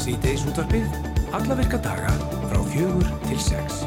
Síðdeis 0.00 0.42
útvarpið, 0.48 0.86
alla 1.36 1.56
virka 1.58 1.78
daga 1.84 2.14
frá 2.48 2.60
fjögur 2.72 3.10
til 3.26 3.36
sex. 3.42 3.82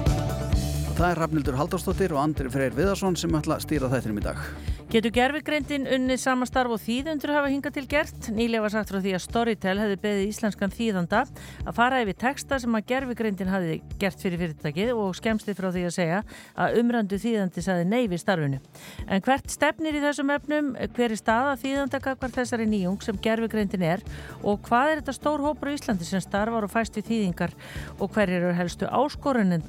Það 0.94 1.08
er 1.10 1.20
Rafnildur 1.24 1.58
Haldarsdóttir 1.58 2.13
og 2.13 2.21
Andri 2.21 2.51
Freyr 2.53 2.78
Viðarsson 2.78 3.17
sem 3.17 3.33
ætla 3.35 3.58
að 3.58 3.65
stýra 3.65 3.90
þættinum 3.92 4.21
í 4.21 4.26
dag. 4.29 4.46
Getur 4.94 5.10
gerfigreindin 5.10 5.87
unnið 5.89 6.19
samastarf 6.21 6.69
og 6.75 6.78
þýðundur 6.83 7.31
hafa 7.33 7.47
hingað 7.49 7.79
til 7.79 7.87
gert? 7.89 8.28
Nýlega 8.29 8.62
var 8.62 8.69
sagt 8.75 8.92
frá 8.92 8.99
því 9.01 9.15
að 9.17 9.23
Storytel 9.23 9.79
hefði 9.81 9.96
beðið 10.03 10.28
íslenskan 10.28 10.69
þýðanda 10.69 11.23
að 11.63 11.73
fara 11.79 12.01
yfir 12.03 12.17
texta 12.21 12.60
sem 12.62 12.78
að 12.78 12.85
gerfigreindin 12.92 13.49
hafi 13.49 13.81
gert 13.97 14.21
fyrir 14.21 14.37
fyrirtækið 14.37 14.93
og 14.93 15.17
skemsti 15.17 15.57
frá 15.57 15.74
því 15.74 15.81
að 15.87 15.96
segja 15.96 16.20
að 16.53 16.77
umrandu 16.84 17.17
þýðandi 17.23 17.61
saði 17.65 17.85
nei 17.89 18.05
við 18.11 18.20
starfinu. 18.21 18.59
En 19.07 19.21
hvert 19.25 19.48
stefnir 19.49 19.98
í 19.98 20.03
þessum 20.03 20.29
efnum, 20.35 20.77
hver 20.93 21.09
er 21.09 21.17
staða 21.17 21.57
þýðandakakvar 21.63 22.31
þessari 22.37 22.65
nýjung 22.70 23.01
sem 23.01 23.17
gerfigreindin 23.25 23.87
er? 23.95 24.05
Og 24.45 24.62
hvað 24.70 24.85
er 24.91 24.98
þetta 25.01 25.17
stór 25.17 25.41
hópur 25.41 25.73
í 25.73 25.75
Íslandi 25.79 26.05
sem 26.05 26.21
starfar 26.21 26.70
og 26.70 26.73
fæst 26.75 26.93
við 27.01 27.09
þýðingar? 27.09 27.49
Og 27.98 28.13
hver 28.13 28.29
eru 28.37 28.53
helstu 28.53 28.85
áskoranirnar 28.93 29.65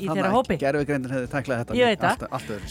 í 0.00 0.08
þeirra 0.08 0.32
hópi? 0.32 0.56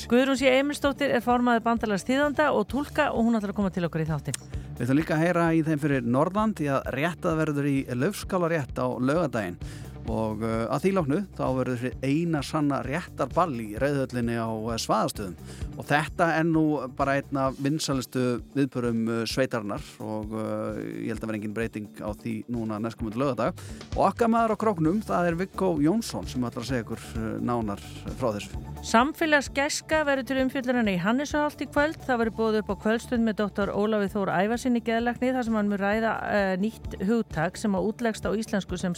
Guðrún 0.07 0.37
sé 0.39 0.53
Emilstóttir 0.55 1.11
er 1.11 1.19
formaði 1.19 1.59
bandalars 1.65 2.05
tíðanda 2.07 2.45
og 2.55 2.69
tólka 2.71 3.09
og 3.11 3.25
hún 3.27 3.35
ætlar 3.35 3.51
að 3.51 3.57
koma 3.57 3.71
til 3.75 3.83
okkur 3.89 4.05
í 4.05 4.07
þáttin. 4.07 4.37
Við 4.77 4.85
ætlum 4.85 4.99
líka 5.01 5.17
að 5.17 5.23
heyra 5.25 5.47
í 5.51 5.63
þeim 5.67 5.81
fyrir 5.81 6.07
Norðan 6.07 6.53
því 6.55 6.69
að 6.77 6.87
réttað 6.95 7.41
verður 7.41 7.67
í 7.67 7.73
löfskála 7.91 8.49
rétt 8.53 8.79
á 8.79 8.87
lögadaginn 9.03 9.57
og 10.11 10.43
uh, 10.45 10.65
að 10.71 10.85
því 10.85 10.91
láknu 10.97 11.19
þá 11.37 11.43
verður 11.57 11.81
þessi 11.81 12.11
eina 12.11 12.41
sanna 12.45 12.79
réttarball 12.85 13.53
í 13.63 13.67
reyðhöllinni 13.81 14.37
á 14.39 14.49
uh, 14.49 14.75
svaðastöðum 14.79 15.35
og 15.77 15.87
þetta 15.87 16.29
er 16.37 16.47
nú 16.47 16.63
bara 16.97 17.17
einna 17.19 17.47
vinsalistu 17.57 18.25
viðbörum 18.55 19.03
uh, 19.11 19.21
sveitarnar 19.29 19.83
og 20.03 20.33
ég 20.37 21.11
held 21.11 21.21
að 21.21 21.29
vera 21.29 21.39
engin 21.39 21.55
breyting 21.55 22.01
á 22.01 22.09
því 22.17 22.35
núna 22.51 22.79
næstkomundu 22.81 23.19
lögadag 23.21 23.57
og 23.95 24.01
okkar 24.09 24.31
maður 24.31 24.55
á 24.55 24.61
króknum 24.63 25.01
það 25.05 25.31
er 25.31 25.39
Viggo 25.41 25.71
Jónsson 25.83 26.27
sem 26.29 26.45
ætlar 26.47 26.65
að 26.65 26.71
segja 26.71 26.85
ykkur 26.85 27.03
nánar 27.43 27.81
frá 28.17 28.29
þessu. 28.35 28.61
Samfélagsgeska 28.87 30.03
verður 30.07 30.27
til 30.29 30.39
umfjöldurinn 30.43 30.91
í 30.91 30.97
Hannesahalt 31.01 31.61
í 31.63 31.67
kvöld. 31.69 31.97
Það 32.05 32.21
verður 32.21 32.37
búið 32.37 32.59
upp 32.61 32.71
á 32.71 32.75
kvöldstund 32.85 33.25
með 33.25 33.39
doktor 33.41 33.71
Ólafið 33.73 34.13
Þór 34.13 34.31
Ævarsinni 34.35 34.81
geðlekni 34.85 35.33
þar 35.35 35.47
sem 35.47 35.57
hann 35.57 35.71
mun 35.71 35.81
ræða 35.81 36.13
uh, 36.21 36.53
nýtt 36.61 36.97
hugtak 37.09 37.57
sem 37.59 37.73
á 37.73 37.79
útlegst 37.81 38.27
á 38.27 38.31
íslensku 38.37 38.79
sem 38.79 38.95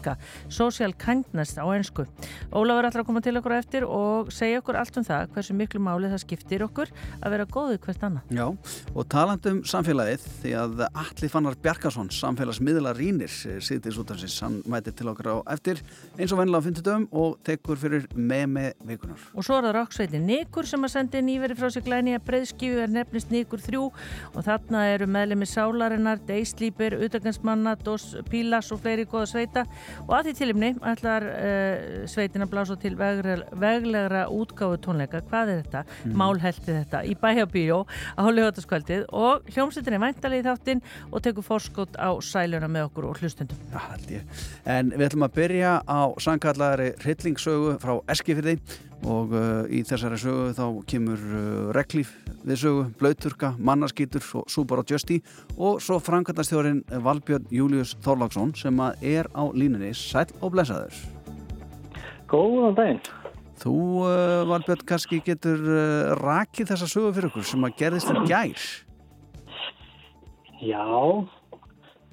samfélagsgeska, 0.00 0.16
social 0.48 0.92
kindness 0.92 1.58
á 1.58 1.64
ennsku. 1.74 2.06
Ólafið 2.52 2.78
er 2.78 2.88
alltaf 2.88 3.02
að 3.02 3.06
koma 3.06 3.20
til 3.22 3.36
okkur 3.38 3.54
eftir 3.54 3.84
og 3.84 4.30
segja 4.32 4.60
okkur 4.60 4.76
allt 4.76 4.96
um 4.96 5.04
það 5.04 5.30
hversu 5.34 5.54
miklu 5.54 5.80
máli 5.80 6.10
það 6.10 6.22
skiptir 6.24 6.64
okkur 6.64 6.90
að 7.20 7.30
vera 7.34 7.46
góðið 7.46 7.80
hvert 7.84 8.04
annað. 8.08 8.22
Já, 8.30 8.46
og 8.94 9.08
talandum 9.08 9.62
samfélagið 9.64 10.26
því 10.42 10.54
að 10.60 10.84
Alli 10.90 11.30
Fannar 11.30 11.58
Bjarkarsson, 11.62 12.10
samfélagsmiðla 12.10 12.94
rínir, 12.96 13.30
sýttis 13.30 13.98
út 14.00 14.10
af 14.10 14.20
síns, 14.20 14.40
hann 14.44 14.60
mætir 14.66 14.96
til 14.96 15.10
okkur 15.12 15.30
á 15.30 15.36
eftir 15.54 15.82
eins 16.18 16.32
og 16.32 16.40
vennilega 16.40 16.62
á 16.62 16.66
fyndutöfum 16.66 17.06
og 17.12 17.38
tekur 17.46 17.80
fyrir 17.80 18.08
með 18.14 18.46
með 18.50 18.70
vikunar. 18.90 19.28
Og 19.34 19.46
svo 19.46 19.58
er 19.58 19.68
það 19.68 19.76
Rokksveitin 19.78 20.26
Nikur 20.26 20.68
sem 20.68 20.84
að 20.84 20.94
sendi 20.94 21.22
nýveri 21.24 21.56
frá 21.58 21.70
sig 21.72 21.84
glæni 21.86 22.16
að 22.16 22.26
breyðskífu 22.28 22.84
er 22.84 22.92
nefnist 22.92 23.32
Nikur 23.32 23.62
3 23.62 23.80
og 23.80 24.40
þarna 24.46 24.84
eru 24.94 25.08
meðlemi 25.10 25.48
Sálarinnar, 25.48 26.20
Deislýpir, 26.28 26.96
Utagansmanna, 27.06 27.76
Dos 27.84 28.10
Pílas 28.30 28.70
og 28.74 28.82
fleiri 28.82 29.06
góða 29.10 29.28
sveita 29.30 29.64
og 30.06 30.14
að 30.18 30.28
því 30.28 30.34
tilimni 30.40 30.70
ætlar 30.92 31.26
uh, 31.28 32.04
sveitin 32.10 32.44
að 32.44 32.52
blása 32.54 32.76
til 32.80 32.94
veglegra, 32.98 33.48
veglegra 33.62 34.24
útgáfu 34.34 34.80
tónleika. 34.84 35.22
Hvað 35.30 35.54
er 35.54 35.62
þetta? 35.64 35.84
Mm. 36.04 36.16
Málhelti 36.20 36.70
þetta 36.72 37.02
í 37.06 37.16
bæjabíjó 37.20 37.80
á 37.86 38.20
Hólihjótaskvöldið 38.26 39.06
og 39.16 39.48
hljómsveitin 39.54 39.98
er 39.98 40.04
væntalið 40.04 40.42
í 40.42 40.46
þáttinn 40.48 40.84
og 41.10 41.24
tekur 41.24 41.46
fórskótt 41.46 41.98
á 42.00 42.10
sæluna 42.24 42.70
með 42.70 42.90
okkur 42.90 43.10
og 43.10 43.22
hlustundum. 43.22 43.58
Ég. 44.10 44.44
En 44.66 44.92
við 44.94 45.08
ætlum 45.10 45.26
að 45.26 45.36
byrja 45.38 45.74
á 45.86 46.00
sangkallari 46.22 46.92
hryllingsögu 47.02 47.76
frá 47.82 47.98
Eskifirði 48.10 48.58
og 49.08 49.32
uh, 49.32 49.64
í 49.72 49.80
þessari 49.86 50.18
sögu 50.20 50.50
þá 50.56 50.64
kemur 50.90 51.20
uh, 51.20 51.70
reglíf 51.76 52.12
við 52.44 52.60
sögu, 52.62 52.84
blauturka, 53.00 53.52
mannarskýtur 53.60 54.24
og 54.40 54.50
súbar 54.52 54.82
á 54.82 54.84
Justi 54.88 55.20
og 55.56 55.80
svo 55.84 55.98
framkvæmastjórin 56.02 56.82
Valbjörn 57.04 57.48
Július 57.52 57.94
Þorlagsson 58.04 58.54
sem 58.56 58.76
er 59.00 59.28
á 59.32 59.44
línunni. 59.52 59.92
Sæl 59.96 60.28
og 60.40 60.54
blessaður. 60.54 60.96
Góðan 62.30 62.76
daginn. 62.78 63.02
Þú 63.60 63.76
uh, 64.04 64.44
Valbjörn 64.48 64.86
kannski 64.88 65.20
getur 65.24 65.60
uh, 65.64 66.14
rakið 66.20 66.72
þessa 66.72 66.88
sögu 66.88 67.12
fyrir 67.16 67.32
okkur 67.32 67.48
sem 67.48 67.68
að 67.68 67.76
gerðist 67.80 68.12
í 68.14 68.24
gær? 68.28 68.70
Já 70.60 70.84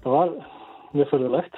það 0.03 0.13
var 0.13 0.35
mjög 0.95 1.09
förðulegt 1.11 1.57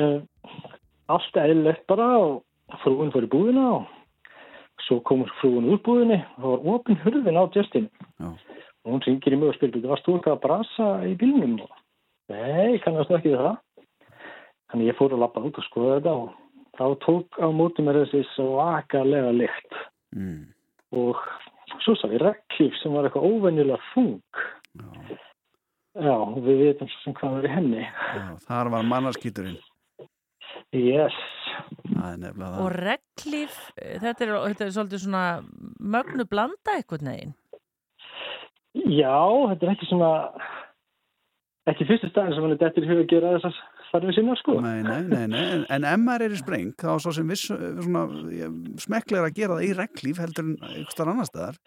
uh, 0.00 0.18
allt 1.14 1.38
eðlilegt 1.40 1.86
bara 1.88 2.08
og 2.20 2.42
frúin 2.82 3.12
í 3.14 3.30
búðina 3.30 3.66
og 3.78 3.86
svo 4.86 5.00
komur 5.06 5.30
frúin 5.40 5.68
úr 5.70 5.80
búðinni 5.84 6.18
og 6.36 6.42
það 6.42 6.52
var 6.52 6.66
ofin 6.74 7.00
hurðin 7.04 7.40
á 7.40 7.44
Justin 7.54 7.88
Já. 8.18 8.28
og 8.84 8.92
hún 8.92 9.04
ringir 9.06 9.34
í 9.34 9.38
mig 9.40 9.50
og 9.50 9.58
spyrir, 9.58 9.86
varst 9.86 10.06
þú 10.06 10.16
eitthvað 10.16 10.36
að 10.36 10.42
brasa 10.44 10.88
í 11.06 11.14
bílnum? 11.18 11.56
Nei, 12.32 12.78
kannast 12.84 13.12
ekki 13.14 13.34
það 13.34 13.56
þannig 14.70 14.90
ég 14.90 14.98
fór 14.98 15.14
að 15.14 15.22
lappa 15.22 15.44
út 15.46 15.60
og 15.60 15.68
skoða 15.68 15.98
þetta 15.98 16.16
og 16.22 16.34
þá 16.76 16.86
tók 17.06 17.40
á 17.40 17.48
móti 17.54 17.84
mér 17.86 18.02
þessi 18.04 18.24
svakalega 18.34 19.32
lykt 19.36 19.78
mm. 20.16 20.42
og 21.02 21.22
svo 21.84 21.96
sá 21.96 22.08
ég 22.10 22.20
reklíf 22.22 22.76
sem 22.82 22.94
var 22.94 23.08
eitthvað 23.08 23.30
óvenjulega 23.30 23.80
þung 23.94 24.20
Já. 24.76 25.16
Já, 25.96 26.16
við 26.44 26.58
veitum 26.60 26.90
svo 26.92 26.98
sem 27.06 27.14
hvað 27.16 27.38
var 27.38 27.48
í 27.48 27.54
henni 27.54 27.86
Já, 27.86 28.26
þar 28.44 28.74
var 28.74 28.90
mannarskýturinn 28.90 29.56
Yes 30.74 31.14
Og 31.96 32.68
reglíf, 32.74 33.54
þetta 33.76 34.26
er, 34.26 34.32
þetta 34.52 34.66
er 34.66 34.74
svolítið 34.74 35.02
svona 35.06 35.22
mögnu 35.80 36.26
blanda 36.28 36.74
eitthvað 36.76 37.06
neginn. 37.06 37.32
Já, 38.76 39.16
þetta 39.52 39.66
er 39.66 39.72
ekki 39.72 39.88
svona 39.88 40.10
ekki 41.70 41.86
fyrstu 41.88 42.10
staðin 42.10 42.36
sem 42.36 42.44
hann 42.44 42.54
er 42.54 42.60
dettir 42.60 42.84
í 42.84 42.90
huga 42.90 43.06
að 43.06 43.10
gera 43.14 43.32
þessar 43.36 43.56
þarfið 43.90 44.18
sinna 44.18 44.36
sko. 44.38 44.58
Nei, 44.62 44.82
nei, 44.84 45.00
nei, 45.08 45.24
nei. 45.32 45.42
En, 45.56 45.64
en 45.78 45.88
ef 45.88 46.02
maður 46.02 46.26
er 46.26 46.36
í 46.36 46.42
spreng 46.42 46.76
þá 46.82 46.92
er 46.92 47.02
svo 47.06 47.16
sem 47.16 47.32
viss, 47.32 47.48
svona, 47.48 48.04
smekklega 48.84 49.30
að 49.30 49.40
gera 49.40 49.58
það 49.58 49.66
í 49.66 49.74
reglíf 49.80 50.22
heldur 50.22 50.48
en 50.50 50.56
einhverstar 50.70 51.12
annar 51.12 51.30
staðar 51.30 51.60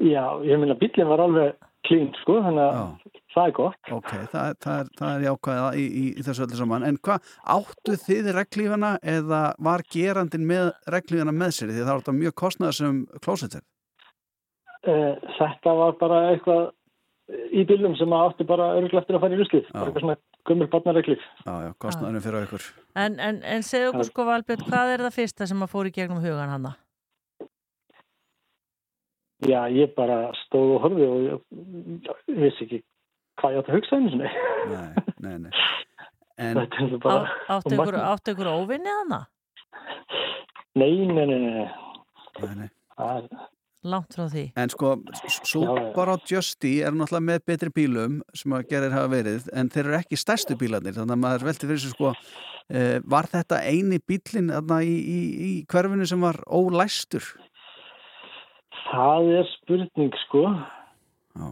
Já, 0.00 0.24
ég 0.48 0.60
meina 0.60 0.78
bílinn 0.80 1.10
var 1.10 1.22
alveg 1.26 1.69
klínt 1.88 2.18
sko, 2.22 2.38
þannig 2.44 2.64
að 2.66 3.10
það 3.34 3.46
er 3.46 3.54
gott. 3.56 3.92
Ok, 3.96 4.10
það, 4.32 4.54
það, 4.64 4.78
er, 4.80 4.92
það 5.00 5.10
er 5.14 5.26
jákvæða 5.28 5.68
í, 5.78 5.84
í, 5.86 6.04
í 6.12 6.24
þessu 6.26 6.46
öllu 6.46 6.60
saman 6.60 6.86
En 6.88 6.98
hvað, 7.06 7.34
áttu 7.56 7.96
þið 8.04 8.32
reglífana 8.36 8.94
eða 9.16 9.42
var 9.70 9.84
gerandin 9.94 10.48
með 10.50 10.72
reglífana 10.92 11.34
með 11.34 11.56
sér 11.56 11.72
því 11.72 11.84
það 11.84 11.92
var 11.92 12.02
þetta 12.04 12.18
mjög 12.20 12.36
kostnæða 12.44 12.78
sem 12.80 13.04
klósetir 13.24 13.66
Uh, 14.80 15.12
þetta 15.36 15.72
var 15.76 15.96
bara 16.00 16.18
eitthvað 16.30 16.70
í 17.52 17.64
bílum 17.68 17.92
sem 17.98 18.12
átti 18.16 18.46
bara 18.48 18.70
örgulega 18.78 19.02
eftir 19.02 19.18
að 19.18 19.24
fara 19.26 19.36
í. 19.36 19.64
Bara 19.68 19.90
eitthvað 19.90 20.04
svona 20.06 20.16
gömur 20.48 20.70
barnareglið. 20.72 21.26
Já, 21.44 21.52
já, 21.66 21.72
kostnæðinu 21.84 22.22
fyrir 22.24 22.46
ykkur 22.46 22.64
En, 22.98 23.18
en, 23.20 23.42
en 23.44 23.66
segðu 23.66 23.92
okkur 23.92 24.08
sko 24.08 24.26
Valbjörn, 24.30 24.64
hvað 24.70 24.94
er 24.94 25.04
það 25.04 25.18
fyrsta 25.18 25.50
sem 25.50 25.66
að 25.66 25.72
fór 25.74 25.90
í 25.90 25.92
gegnum 25.94 26.22
hugan 26.24 26.54
hana? 26.54 26.72
Já, 29.48 29.60
ég 29.72 29.94
bara 29.96 30.30
stóð 30.44 30.74
og 30.76 30.82
horfið 30.84 31.06
og 31.08 31.20
ég, 31.24 31.44
ég 32.28 32.40
vissi 32.42 32.66
ekki 32.66 32.82
hvað 33.40 33.54
ég 33.54 33.62
átti 33.62 33.72
að 33.72 33.78
hugsa 33.78 34.00
einu 34.00 34.12
sinni. 34.12 34.32
Nei, 34.72 35.04
nei, 35.24 35.36
nei 35.46 35.54
En, 36.40 36.56
er 36.56 36.68
Á, 36.72 36.96
bara... 37.02 37.24
áttu 37.52 37.76
ykkur, 37.76 37.96
áttu 38.00 38.32
ykkur 38.32 38.48
óvinnið 38.48 38.94
hana? 39.02 39.18
Nei, 40.80 40.92
nei, 41.04 41.26
nei, 41.28 41.36
nei. 41.36 41.66
nei, 42.40 42.54
nei 42.62 42.70
Það. 42.96 43.26
Langt 43.90 44.12
frá 44.16 44.26
því. 44.28 44.44
En 44.60 44.72
sko, 44.72 44.92
Super 45.48 46.12
og 46.12 46.24
Justy 46.28 46.74
er 46.84 46.92
náttúrulega 46.92 47.26
með 47.30 47.44
betri 47.48 47.72
bílum 47.76 48.18
sem 48.36 48.52
að 48.56 48.66
gerir 48.72 48.92
hafa 48.92 49.08
verið, 49.12 49.46
en 49.56 49.70
þeir 49.72 49.86
eru 49.86 49.98
ekki 50.02 50.18
stærstu 50.20 50.56
bílarnir, 50.60 50.96
þannig 50.98 51.16
að 51.16 51.22
maður 51.22 51.46
velti 51.48 51.68
fyrir 51.68 51.80
sig 51.80 51.94
sko, 51.94 52.12
uh, 52.12 52.96
var 53.14 53.30
þetta 53.32 53.62
eini 53.64 54.00
þarna 54.04 54.82
í, 54.84 54.96
í, 55.00 55.20
í 55.48 55.52
hverfinu 55.64 56.08
sem 56.08 56.20
var 56.20 56.42
ólæstur? 56.44 57.24
Það 58.90 59.32
er 59.38 59.50
spurning 59.54 60.14
sko. 60.26 60.44
Já, 61.38 61.50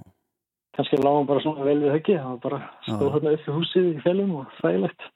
Kannski 0.79 0.99
lágum 1.03 1.27
bara 1.27 1.43
svona 1.43 1.65
vel 1.67 1.81
við 1.83 1.91
höggi. 1.97 2.15
Það 2.15 2.29
var 2.31 2.43
bara 2.45 2.59
stóð 2.87 3.09
hérna 3.17 3.31
upp 3.35 3.47
í 3.49 3.55
húsið 3.57 3.87
í 3.89 4.03
félum 4.05 4.35
og 4.39 4.53
þægilegt. 4.61 5.07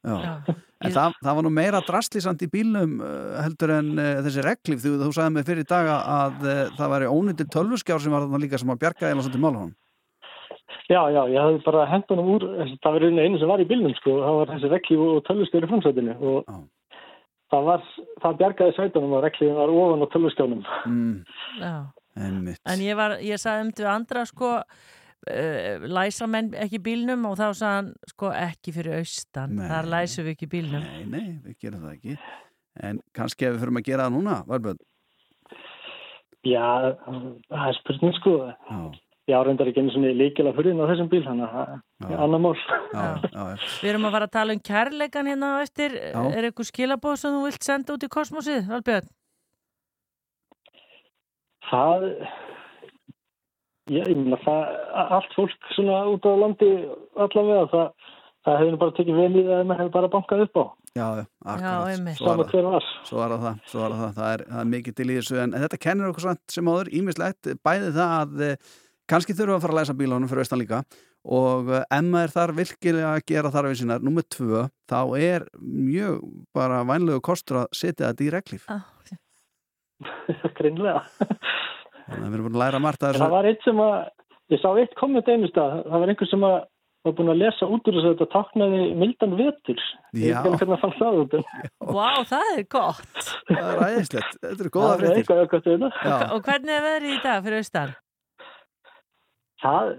En 0.82 0.90
það, 0.90 1.14
það 1.22 1.36
var 1.38 1.46
nú 1.46 1.52
meira 1.54 1.80
drastlísand 1.86 2.42
í 2.42 2.48
bílnum 2.50 2.96
uh, 2.98 3.36
heldur 3.44 3.70
en 3.76 3.92
uh, 3.94 4.16
þessi 4.26 4.42
reglif, 4.42 4.80
þú, 4.82 4.96
þú 5.04 5.10
sagði 5.14 5.36
mig 5.36 5.46
fyrir 5.46 5.62
í 5.62 5.69
daga 5.70 6.00
að 6.16 6.42
uh, 6.42 6.64
það 6.80 6.92
væri 6.96 7.12
ónýttir 7.12 7.50
tölvuskjár 7.54 8.02
sem 8.02 8.16
var 8.16 8.26
þarna 8.26 8.42
líka 8.42 8.58
sem 8.58 8.75
að 8.75 8.80
bjarga 8.82 9.12
eða 9.12 9.22
svolítið 9.22 9.44
málhóðum. 9.44 9.70
Já, 10.90 11.00
já, 11.14 11.22
ég 11.30 11.38
hafði 11.38 11.62
bara 11.68 11.86
hendunum 11.92 12.34
úr, 12.34 12.48
það 12.82 12.96
var 12.96 13.06
einu 13.06 13.38
sem 13.38 13.54
var 13.54 13.62
í 13.62 13.68
bílnum 13.70 13.94
sko, 14.00 14.18
það 14.25 14.38
var 14.40 14.54
þessi 14.56 14.75
reklíf 14.75 15.06
og 15.06 15.25
tölvustjóri 15.28 15.70
framsveitinu 15.70 16.18
og 16.18 16.50
Já. 16.50 16.58
það 17.54 17.68
var, 17.70 17.88
það 18.25 18.38
bjargaði 18.42 18.75
sveitunum 18.80 19.14
og 19.14 19.22
reklífin 19.28 19.60
var 19.62 19.78
ofan 19.78 20.02
á 20.02 20.06
tölvustjónum. 20.10 20.64
mm, 20.90 21.16
Já. 21.62 21.75
Einmitt. 22.17 22.61
En 22.69 22.82
ég, 22.85 22.97
var, 22.99 23.19
ég 23.25 23.41
sagði 23.41 23.67
um 23.69 23.73
til 23.76 23.88
andra 23.91 24.25
sko 24.29 24.53
uh, 24.61 25.88
læsa 25.88 26.29
menn 26.31 26.53
ekki 26.64 26.81
bílnum? 26.82 27.26
Og 27.31 27.37
þá 27.41 27.47
sagði 27.50 27.75
hann 27.75 27.93
sko 28.14 28.32
ekki 28.37 28.75
fyrir 28.76 29.00
austan. 29.00 29.59
Nei. 29.59 29.69
þar 29.70 29.93
læsum 29.97 30.26
við 30.29 30.37
ekki 30.37 30.50
bílnum. 30.56 30.88
Nei, 30.88 31.05
nei, 31.12 31.29
við 31.47 31.61
gerum 31.67 31.87
það 31.87 31.94
ekki. 31.99 32.19
En 32.82 32.99
kannski 33.17 33.47
ef 33.47 33.56
við 33.56 33.64
fyrum 33.67 33.81
að 33.82 33.88
gera 33.91 34.09
það 34.09 34.17
núna, 34.17 34.43
Valbjörn? 34.49 34.82
Já, 36.43 36.67
það 37.06 37.67
er 37.69 37.76
spurning 37.79 38.14
sko, 38.17 38.32
Já, 38.50 38.79
já, 39.31 39.37
reyndar 39.47 39.69
ekki 39.70 39.82
einu 39.85 39.93
svona 39.94 40.11
líkilega 40.19 40.56
fyrir 40.56 40.81
á 40.82 40.91
þessum 40.91 41.11
bíl, 41.12 41.20
þannig 41.23 41.44
að 41.47 41.53
það 41.55 41.75
Já. 41.76 42.06
er 42.09 42.23
annar 42.25 42.41
mál. 42.43 42.55
Við 43.82 43.91
erum 43.93 44.09
að 44.09 44.17
fara 44.17 44.26
að 44.26 44.35
tala 44.38 44.56
um 44.56 44.62
kærleikan 44.70 45.31
hérna 45.31 45.50
á 45.55 45.56
eftir. 45.62 45.94
Já. 46.00 46.23
er 46.32 46.49
eitthvað 46.49 46.70
skilabóð 46.73 47.20
sem 47.20 47.37
þú 47.37 47.44
vilt 47.47 47.69
senda 47.69 47.94
út 47.94 48.06
í 48.09 48.11
kosmosið, 48.17 48.64
Valbjörn? 48.73 49.12
Það, 51.72 52.06
ég 53.92 54.10
meina 54.16 54.38
það, 54.44 54.74
allt 55.19 55.32
fólk 55.36 55.70
svona 55.76 56.02
út 56.12 56.26
á 56.28 56.32
landi 56.42 56.69
allavega, 57.16 57.64
það, 57.72 58.12
það 58.46 58.58
hefur 58.60 58.72
nú 58.74 58.80
bara 58.82 58.94
tekið 58.98 59.19
vel 59.22 59.30
í 59.32 59.44
það 59.46 59.56
að 59.58 59.66
maður 59.70 59.82
hefur 59.82 59.94
bara 59.96 60.10
bankað 60.12 60.44
upp 60.46 60.60
á, 60.60 60.64
Já, 60.92 61.06
akkurat. 61.48 62.02
Svo 62.19 62.26
sama 62.28 62.44
það. 62.52 62.66
var. 62.69 62.88
Svo 63.08 63.22
er 63.24 63.32
það, 63.32 63.60
svo 63.72 63.84
er 63.86 63.94
það, 63.96 64.10
það 64.19 64.32
er, 64.36 64.42
það 64.52 64.60
er 64.64 64.70
mikið 64.74 64.96
til 64.98 65.06
í 65.08 65.16
þessu 65.16 65.38
en, 65.40 65.54
en 65.56 65.64
þetta 65.64 65.80
kennir 65.86 66.10
okkur 66.12 66.26
samt 66.28 66.56
sem 66.58 66.69
áður 66.69 66.90
ímislegt, 67.00 67.52
bæði 67.64 67.88
það 67.96 68.12
að 68.18 68.44
eh, 68.50 68.75
kannski 69.12 69.36
þurfum 69.38 69.56
að 69.56 69.64
fara 69.64 69.75
að 69.76 69.80
læsa 69.80 69.96
bílánum 70.02 70.28
fyrir 70.30 70.44
austan 70.44 70.60
líka 70.60 70.82
og 71.22 71.72
eh, 71.72 71.84
ef 71.96 72.04
maður 72.12 72.34
þarf 72.36 72.58
virkilega 72.60 73.14
að 73.16 73.25
gera 73.32 73.54
þarfið 73.56 73.80
sínar, 73.80 74.04
nummið 74.04 74.28
tvö 74.36 74.62
þá 74.92 74.98
er 75.22 75.48
mjög 75.62 76.20
bara 76.56 76.82
vænlegu 76.92 77.25
kostur 77.25 77.62
að 77.64 77.72
setja 77.80 78.10
þetta 78.12 78.26
í 78.28 78.32
reglíf 78.36 78.68
Ah, 78.68 78.84
Greinlega. 79.00 79.21
þannig 82.12 82.26
að 82.26 82.28
við 82.28 82.37
erum 82.37 82.46
búin 82.49 82.58
að 82.58 82.64
læra 82.64 82.82
margt 82.82 83.06
að 83.06 83.20
Það 83.22 83.34
var 83.37 83.49
eitt 83.52 83.64
sem 83.66 83.81
að, 83.87 83.96
ég 84.52 84.62
sá 84.62 84.69
eitt 84.82 84.94
komment 85.00 85.32
einu 85.32 85.50
stað, 85.52 85.81
það 85.88 86.04
var 86.04 86.12
einhver 86.14 86.31
sem 86.32 86.46
að 86.49 86.60
var 87.02 87.14
búin 87.19 87.32
að 87.32 87.40
lesa 87.43 87.66
út 87.66 87.88
úr 87.90 87.96
þess 87.96 88.06
að 88.06 88.12
þetta 88.12 88.26
taknaði 88.31 88.82
mildan 88.94 89.32
vetur. 89.34 89.81
Ég 90.14 90.37
veit 90.44 90.60
hvernig 90.60 90.69
það 90.70 90.82
fann 90.84 90.93
það 91.00 91.16
út. 91.22 91.32
Vá, 91.96 92.08
það 92.31 92.50
er 92.52 92.66
gott 92.70 93.25
það 93.49 93.70
er 93.72 93.82
æðislegt, 93.88 94.37
þetta 94.38 94.69
Það 94.72 95.04
er 95.08 95.16
þetta. 95.25 95.90
Já, 96.06 96.16
Og 96.37 96.46
hvernig 96.46 96.76
er 96.76 96.87
veðrið 96.87 97.16
í 97.16 97.20
dag 97.25 97.46
fyrir 97.46 97.62
austan? 97.62 97.94
Það 99.62 99.90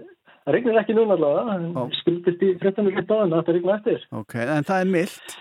það 0.44 0.56
regnir 0.56 0.80
ekki 0.80 0.96
núna 0.96 1.16
allavega, 1.18 1.84
skuldist 2.00 2.42
í 2.44 2.50
fréttanum 2.60 2.96
gett 2.96 3.12
á 3.12 3.16
en 3.24 3.36
það 3.36 3.52
regna 3.58 3.76
eftir. 3.78 4.08
ok, 4.12 4.34
en 4.44 4.66
það 4.68 4.80
er 4.80 4.90
mildt 4.96 5.36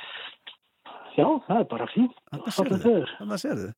Já, 1.13 1.27
það 1.48 1.60
er 1.60 1.65
bara. 1.69 1.88
Þetta 1.94 2.33
Fallegt 2.33 2.56
sérðu, 2.57 2.77
veður. 2.83 3.12
þetta 3.19 3.39
sérðu 3.44 3.71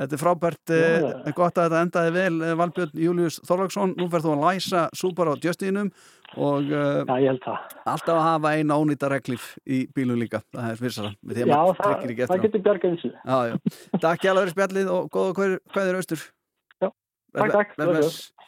Þetta 0.00 0.16
er 0.16 0.20
frábært, 0.22 0.70
eh, 0.72 1.32
gott 1.36 1.58
að 1.60 1.66
þetta 1.68 1.80
endaði 1.84 2.12
vel 2.14 2.36
eh, 2.46 2.54
Valbjörn 2.56 3.00
Július 3.04 3.36
Þorlagsson, 3.44 3.92
nú 3.98 4.06
verður 4.08 4.30
þú 4.30 4.32
að 4.38 4.44
læsa 4.46 4.84
súpar 4.96 5.28
á 5.28 5.34
djöstinum 5.36 5.90
og 6.40 6.70
uh, 6.70 7.02
Já, 7.04 7.14
ég 7.20 7.26
held 7.34 7.42
það. 7.44 7.74
alltaf 7.90 8.14
að 8.14 8.22
hafa 8.24 8.52
eina 8.56 8.78
ónýta 8.80 9.10
reglif 9.12 9.50
í 9.66 9.82
bílum 9.92 10.16
líka, 10.22 10.40
það 10.54 10.68
er 10.72 10.80
vissara 10.80 11.10
með 11.20 11.36
því 11.36 11.44
að 11.44 11.50
Já, 11.52 11.58
það, 11.60 11.84
það 11.84 12.00
getur 12.00 12.14
já, 13.50 13.56
takk 14.06 14.24
hjá 14.24 14.32
fyrir 14.38 14.52
spjallið 14.54 14.92
og 14.94 15.08
góða 15.12 15.34
hvað, 15.36 15.56
hvað 15.74 15.90
er 15.90 15.98
austur. 16.00 16.22
Já, 16.80 16.88
takk, 17.36 17.74
takk. 17.76 18.38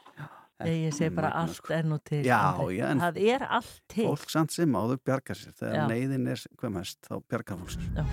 Ég, 0.63 0.77
ég 0.87 0.95
segi 0.95 1.11
bara 1.17 1.33
allt 1.43 1.57
sko. 1.59 1.73
er 1.75 1.89
nú 1.91 1.99
til 2.07 2.23
Já, 2.23 2.39
Andri. 2.55 2.77
já, 2.79 2.87
en- 2.93 3.01
Það 3.03 3.21
er 3.35 3.47
allt 3.49 3.81
til. 3.91 4.07
Fólk 4.07 4.31
samt 4.31 4.55
sem 4.55 4.73
áður 4.79 5.03
bjargar 5.03 5.35
sér. 5.35 5.53
Þegar 5.59 5.75
Já. 5.75 5.87
neyðin 5.91 6.29
er 6.31 6.47
hvað 6.61 6.75
mest, 6.79 6.99
þá 7.03 7.15
bjargar 7.29 7.59
fólk 7.59 7.71
sér. 7.75 8.07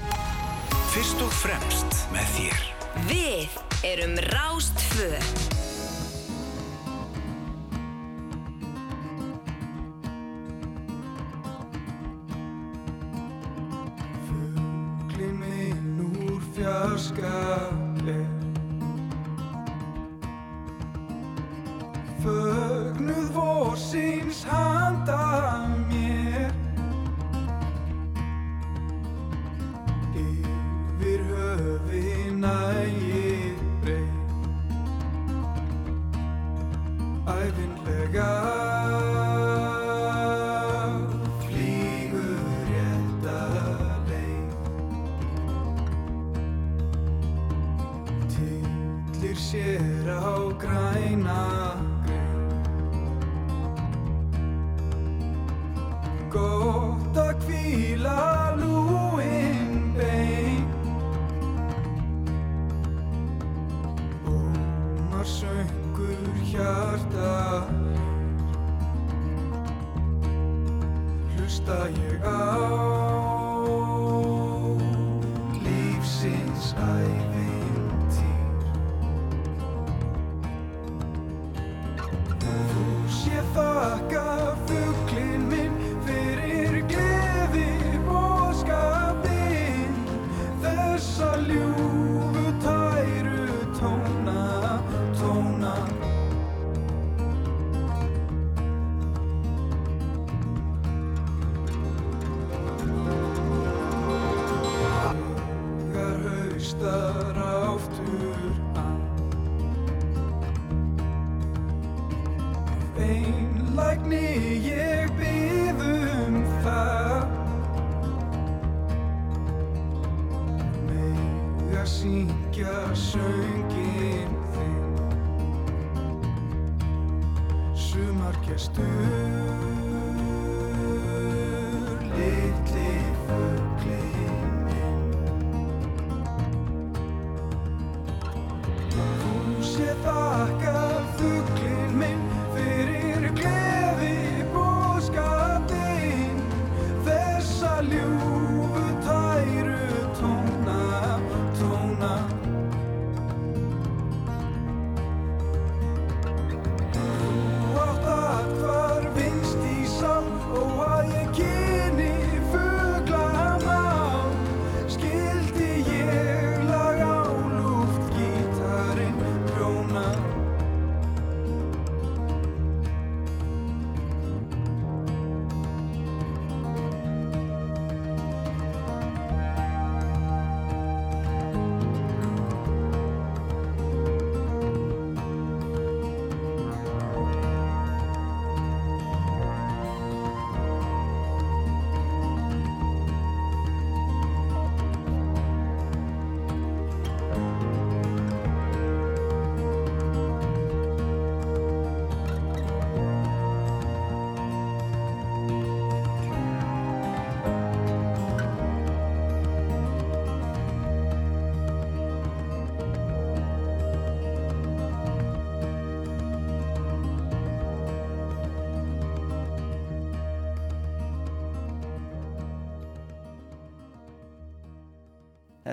Fyrst 0.89 1.21
og 1.21 1.33
fremst 1.45 1.99
með 2.09 2.25
þér 2.39 2.78
Við 2.95 3.49
erum 3.85 4.15
Rástfö 4.33 5.09
Fuglinn 14.25 15.37
minn 15.37 16.01
úr 16.01 16.41
fjarska 16.57 17.37
er 18.09 18.25
Fögnuð 22.19 23.31
vorsins 23.37 24.43
handa 24.43 24.88
mér 24.88 24.88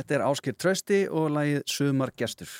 Þetta 0.06 0.20
er 0.20 0.22
Áskir 0.22 0.54
Trausti 0.54 0.98
og 1.10 1.32
lagið 1.34 1.62
Sumar 1.66 2.12
Gestur. 2.14 2.50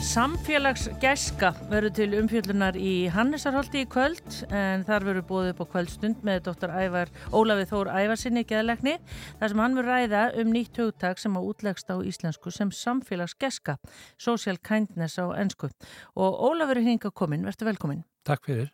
Samfélagsgæska 0.00 1.50
verður 1.68 1.92
til 1.98 2.06
umfjöllunar 2.16 2.78
í 2.80 2.94
Hannesarholti 3.12 3.82
í 3.84 3.88
kvöld 3.92 4.38
en 4.48 4.86
þar 4.88 5.04
verður 5.10 5.26
búið 5.28 5.50
upp 5.50 5.60
á 5.60 5.66
kvöldstund 5.74 6.24
með 6.24 6.40
Dr. 6.46 6.72
Ævar, 6.72 7.12
Ólafið 7.36 7.68
Þór 7.74 7.92
Ævarsinni 7.98 8.46
geðlegni 8.48 8.96
þar 9.42 9.52
sem 9.52 9.62
hann 9.66 9.76
verður 9.76 9.92
ræða 9.92 10.24
um 10.40 10.56
nýtt 10.56 10.80
hugtak 10.80 11.20
sem 11.20 11.36
á 11.36 11.40
útlegst 11.44 11.92
á 11.92 12.00
íslensku 12.00 12.48
sem 12.48 12.72
samfélagsgæska, 12.72 13.76
social 14.16 14.56
kindness 14.56 15.20
á 15.20 15.36
ennsku 15.36 15.68
og 16.16 16.40
Ólafur 16.48 16.80
er 16.80 16.88
hinga 16.88 17.12
komin, 17.12 17.44
verður 17.44 17.74
velkomin. 17.74 18.04
Takk 18.24 18.48
fyrir. 18.48 18.72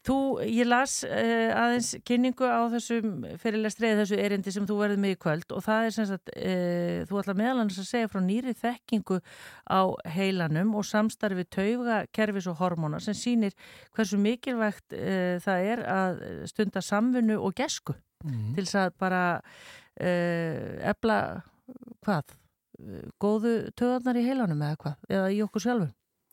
Þú, 0.00 0.14
ég 0.48 0.64
las 0.64 0.94
uh, 1.04 1.50
aðeins 1.60 1.90
kynningu 2.08 2.46
á 2.48 2.64
þessum 2.72 3.24
fyrirlestrið 3.42 3.98
þessu 4.00 4.16
erindi 4.16 4.52
sem 4.54 4.64
þú 4.64 4.78
verður 4.80 5.02
með 5.02 5.12
í 5.12 5.18
kvöld 5.20 5.52
og 5.52 5.60
það 5.66 5.88
er 5.88 5.94
sem 5.96 6.06
sagt, 6.08 6.32
uh, 6.32 7.02
þú 7.10 7.18
ætla 7.20 7.34
meðalans 7.36 7.76
að 7.82 7.88
segja 7.90 8.08
frá 8.08 8.20
nýri 8.24 8.54
þekkingu 8.56 9.18
á 9.68 9.80
heilanum 10.16 10.72
og 10.80 10.86
samstarfi 10.88 11.44
tauga, 11.52 11.98
kerfis 12.16 12.48
og 12.48 12.56
hormóna 12.62 13.00
sem 13.04 13.12
sýnir 13.18 13.52
hversu 13.92 14.16
mikilvægt 14.16 14.96
uh, 14.96 15.36
það 15.44 15.68
er 15.74 15.84
að 15.84 16.24
stunda 16.52 16.84
samfunnu 16.84 17.36
og 17.40 17.56
gesku 17.60 17.96
Mm. 18.20 18.50
til 18.52 18.66
þess 18.66 18.76
að 18.76 18.90
bara 19.00 19.20
ebla 19.96 21.14
hvað? 22.04 22.34
Góðu 23.20 23.52
töðarnar 23.76 24.18
í 24.20 24.24
heilanum 24.26 24.60
eða 24.64 24.76
hvað? 24.82 24.98
Eða 25.08 25.30
í 25.32 25.38
okkur 25.44 25.64
sjálfum? 25.64 25.90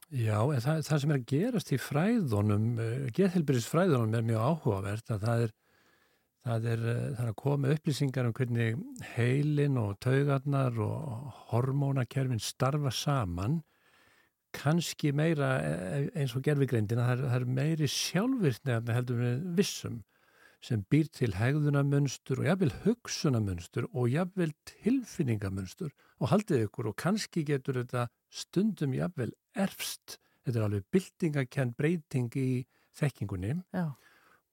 Já, 0.07 0.39
en 0.39 0.61
það, 0.63 0.83
það 0.87 0.99
sem 1.03 1.11
er 1.11 1.17
að 1.17 1.23
gerast 1.27 1.71
í 1.75 1.77
fræðunum, 1.83 2.67
geðhelbyrjus 3.15 3.65
fræðunum 3.67 4.13
er 4.15 4.27
mjög 4.29 4.45
áhugavert 4.45 5.11
að 5.11 5.25
það 5.25 5.41
er, 5.43 5.53
það 6.47 6.67
er, 6.73 6.83
eh, 6.91 7.01
það 7.17 7.23
er 7.25 7.31
að 7.33 7.39
koma 7.41 7.71
upplýsingar 7.75 8.29
um 8.29 8.35
hvernig 8.37 8.77
heilin 9.17 9.79
og 9.81 9.97
taugarnar 9.99 10.79
og 10.79 11.33
hormónakerfin 11.49 12.39
starfa 12.39 12.93
saman 12.95 13.59
kannski 14.55 15.11
meira 15.11 15.57
eh, 15.59 16.07
eins 16.15 16.37
og 16.39 16.45
gerfigreindina, 16.47 17.09
það 17.09 17.25
það 17.27 17.39
er 17.41 17.49
meiri 17.59 17.89
sjálfvirkni 17.91 18.77
en 18.77 18.93
heldur 18.95 19.19
við 19.25 19.43
vissum 19.59 19.99
sem 20.63 20.81
býr 20.89 21.09
til 21.13 21.33
hegðunamunstur 21.37 22.41
og 22.41 22.47
jafnvel 22.47 22.71
hugsunamunstur 22.85 23.89
og 23.91 24.07
jafnvel 24.09 24.55
tilfinningamunstur 24.71 25.91
og 26.17 26.31
haldið 26.31 26.65
ykkur 26.65 26.89
og 26.91 26.97
kannski 26.97 27.43
getur 27.45 27.81
þetta 27.81 28.07
stundum 28.33 28.95
jafnvel 28.97 29.35
erfst. 29.59 30.17
Þetta 30.45 30.59
er 30.59 30.65
alveg 30.67 30.87
byltingakend 30.93 31.75
breyting 31.77 32.37
í 32.39 32.49
þekkingunni 32.97 33.53
Já. 33.75 33.91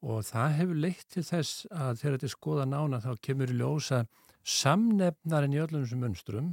og 0.05 0.27
það 0.27 0.59
hefur 0.59 0.83
leitt 0.85 1.07
til 1.15 1.25
þess 1.25 1.65
að 1.71 2.01
þegar 2.01 2.17
þetta 2.17 2.29
er 2.29 2.35
skoða 2.35 2.67
nána 2.69 3.01
þá 3.05 3.11
kemur 3.25 3.53
í 3.53 3.59
ljósa 3.61 4.05
samnefnarinn 4.45 5.57
í 5.57 5.63
öllum 5.63 5.85
þessum 5.85 6.05
munstrum 6.05 6.53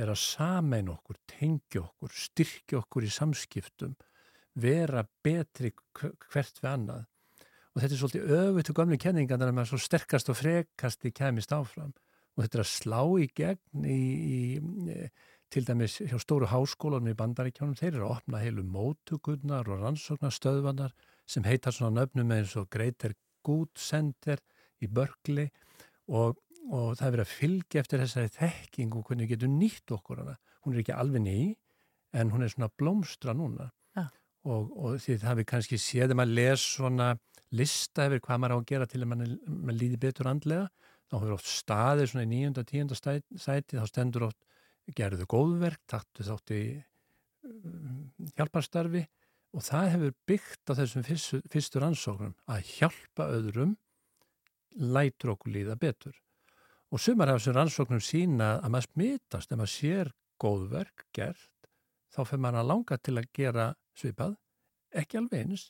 er 0.00 0.10
að 0.10 0.22
samein 0.22 0.88
okkur, 0.90 1.18
tengja 1.28 1.84
okkur, 1.84 2.14
styrkja 2.14 2.80
okkur 2.80 3.06
í 3.06 3.12
samskiptum, 3.12 3.96
vera 4.58 5.04
betri 5.22 5.72
hvert 5.94 6.62
við 6.62 6.70
annað 6.70 7.06
og 7.70 7.82
þetta 7.82 7.94
er 7.94 8.00
svolítið 8.00 8.32
öfut 8.36 8.70
og 8.72 8.78
gamlu 8.80 8.98
kenningan 9.00 9.38
þannig 9.38 9.52
að 9.52 9.58
maður 9.58 9.70
svo 9.70 9.82
sterkast 9.84 10.30
og 10.32 10.38
frekast 10.38 11.06
í 11.06 11.12
kemist 11.14 11.52
áfram 11.54 11.92
og 12.34 12.42
þetta 12.42 12.58
er 12.58 12.64
að 12.64 12.70
slá 12.72 13.02
í 13.20 13.28
gegn 13.40 13.86
í, 13.86 14.00
í 14.34 14.96
til 15.50 15.64
dæmis 15.66 15.98
hjá 15.98 16.18
stóru 16.22 16.46
háskólanum 16.50 17.10
í 17.10 17.16
bandaríkjónum, 17.18 17.78
þeir 17.78 17.96
eru 17.96 18.06
að 18.06 18.16
opna 18.18 18.42
heilu 18.42 18.62
mótugunnar 18.62 19.66
og 19.70 19.82
rannsóknarstöðvanar 19.82 20.94
sem 21.26 21.46
heitar 21.46 21.74
svona 21.74 22.04
nöfnum 22.04 22.30
eins 22.34 22.54
og 22.58 22.68
Greater 22.70 23.16
Good 23.46 23.74
Center 23.78 24.38
í 24.80 24.86
Berkeley 24.86 25.50
og, 26.08 26.38
og 26.70 26.94
það 26.98 27.06
er 27.06 27.16
verið 27.16 27.24
að 27.24 27.34
fylgja 27.34 27.82
eftir 27.82 28.04
þessari 28.04 28.32
þekking 28.36 28.94
og 28.94 29.08
hvernig 29.08 29.32
getur 29.32 29.50
nýtt 29.50 29.94
okkur 29.96 30.22
hana. 30.22 30.36
Hún 30.64 30.76
er 30.76 30.84
ekki 30.84 30.94
alveg 30.94 31.24
ný 31.24 31.38
en 32.14 32.30
hún 32.34 32.44
er 32.44 32.52
svona 32.52 32.70
blómstra 32.78 33.34
núna 33.34 33.70
ja. 33.96 34.06
og, 34.44 34.70
og 34.76 35.02
því 35.02 35.18
það 35.24 35.40
við 35.40 35.50
kannski 35.52 35.80
séðum 35.80 36.22
að 36.22 36.36
lesa 36.38 36.66
svona 36.76 37.10
lista 37.54 38.06
yfir 38.06 38.22
hvað 38.22 38.42
maður 38.42 38.54
á 38.54 38.58
að 38.60 38.68
gera 38.70 38.86
til 38.90 39.02
að 39.02 39.10
mann, 39.10 39.26
líði 39.74 39.98
betur 39.98 40.30
andlega 40.30 40.68
þá 41.10 41.16
hefur 41.16 41.34
oft 41.34 41.50
staðið 41.50 42.12
svona 42.12 42.26
í 42.26 42.30
nýjunda, 42.30 42.66
tíunda 42.66 42.98
sæti, 42.98 43.78
þá 43.78 43.86
stendur 43.90 44.28
oft 44.28 44.38
gerðu 44.96 45.26
góðverk, 45.30 45.82
taktu 45.90 46.26
þátt 46.26 46.52
í 46.56 46.62
um, 47.46 48.10
hjálparstarfi 48.36 49.04
og 49.56 49.64
það 49.66 49.92
hefur 49.94 50.16
byggt 50.30 50.70
á 50.70 50.72
þessum 50.78 51.06
fyrstu, 51.06 51.40
fyrstu 51.50 51.82
rannsóknum 51.82 52.34
að 52.50 52.74
hjálpa 52.76 53.28
öðrum 53.34 53.76
lætur 54.78 55.34
okkur 55.34 55.54
líða 55.54 55.76
betur. 55.80 56.14
Og 56.90 57.02
sumar 57.02 57.30
af 57.30 57.40
þessum 57.40 57.56
rannsóknum 57.58 58.02
sína 58.02 58.56
að 58.60 58.74
maður 58.74 58.88
smitast, 58.90 59.50
ef 59.50 59.58
maður 59.58 59.74
sér 59.74 60.12
góðverk 60.40 61.06
gert, 61.14 61.70
þá 62.10 62.22
fyrir 62.24 62.44
maður 62.44 62.62
að 62.62 62.70
langa 62.70 62.98
til 62.98 63.16
að 63.18 63.30
gera 63.36 63.66
svipað, 63.98 64.36
ekki 64.90 65.20
alveg 65.20 65.44
eins, 65.44 65.66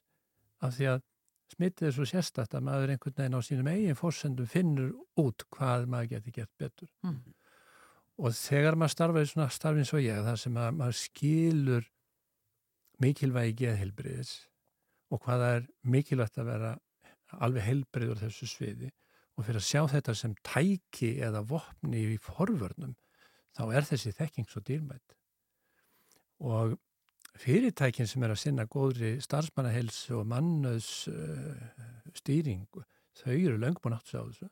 af 0.65 0.77
því 0.77 0.93
að 0.95 1.03
smitið 1.51 1.89
er 1.89 1.95
svo 1.97 2.07
sérstætt 2.07 2.55
að 2.55 2.67
maður 2.69 2.93
einhvern 2.95 3.17
veginn 3.17 3.37
á 3.37 3.41
sínum 3.43 3.71
eigin 3.73 3.99
fórsendum 3.99 4.49
finnur 4.49 4.93
út 5.21 5.45
hvað 5.57 5.89
maður 5.91 6.13
geti 6.15 6.35
gert 6.37 6.53
betur. 6.61 6.91
Mm. 7.05 7.21
Og 8.21 8.37
þegar 8.37 8.77
maður 8.77 8.93
starfa 8.93 9.25
í 9.25 9.29
svona 9.31 9.49
starfin 9.55 9.89
svo 9.89 10.01
ég, 10.03 10.21
það 10.27 10.39
sem 10.43 10.57
að 10.61 10.75
maður 10.77 10.97
skilur 11.01 11.87
mikilvægi 13.01 13.57
geðheilbriðis 13.63 14.33
og 15.11 15.23
hvað 15.25 15.45
er 15.47 15.69
mikilvægt 15.89 16.37
að 16.39 16.51
vera 16.51 16.73
alveg 17.41 17.65
heilbriður 17.65 18.21
þessu 18.21 18.49
sviði 18.51 18.91
og 19.39 19.47
fyrir 19.47 19.61
að 19.63 19.67
sjá 19.71 19.81
þetta 19.95 20.15
sem 20.19 20.37
tæki 20.45 21.15
eða 21.25 21.41
vopni 21.49 22.05
í 22.13 22.19
forvörnum, 22.21 22.93
þá 23.57 23.63
er 23.73 23.89
þessi 23.89 24.13
þekking 24.19 24.49
svo 24.51 24.61
dýrmætt. 24.69 25.17
Og 26.45 26.77
fyrirtækin 27.41 28.09
sem 28.11 28.25
er 28.27 28.35
að 28.35 28.43
sinna 28.43 28.67
góðri 28.69 29.15
starfsmannahelsu 29.25 30.19
og 30.21 30.29
mannöðs 30.29 30.91
uh, 31.09 32.17
stýringu, 32.21 32.85
þau 33.17 33.33
eru 33.33 33.61
löngbúin 33.61 33.97
átt 33.97 34.13
á 34.13 34.21
þessu 34.21 34.51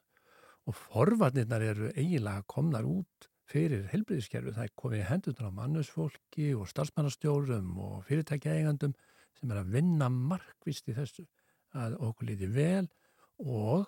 og 0.69 0.77
forvarnirnar 0.77 1.65
eru 1.65 1.91
eiginlega 1.95 2.45
komnar 2.49 2.89
út 2.89 3.29
fyrir 3.49 3.87
helbriðiskerfi. 3.93 4.55
Það 4.57 4.67
er 4.67 4.75
komið 4.79 5.03
í 5.03 5.09
hendunar 5.09 5.51
á 5.51 5.59
mannöðsfólki 5.59 6.49
og 6.59 6.69
starfsmannastjórum 6.71 7.75
og 7.85 8.01
fyrirtækjaegandum 8.09 8.97
sem 9.39 9.53
er 9.53 9.61
að 9.63 9.75
vinna 9.77 10.09
markvist 10.13 10.89
í 10.91 10.97
þessu 10.97 11.27
að 11.79 11.99
okkur 12.09 12.31
líti 12.31 12.49
vel 12.53 12.87
og 13.45 13.87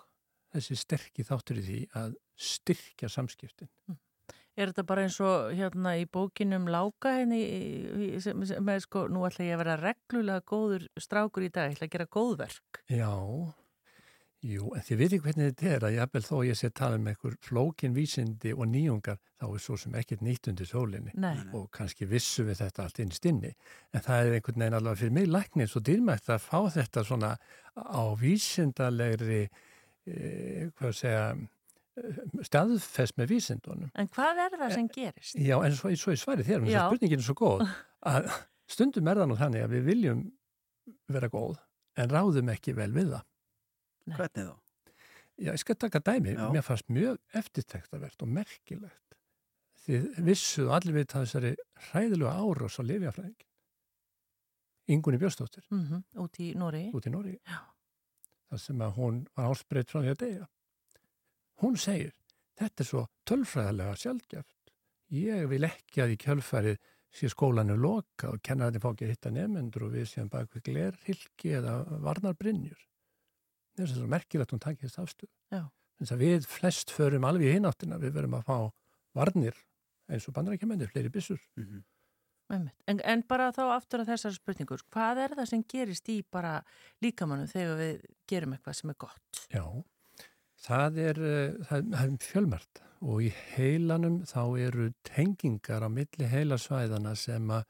þessi 0.51 0.77
sterkir 0.79 1.27
þáttur 1.27 1.59
í 1.61 1.65
því 1.67 1.81
að 1.99 2.15
styrkja 2.41 3.09
samskiptin. 3.11 3.69
Mm. 3.89 3.99
Er 4.59 4.67
þetta 4.67 4.83
bara 4.83 5.05
eins 5.05 5.15
og 5.23 5.53
hérna 5.55 5.93
í 5.95 6.03
bókinum 6.11 6.65
Láka 6.71 7.13
henni 7.21 7.39
sem 8.21 8.71
er 8.73 8.81
sko, 8.83 9.05
nú 9.07 9.23
ætla 9.27 9.47
ég 9.47 9.55
að 9.55 9.61
vera 9.63 9.77
reglulega 9.79 10.43
góður 10.43 10.87
strákur 10.99 11.45
í 11.47 11.51
dag, 11.53 11.71
ég 11.71 11.77
ætla 11.77 11.87
að 11.87 11.93
gera 11.95 12.09
góðverk. 12.11 12.81
Já, 12.91 13.13
jú, 14.41 14.71
en 14.75 14.83
þið 14.85 14.99
veitir 15.01 15.21
hvernig 15.21 15.51
þetta 15.51 15.69
er 15.75 15.85
að 15.85 15.95
ég 15.95 16.05
eppel 16.05 16.23
þó 16.25 16.35
ég 16.47 16.57
sé 16.57 16.69
tala 16.73 16.97
um 16.97 17.07
einhver 17.11 17.37
flókin 17.45 17.93
vísindi 17.95 18.53
og 18.55 18.67
nýjungar, 18.71 19.19
þá 19.37 19.45
er 19.47 19.63
svo 19.63 19.77
sem 19.77 19.95
ekkert 19.99 20.23
nýtt 20.25 20.49
undir 20.51 20.69
sólinni 20.69 21.13
Nei. 21.13 21.35
og 21.57 21.69
kannski 21.75 22.07
vissu 22.09 22.45
við 22.47 22.63
þetta 22.63 22.85
allt 22.85 23.01
inn 23.03 23.13
í 23.13 23.17
stinni, 23.17 23.53
en 23.93 24.05
það 24.05 24.25
er 24.25 24.37
einhvern 24.39 24.65
veginn 24.65 24.77
alveg 24.79 25.01
fyrir 25.03 25.15
mig 25.19 25.29
læknir 25.29 25.71
svo 25.71 25.83
dýrmætt 25.85 26.33
að 26.33 26.43
fá 26.47 26.59
þetta 26.77 27.05
svona 27.07 27.31
á 27.77 28.03
vísindalegri, 28.19 29.41
eh, 30.09 30.69
hvað 30.79 30.97
segja, 30.97 31.25
staðfest 32.47 33.17
með 33.19 33.33
vísindunum. 33.35 33.89
En 33.99 34.07
hvað 34.11 34.45
er 34.45 34.59
það 34.59 34.77
sem 34.77 34.87
gerist? 34.91 35.35
Já, 35.35 35.57
en 35.65 35.75
svo, 35.75 35.91
svo 35.99 36.13
ég 36.15 36.21
svari 36.21 36.45
þér, 36.47 36.63
þess 36.65 36.77
að 36.79 36.93
spurningin 36.95 37.21
er 37.21 37.27
svo 37.27 37.35
góð 37.37 37.65
að 38.11 38.29
stundum 38.71 39.09
er 39.11 39.21
það 39.21 39.29
nú 39.29 39.37
þannig 39.39 39.65
að 39.65 39.75
við 39.75 39.89
viljum 39.89 40.23
vera 41.11 41.29
góð 41.31 41.59
en 41.99 42.09
ráðum 42.11 42.51
ekki 42.53 42.73
vel 42.77 42.91
við 42.95 43.11
það. 43.15 43.27
Nei. 44.09 44.17
Hvernig 44.17 44.47
þá? 44.47 44.57
Já, 45.41 45.51
ég 45.55 45.59
skal 45.61 45.75
taka 45.75 45.99
dæmi. 45.99 46.33
Já. 46.35 46.47
Mér 46.53 46.61
fannst 46.65 46.89
mjög 46.93 47.17
eftirtektavert 47.33 48.21
og 48.21 48.27
merkilegt. 48.29 49.15
Þið 49.85 50.19
vissuðu 50.27 50.73
allir 50.75 50.93
við 50.99 51.07
þessari 51.15 51.55
hræðilega 51.89 52.33
árás 52.37 52.77
á 52.77 52.83
lifjafræðingin. 52.85 53.47
Ingunni 54.91 55.17
Björnstóttir, 55.21 55.63
Mm 55.71 55.85
-hmm. 55.87 56.03
Út 56.21 56.39
í 56.39 56.53
Nóri? 56.55 56.91
út 56.93 57.05
í 57.05 57.09
Nóri. 57.09 57.39
Já. 57.47 57.59
Það 58.51 58.57
sem 58.59 58.77
að 58.81 58.95
hún 58.95 59.27
var 59.35 59.45
ásbreytt 59.51 59.89
frá 59.89 60.01
því 60.01 60.09
að 60.11 60.17
deyja. 60.17 60.47
Hún 61.61 61.77
segir, 61.77 62.13
þetta 62.57 62.81
er 62.83 62.85
svo 62.85 63.07
tölfræðilega 63.25 63.95
sjálfgeft. 63.95 64.71
Ég 65.11 65.47
vil 65.49 65.63
ekki 65.63 66.01
að 66.01 66.11
í 66.11 66.17
kjölfarið 66.17 66.77
sé 67.11 67.27
skólanu 67.29 67.75
loka 67.77 68.29
og 68.31 68.41
kennarinn 68.41 68.79
fá 68.81 68.91
ekki 68.91 69.05
að 69.05 69.09
hitta 69.09 69.29
nefnendur 69.31 69.83
og 69.83 69.91
við 69.91 70.05
séum 70.07 70.29
bak 70.29 70.49
við 70.53 70.61
glerhylki 70.63 71.49
eða 71.59 71.99
varnarbrynjur. 72.01 72.77
Það 73.75 73.85
er 73.85 73.93
svo 73.93 74.09
merkilegt 74.11 74.53
hún 74.53 74.63
takið 74.63 74.87
þess 74.87 75.01
afstöð. 75.05 75.31
Að 76.01 76.21
við 76.23 76.47
flest 76.49 76.91
förum 76.91 77.27
alveg 77.29 77.51
í 77.51 77.55
hináttina, 77.55 77.99
við 78.01 78.15
verum 78.17 78.39
að 78.39 78.47
fá 78.47 78.57
varnir 79.17 79.57
eins 80.11 80.27
og 80.27 80.35
bandarækjumennir, 80.35 80.89
fleiri 80.91 81.11
byssur. 81.13 81.39
Mm 81.55 81.67
-hmm. 81.67 82.69
En, 82.87 82.99
en 82.99 83.23
bara 83.23 83.51
þá 83.55 83.77
aftur 83.77 84.01
að 84.01 84.11
þessar 84.11 84.33
spurningur, 84.35 84.81
hvað 84.91 85.17
er 85.23 85.35
það 85.37 85.45
sem 85.47 85.63
gerist 85.63 86.09
í 86.09 86.23
bara 86.23 86.63
líkamannu 87.01 87.47
þegar 87.47 87.77
við 87.77 88.01
gerum 88.27 88.53
eitthvað 88.53 88.75
sem 88.75 88.89
er 88.89 88.97
gott? 88.99 89.47
Já, 89.53 89.63
Það 90.61 90.97
er, 91.01 91.19
uh, 91.25 91.59
það, 91.65 91.85
það 91.91 92.07
er 92.07 92.17
fjölmært 92.27 92.81
og 93.01 93.21
í 93.25 93.29
heilanum 93.55 94.19
þá 94.29 94.41
eru 94.61 94.89
tengingar 95.07 95.81
á 95.81 95.89
milli 95.89 96.27
heilasvæðana 96.29 97.15
sem 97.17 97.47
að 97.49 97.63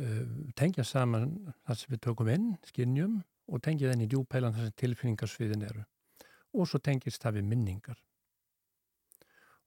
uh, 0.00 0.22
tengja 0.56 0.86
saman 0.86 1.34
það 1.66 1.80
sem 1.82 1.92
við 1.92 2.02
tökum 2.06 2.30
inn, 2.32 2.46
skinnjum 2.64 3.18
og 3.46 3.62
tengja 3.62 3.92
þenni 3.92 4.06
í 4.06 4.10
djúpeilan 4.10 4.54
þar 4.56 4.68
sem 4.68 4.76
tilfinningarsviðin 4.82 5.64
eru. 5.68 5.84
Og 6.56 6.68
svo 6.68 6.80
tengist 6.82 7.22
það 7.22 7.40
við 7.40 7.48
minningar. 7.52 7.98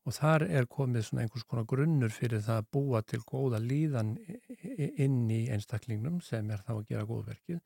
Og 0.07 0.15
þar 0.15 0.45
er 0.48 0.69
komið 0.71 1.05
svona 1.05 1.25
einhvers 1.25 1.45
konar 1.45 1.67
grunnur 1.69 2.13
fyrir 2.13 2.41
það 2.41 2.62
að 2.62 2.69
búa 2.74 3.01
til 3.05 3.19
góða 3.27 3.59
líðan 3.62 4.15
inn 5.03 5.25
í 5.29 5.43
einstaklingnum 5.53 6.21
sem 6.25 6.50
er 6.50 6.63
þá 6.65 6.74
að 6.77 6.88
gera 6.89 7.09
góðverkið 7.09 7.59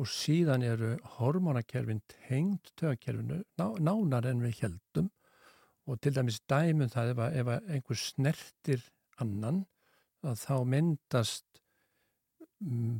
og 0.00 0.10
síðan 0.10 0.64
eru 0.66 0.94
hormonakerfin 1.18 2.00
tengd 2.10 2.72
tögakerfinu 2.78 3.42
ná, 3.60 3.66
nánar 3.78 4.26
en 4.26 4.42
við 4.42 4.64
heldum 4.64 5.10
og 5.86 6.00
til 6.02 6.14
dæmis 6.16 6.40
dæmum 6.50 6.90
það 6.90 7.12
ef, 7.12 7.22
ef 7.30 7.50
einhver 7.76 8.00
snertir 8.00 8.82
annan 9.22 9.62
að 10.24 10.40
þá 10.40 10.56
myndast 10.72 11.46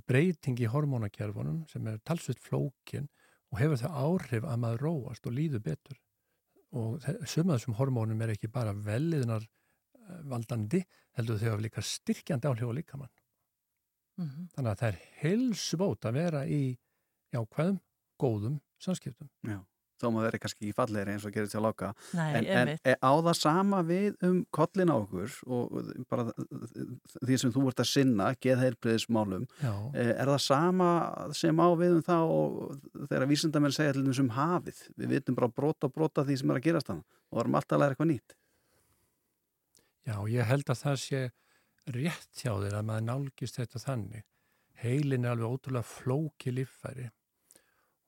breyting 0.08 0.60
í 0.60 0.68
hormonakerfunum 0.70 1.64
sem 1.70 1.86
er 1.88 2.00
talsveit 2.04 2.40
flókin 2.42 3.08
og 3.52 3.60
hefur 3.60 3.80
það 3.80 3.98
áhrif 4.04 4.46
að 4.48 4.62
maður 4.64 4.86
róast 4.88 5.28
og 5.28 5.36
líður 5.36 5.64
betur 5.64 6.00
og 6.74 7.04
sumað 7.30 7.58
þessum 7.58 7.76
hormónum 7.78 8.22
er 8.24 8.34
ekki 8.34 8.50
bara 8.50 8.74
veliðunar 8.74 9.44
eh, 9.44 10.22
valdandi, 10.30 10.80
heldur 11.14 11.38
þau 11.38 11.52
að 11.52 11.62
líka 11.68 11.84
styrkjandi 11.86 12.50
áhrif 12.50 12.72
á 12.74 12.78
líkamann. 12.80 13.12
Mm 14.18 14.26
-hmm. 14.26 14.48
Þannig 14.54 14.70
að 14.70 14.80
það 14.80 14.88
er 14.88 14.98
heilsvót 15.20 16.08
að 16.08 16.16
vera 16.18 16.42
í 16.46 16.62
jákvæðum, 17.34 17.78
góðum 18.18 18.58
samskiptum. 18.82 19.30
Já 19.46 19.62
þó 20.04 20.08
maður 20.12 20.28
verið 20.28 20.42
kannski 20.44 20.68
í 20.68 20.74
falleiri 20.76 21.14
eins 21.14 21.24
og 21.26 21.34
gerir 21.34 21.50
til 21.50 21.58
að 21.60 21.66
láka. 21.66 21.90
En, 22.14 22.46
en 22.46 22.72
er 22.74 22.98
á 23.00 23.12
það 23.12 23.36
sama 23.40 23.80
við 23.88 24.26
um 24.28 24.38
kollin 24.54 24.92
á 24.92 24.96
okkur 24.96 25.38
og 25.56 25.90
bara 26.12 26.26
því 27.16 27.38
sem 27.40 27.54
þú 27.54 27.64
ert 27.70 27.82
að 27.84 27.90
sinna 27.90 28.30
geðheilbriðismálum 28.44 29.46
eh, 29.64 30.12
er 30.12 30.30
það 30.30 30.40
sama 30.46 30.90
sem 31.36 31.64
á 31.64 31.68
við 31.80 31.98
um 31.98 32.04
það 32.06 32.34
og 32.36 32.78
þegar 33.08 33.28
vísindamenn 33.32 33.76
segja 33.76 33.96
til 33.96 34.06
þessum 34.08 34.32
hafið. 34.36 34.84
Við 35.00 35.16
vitum 35.16 35.38
bara 35.40 35.52
brota 35.52 35.90
brota 35.92 36.26
því 36.26 36.40
sem 36.40 36.52
er 36.52 36.60
að 36.60 36.68
gerast 36.68 36.92
þannig 36.92 37.20
og 37.30 37.40
varum 37.40 37.58
alltaf 37.58 37.78
að 37.78 37.84
læra 37.84 37.96
eitthvað 37.96 38.12
nýtt. 38.12 38.36
Já, 40.04 40.16
ég 40.28 40.48
held 40.52 40.68
að 40.68 40.80
það 40.84 41.00
sé 41.00 41.24
rétt 41.94 42.40
hjá 42.40 42.52
þér 42.52 42.78
að 42.78 42.88
maður 42.90 43.06
nálgist 43.08 43.58
þetta 43.60 43.80
þannig. 43.80 44.24
Heilin 44.84 45.24
er 45.24 45.32
alveg 45.32 45.54
ótrúlega 45.54 45.86
flóki 45.88 46.52
líffæri 46.52 47.08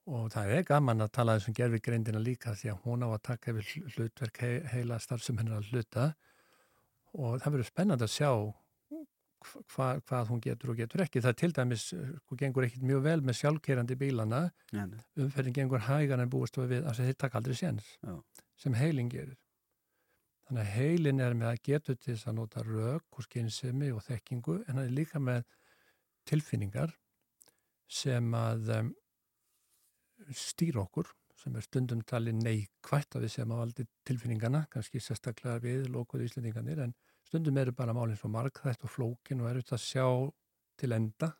og 0.06 0.28
það 0.34 0.52
er 0.54 0.66
gaman 0.66 1.02
að 1.02 1.14
tala 1.18 1.34
þessum 1.38 1.56
gerfi 1.56 1.80
greindina 1.82 2.22
líka 2.22 2.54
því 2.54 2.70
að 2.72 2.84
hún 2.84 3.02
á 3.02 3.08
að 3.10 3.24
taka 3.26 3.52
yfir 3.52 3.90
hlutverk 3.96 4.38
he 4.44 4.52
heila 4.72 5.00
starfsum 5.02 5.40
hennar 5.40 5.58
að 5.58 5.72
hluta 5.72 6.06
og 7.16 7.40
það 7.42 7.52
verður 7.56 7.68
spennand 7.70 8.04
að 8.06 8.12
sjá 8.14 8.30
hva, 9.74 9.88
hvað 10.06 10.30
hún 10.30 10.42
getur 10.42 10.72
og 10.72 10.78
getur 10.80 11.02
ekki. 11.04 11.22
Það 11.24 11.38
til 11.40 11.50
dæmis, 11.56 11.86
hún 12.28 12.40
gengur 12.40 12.66
ekkit 12.66 12.84
mjög 12.86 13.02
vel 13.06 13.18
með 13.22 13.38
sjálfkerandi 13.40 13.96
bílana, 14.00 14.42
umferðin 15.22 15.56
gengur 15.56 15.84
hægan 15.86 16.22
en 16.22 16.30
búist 16.32 16.58
við 16.58 16.86
að 16.86 17.02
þeir 17.02 17.18
taka 17.18 17.40
aldrei 17.40 17.56
séns 17.58 17.90
sem 18.56 18.74
heilin 18.74 19.10
gerir. 19.12 19.36
Þannig 20.46 20.62
að 20.62 20.74
heilin 20.76 21.20
er 21.20 21.34
með 21.34 21.48
að 21.50 21.62
getur 21.66 21.96
til 21.98 22.14
þess 22.14 22.28
að 22.30 22.36
nota 22.38 22.62
rauk 22.62 23.18
og 23.18 23.26
skynsemi 23.26 23.90
og 23.90 24.04
þekkingu 24.06 24.60
en 24.66 24.78
það 24.78 24.84
er 24.84 24.94
líka 24.94 25.18
með 25.18 25.42
tilfinningar 26.26 26.94
sem 27.90 28.34
að 28.34 28.70
um, 28.76 28.92
stýra 30.34 30.82
okkur 30.84 31.08
sem 31.36 31.56
er 31.56 31.64
stundum 31.66 32.00
talið 32.08 32.38
neikvægt 32.40 33.16
að 33.16 33.26
við 33.26 33.34
séum 33.34 33.52
á 33.52 33.56
aldi 33.60 33.84
tilfinningana, 34.08 34.64
kannski 34.72 35.02
sérstaklega 35.04 35.60
við 35.62 35.90
lókuðu 35.92 36.26
íslendinganir, 36.26 36.80
en 36.86 36.94
stundum 37.28 37.58
eru 37.60 37.74
bara 37.76 37.94
málinn 37.96 38.18
svo 38.18 38.30
margþætt 38.32 38.86
og 38.88 38.92
flókin 38.94 39.42
og 39.44 39.50
eru 39.50 39.62
þetta 39.62 39.76
að 39.76 39.84
sjá 39.84 40.06
til 40.80 40.96
enda 40.96 41.34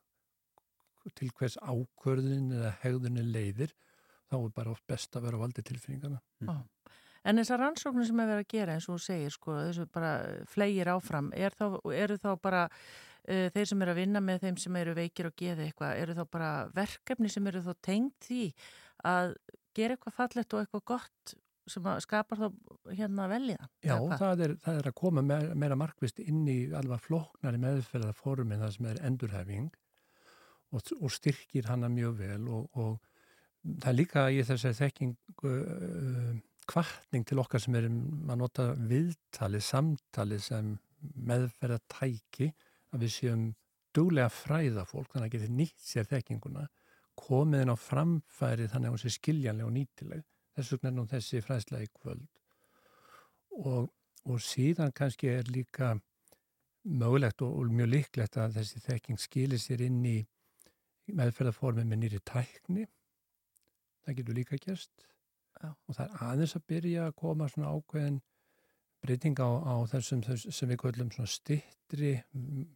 til 1.15 1.31
hvers 1.39 1.55
ákvörðin 1.63 2.51
eða 2.57 2.73
hegðunni 2.83 3.23
leiðir, 3.29 3.73
þá 4.27 4.37
er 4.41 4.55
bara 4.57 4.73
oft 4.73 4.87
best 4.91 5.17
að 5.17 5.29
vera 5.29 5.39
á 5.39 5.45
aldi 5.47 5.63
tilfinningana. 5.67 6.19
Mm. 6.43 6.65
En 7.27 7.41
þessar 7.41 7.63
rannsóknir 7.63 8.07
sem 8.07 8.23
er 8.23 8.31
verið 8.31 8.45
að 8.45 8.53
gera 8.55 8.77
eins 8.77 8.87
og 8.87 8.97
þú 8.97 9.05
segir, 9.07 9.35
sko, 9.35 9.57
þessu 9.59 9.87
bara 9.93 10.13
flegir 10.51 10.91
áfram, 10.93 11.33
er 11.35 11.57
þá, 11.59 11.65
eru 11.91 12.19
þá 12.23 12.29
bara 12.43 12.67
uh, 12.69 13.49
þeir 13.55 13.71
sem 13.73 13.83
eru 13.83 13.95
að 13.95 14.03
vinna 14.03 14.23
með 14.23 14.45
þeim 14.47 14.61
sem 14.63 14.79
eru 14.83 14.95
veikir 14.97 15.31
og 15.31 15.39
geða 15.41 15.67
eitthvað, 15.67 16.03
eru 16.05 16.17
þá 16.19 16.23
bara 16.39 16.53
verkefni 16.77 17.33
sem 17.33 17.51
eru 17.51 17.65
þá 17.67 17.73
tengt 17.89 18.29
því 18.29 18.45
að 19.07 19.35
gera 19.77 19.97
eitthvað 19.97 20.17
fallett 20.21 20.55
og 20.55 20.63
eitthvað 20.63 20.87
gott 20.95 21.37
sem 21.67 21.87
skapar 22.05 22.39
þá 22.39 22.95
hérna 22.95 23.27
velja? 23.31 23.59
Já, 23.83 23.97
það 24.19 24.43
er, 24.45 24.55
það 24.63 24.81
er 24.81 24.89
að 24.91 24.97
koma 25.01 25.25
meira, 25.27 25.57
meira 25.59 25.79
markvist 25.79 26.21
inn 26.23 26.45
í 26.47 26.59
alveg 26.79 27.03
floknari 27.09 27.59
meðferðarformin 27.63 28.63
það 28.63 28.75
sem 28.77 28.89
er 28.93 29.03
endurhefing 29.09 29.73
og, 30.71 30.93
og 31.01 31.11
styrkir 31.13 31.67
hana 31.71 31.91
mjög 31.91 32.21
vel 32.21 32.45
og, 32.47 32.79
og 32.79 33.73
það 33.83 33.91
er 33.91 33.99
líka 33.99 34.27
í 34.31 34.43
þessari 34.47 34.79
þekking 34.79 35.17
uh, 35.43 36.37
kvartning 36.71 37.27
til 37.27 37.41
okkar 37.43 37.63
sem 37.63 37.77
er 37.79 37.87
að 37.89 38.41
nota 38.41 38.71
viðtali, 38.77 39.61
samtali 39.63 40.39
sem 40.43 40.75
meðferðartæki 41.29 42.51
að 42.95 43.05
við 43.05 43.13
séum 43.15 43.45
duglega 43.97 44.29
fræða 44.33 44.85
fólk 44.89 45.13
þannig 45.13 45.29
að 45.29 45.37
geti 45.37 45.53
nýtt 45.57 45.87
sér 45.87 46.09
þekkinguna 46.11 46.67
komið 47.17 47.65
inn 47.65 47.73
á 47.73 47.79
framfæri 47.81 48.69
þannig 48.69 48.91
að 48.91 48.97
hún 48.97 49.03
sé 49.03 49.13
skiljanlega 49.15 49.69
og 49.69 49.77
nýtileg. 49.77 50.25
Þess 50.57 50.73
vegna 50.75 50.91
er 50.91 50.97
nú 50.97 51.07
þessi 51.09 51.43
fræðslega 51.45 51.87
í 51.87 51.93
kvöld. 51.97 52.27
Og, 53.57 53.89
og 54.29 54.43
síðan 54.45 54.93
kannski 54.97 55.31
er 55.33 55.49
líka 55.49 55.95
mögulegt 56.85 57.43
og, 57.45 57.57
og 57.57 57.73
mjög 57.73 57.93
líklegt 57.95 58.37
að 58.41 58.59
þessi 58.61 58.83
þekking 58.85 59.21
skilir 59.21 59.63
sér 59.63 59.87
inn 59.89 60.03
í 60.05 60.17
meðferðarformi 61.17 61.87
með 61.87 62.03
nýri 62.03 62.23
tækni. 62.29 62.87
Það 64.05 64.19
getur 64.21 64.39
líka 64.41 64.61
gerst 64.61 65.07
Já. 65.63 65.71
og 65.73 65.97
það 65.97 66.07
er 66.07 66.25
aðeins 66.29 66.57
að 66.59 66.67
byrja 66.73 67.05
að 67.07 67.17
koma 67.23 67.49
svona 67.49 67.73
ákveðin 67.75 68.19
breyting 69.05 69.39
á, 69.41 69.49
á 69.63 69.75
þessum 69.91 70.25
sem 70.27 70.71
við 70.71 70.81
kallum 70.83 71.13
stittri 71.31 72.13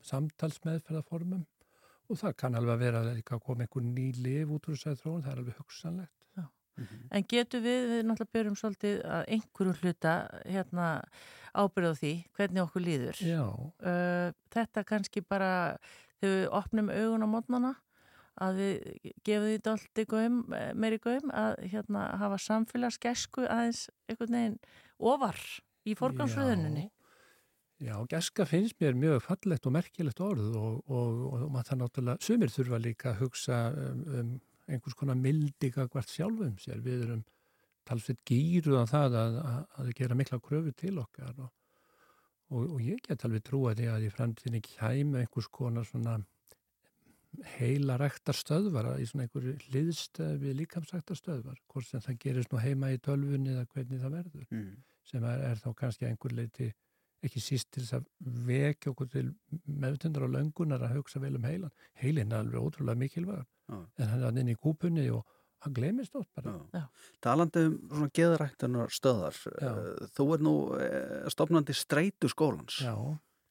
samtalsmeðferðarformum 0.07 1.45
og 2.11 2.19
það 2.19 2.37
kann 2.43 2.59
alveg 2.59 2.75
að 2.75 2.85
vera 2.85 3.03
að 3.11 3.45
koma 3.45 3.67
einhver 3.67 3.87
ný 3.87 4.09
liv 4.19 4.51
út 4.51 4.67
úr 4.67 4.79
þessari 4.79 5.01
þróun, 5.03 5.23
það 5.25 5.33
er 5.33 5.43
alveg 5.43 5.61
hugsanlegt. 5.61 6.17
Mm 6.81 6.87
-hmm. 6.87 7.07
En 7.11 7.25
getur 7.29 7.61
við, 7.61 7.81
við 7.91 8.03
náttúrulega 8.07 8.33
byrjum 8.33 8.57
svolítið 8.57 9.01
að 9.05 9.25
einhverju 9.35 9.73
hluta 9.81 10.13
hérna, 10.47 10.87
ábyrða 11.53 11.95
því 11.95 12.13
hvernig 12.37 12.63
okkur 12.63 12.83
líður. 12.83 13.17
Uh, 13.21 14.33
þetta 14.55 14.85
kannski 14.85 15.21
bara 15.21 15.77
þegar 16.21 16.37
við 16.37 16.49
opnum 16.61 16.89
augun 16.89 17.27
á 17.27 17.29
mótnana 17.29 17.75
að 18.41 18.61
við 18.61 19.11
gefum 19.27 19.49
því 19.49 19.59
daldi 19.67 20.05
gaum, 20.11 20.39
meiri 20.75 21.01
gaum 21.03 21.35
að 21.37 21.59
hérna, 21.73 22.07
hafa 22.21 22.39
samfélagsgesku 22.47 23.45
aðeins 23.47 23.87
einhvern 24.09 24.39
veginn 24.39 24.57
ofar 24.99 25.41
í 25.89 25.97
forgansröðuninni. 25.99 26.89
Já, 27.81 27.95
geska 28.13 28.45
finnst 28.45 28.77
mér 28.83 28.97
mjög 28.99 29.23
fallegt 29.25 29.67
og 29.69 29.73
merkilegt 29.73 30.21
orð 30.21 30.51
og, 30.53 30.81
og, 30.85 31.21
og 31.31 31.45
maður 31.49 31.69
það 31.71 31.79
náttúrulega, 31.81 32.25
sumir 32.27 32.53
þurfa 32.53 32.81
líka 32.85 33.13
að 33.15 33.23
hugsa 33.23 33.61
um, 33.73 34.03
um 34.21 34.33
einhvers 34.71 34.97
konar 34.99 35.17
mildiga 35.17 35.87
hvert 35.89 36.13
sjálfum 36.13 36.59
sér. 36.61 36.83
Við 36.85 37.07
erum 37.07 37.23
talsveit 37.89 38.21
gýruð 38.29 38.85
á 38.85 38.87
það 38.91 39.17
að, 39.23 39.39
að, 39.41 39.63
að 39.81 39.95
gera 39.97 40.19
mikla 40.21 40.41
kröfu 40.45 40.75
til 40.77 40.93
okkar 41.01 41.41
og, 41.41 41.49
og 42.51 42.77
ég 42.85 43.01
get 43.07 43.25
alveg 43.25 43.47
trúa 43.47 43.73
því 43.79 43.89
að 43.95 44.07
í 44.07 44.13
framtíðinni 44.13 44.63
kæmi 44.67 45.23
einhvers 45.23 45.49
konar 45.55 45.89
svona 45.89 46.19
heila 47.57 47.97
rektar 48.01 48.35
stöðvar 48.37 48.93
í 48.99 49.07
svona 49.09 49.27
einhverju 49.27 49.57
liðstöð 49.71 50.39
við 50.43 50.57
líkamsrektar 50.63 51.19
stöðvar, 51.19 51.59
hvort 51.71 51.87
sem 51.87 52.03
það 52.05 52.23
gerist 52.25 52.53
nú 52.53 52.63
heima 52.63 52.91
í 52.91 52.99
tölfunni 52.99 53.55
eða 53.55 53.69
hvernig 53.71 54.03
það 54.03 54.17
verður. 54.19 54.47
Mm 54.51 54.79
sem 55.11 55.27
er, 55.27 55.43
er 55.51 55.61
þá 55.61 55.73
kannski 55.79 56.09
einhver 56.09 56.35
leiti 56.37 56.71
ekki 57.25 57.43
síst 57.45 57.69
til 57.75 57.85
þess 57.85 57.99
að 57.99 58.07
vekja 58.49 58.93
okkur 58.95 59.11
til 59.13 59.27
meðtundar 59.69 60.25
og 60.25 60.33
löngunar 60.37 60.87
að 60.87 60.97
hugsa 60.97 61.21
vel 61.21 61.35
um 61.37 61.45
heilan. 61.45 61.75
Heilin 62.01 62.33
er 62.33 62.41
alveg 62.41 62.65
ótrúlega 62.65 63.01
mikilvægur 63.03 63.45
Já. 63.45 63.77
en 63.77 64.09
hann 64.09 64.25
er 64.25 64.41
inn 64.41 64.55
í 64.55 64.57
kúpunni 64.57 65.05
og 65.13 65.27
hann 65.61 65.77
glemist 65.77 66.17
ótt 66.17 66.31
bara. 66.37 66.87
Talandi 67.21 67.67
um 67.69 67.77
svona 67.91 68.15
geðræktunar 68.17 68.95
stöðar 68.97 69.37
Já. 69.37 69.69
Eh, 69.69 70.07
þú 70.17 70.29
er 70.37 70.47
nú 70.47 70.55
eh, 70.79 71.29
stopnandi 71.35 71.77
streitu 71.77 72.31
skólans. 72.33 72.81
Já. 72.81 72.97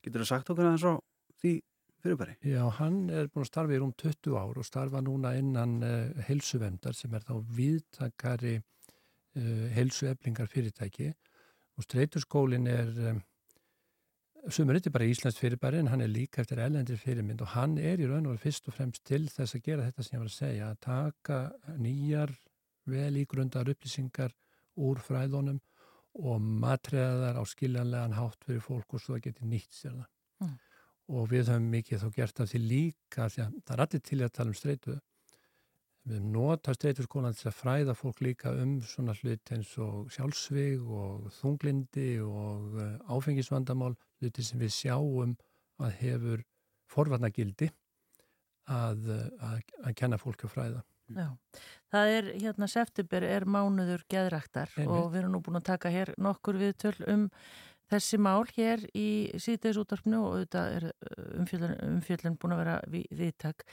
Getur 0.02 0.26
þú 0.26 0.32
sagt 0.32 0.50
okkur 0.50 0.72
aðeins 0.72 0.88
á 0.90 0.94
því 1.44 1.54
fyrirbæri? 2.04 2.36
Já, 2.48 2.64
hann 2.80 3.10
er 3.10 3.30
búin 3.30 3.46
að 3.46 3.52
starfa 3.52 3.76
í 3.76 3.80
rúm 3.82 3.94
20 4.00 4.38
ár 4.40 4.60
og 4.60 4.68
starfa 4.68 5.02
núna 5.04 5.34
innan 5.40 5.80
uh, 5.84 5.90
eh, 5.90 6.22
helsuvendar 6.30 6.98
sem 6.98 7.14
er 7.16 7.26
þá 7.28 7.34
viðtakari 7.58 8.56
uh, 8.60 9.66
helsueflingar 9.76 10.52
fyrirtæki 10.52 11.12
og 11.80 11.88
streyturskólin 11.88 12.68
er 12.72 12.94
um, 13.12 13.22
sumur 14.48 14.78
þetta 14.78 14.92
er 14.92 14.96
bara 14.96 15.10
Íslands 15.10 15.40
fyrirbæri 15.40 15.82
en 15.82 15.92
hann 15.92 16.04
er 16.04 16.12
líka 16.12 16.44
eftir 16.44 16.62
ellendir 16.64 17.00
fyrirmynd 17.00 17.42
og 17.44 17.54
hann 17.56 17.78
er 17.78 18.00
í 18.00 18.08
raun 18.08 18.30
og 18.32 18.40
fyrst 18.42 18.70
og 18.72 18.78
fremst 18.78 19.04
til 19.08 19.26
þess 19.32 19.58
að 19.58 19.66
gera 19.66 19.88
þetta 19.88 20.06
sem 20.06 20.16
ég 20.16 20.24
var 20.24 20.32
að 20.32 20.38
segja 20.38 20.70
að 20.70 20.80
taka 20.86 21.40
nýjar 21.80 22.36
vel 22.90 23.20
ígrundar 23.20 23.70
upplýsingar 23.72 24.34
úr 24.80 25.02
fræðunum 25.04 25.60
og 26.20 26.42
matreða 26.42 27.30
þær 27.30 27.42
á 27.42 27.44
skiljanlegan 27.52 28.18
hátt 28.18 28.48
fyrir 28.48 28.64
fólk 28.66 28.96
og 28.96 29.04
svo 29.04 29.18
það 29.18 29.26
geti 29.28 29.50
nýtt 29.50 29.76
sér 29.76 29.94
það. 30.00 30.10
Mm. 30.40 30.56
Og 31.10 31.30
við 31.32 31.50
höfum 31.50 31.70
mikið 31.74 32.04
þá 32.04 32.10
gert 32.16 32.42
af 32.44 32.52
því 32.52 32.60
líka, 32.66 33.30
því 33.34 33.46
að 33.46 33.54
það 33.66 33.76
er 33.76 33.84
allir 33.86 34.04
til 34.10 34.20
að 34.22 34.36
tala 34.38 34.54
um 34.54 34.58
streitu. 34.60 34.98
Við 36.10 36.28
nota 36.34 36.74
streiturskólan 36.74 37.36
til 37.38 37.50
að 37.50 37.58
fræða 37.58 37.96
fólk 37.98 38.22
líka 38.26 38.54
um 38.62 38.78
svona 38.86 39.16
hlut 39.20 39.52
eins 39.54 39.74
og 39.84 40.12
sjálfsvig 40.14 40.86
og 40.86 41.28
þunglindi 41.40 42.08
og 42.24 42.78
eh, 42.80 42.94
áfengisvandamál, 43.12 43.96
hluti 44.22 44.46
sem 44.46 44.62
við 44.62 44.74
sjáum 44.78 45.36
að 45.80 45.98
hefur 46.00 46.46
forvarnagildi 46.90 47.70
að, 48.70 49.10
að, 49.42 49.60
að 49.84 49.98
kenna 49.98 50.22
fólk 50.22 50.46
að 50.46 50.56
fræða. 50.56 50.86
Já, 51.10 51.30
það 51.90 52.12
er 52.16 52.28
hérna 52.36 52.68
september 52.70 53.24
er 53.26 53.46
mánuður 53.50 54.04
geðræktar 54.14 54.76
og 54.86 55.08
við 55.10 55.24
erum 55.24 55.34
nú 55.34 55.42
búin 55.42 55.58
að 55.58 55.70
taka 55.72 55.90
hér 55.94 56.12
nokkur 56.22 56.60
viðtöl 56.62 56.94
um 57.10 57.24
þessi 57.90 58.20
mál 58.22 58.44
hér 58.56 58.84
í 58.98 59.08
síðdegisútarpnu 59.40 60.20
og 60.20 60.36
auðvitað 60.36 60.76
er 60.78 60.86
umfjöldin, 61.40 61.76
umfjöldin 61.96 62.38
búin 62.40 62.56
að 62.56 62.62
vera 62.64 62.78
við, 62.92 63.08
viðtak. 63.22 63.66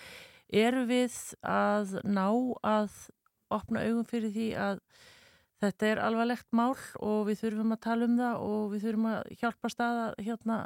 Eru 0.46 0.86
við 0.88 1.18
að 1.42 1.98
ná 2.06 2.26
að 2.66 2.96
opna 3.52 3.84
augum 3.86 4.06
fyrir 4.08 4.32
því 4.34 4.48
að 4.58 4.82
þetta 5.62 5.88
er 5.90 6.02
alvarlegt 6.04 6.48
mál 6.56 6.74
og 7.00 7.22
við 7.28 7.40
þurfum 7.44 7.76
að 7.76 7.82
tala 7.86 8.08
um 8.08 8.18
það 8.18 8.44
og 8.48 8.66
við 8.74 8.84
þurfum 8.86 9.08
að 9.12 9.32
hjálpa 9.40 9.72
staða 9.72 10.10
hérna, 10.18 10.58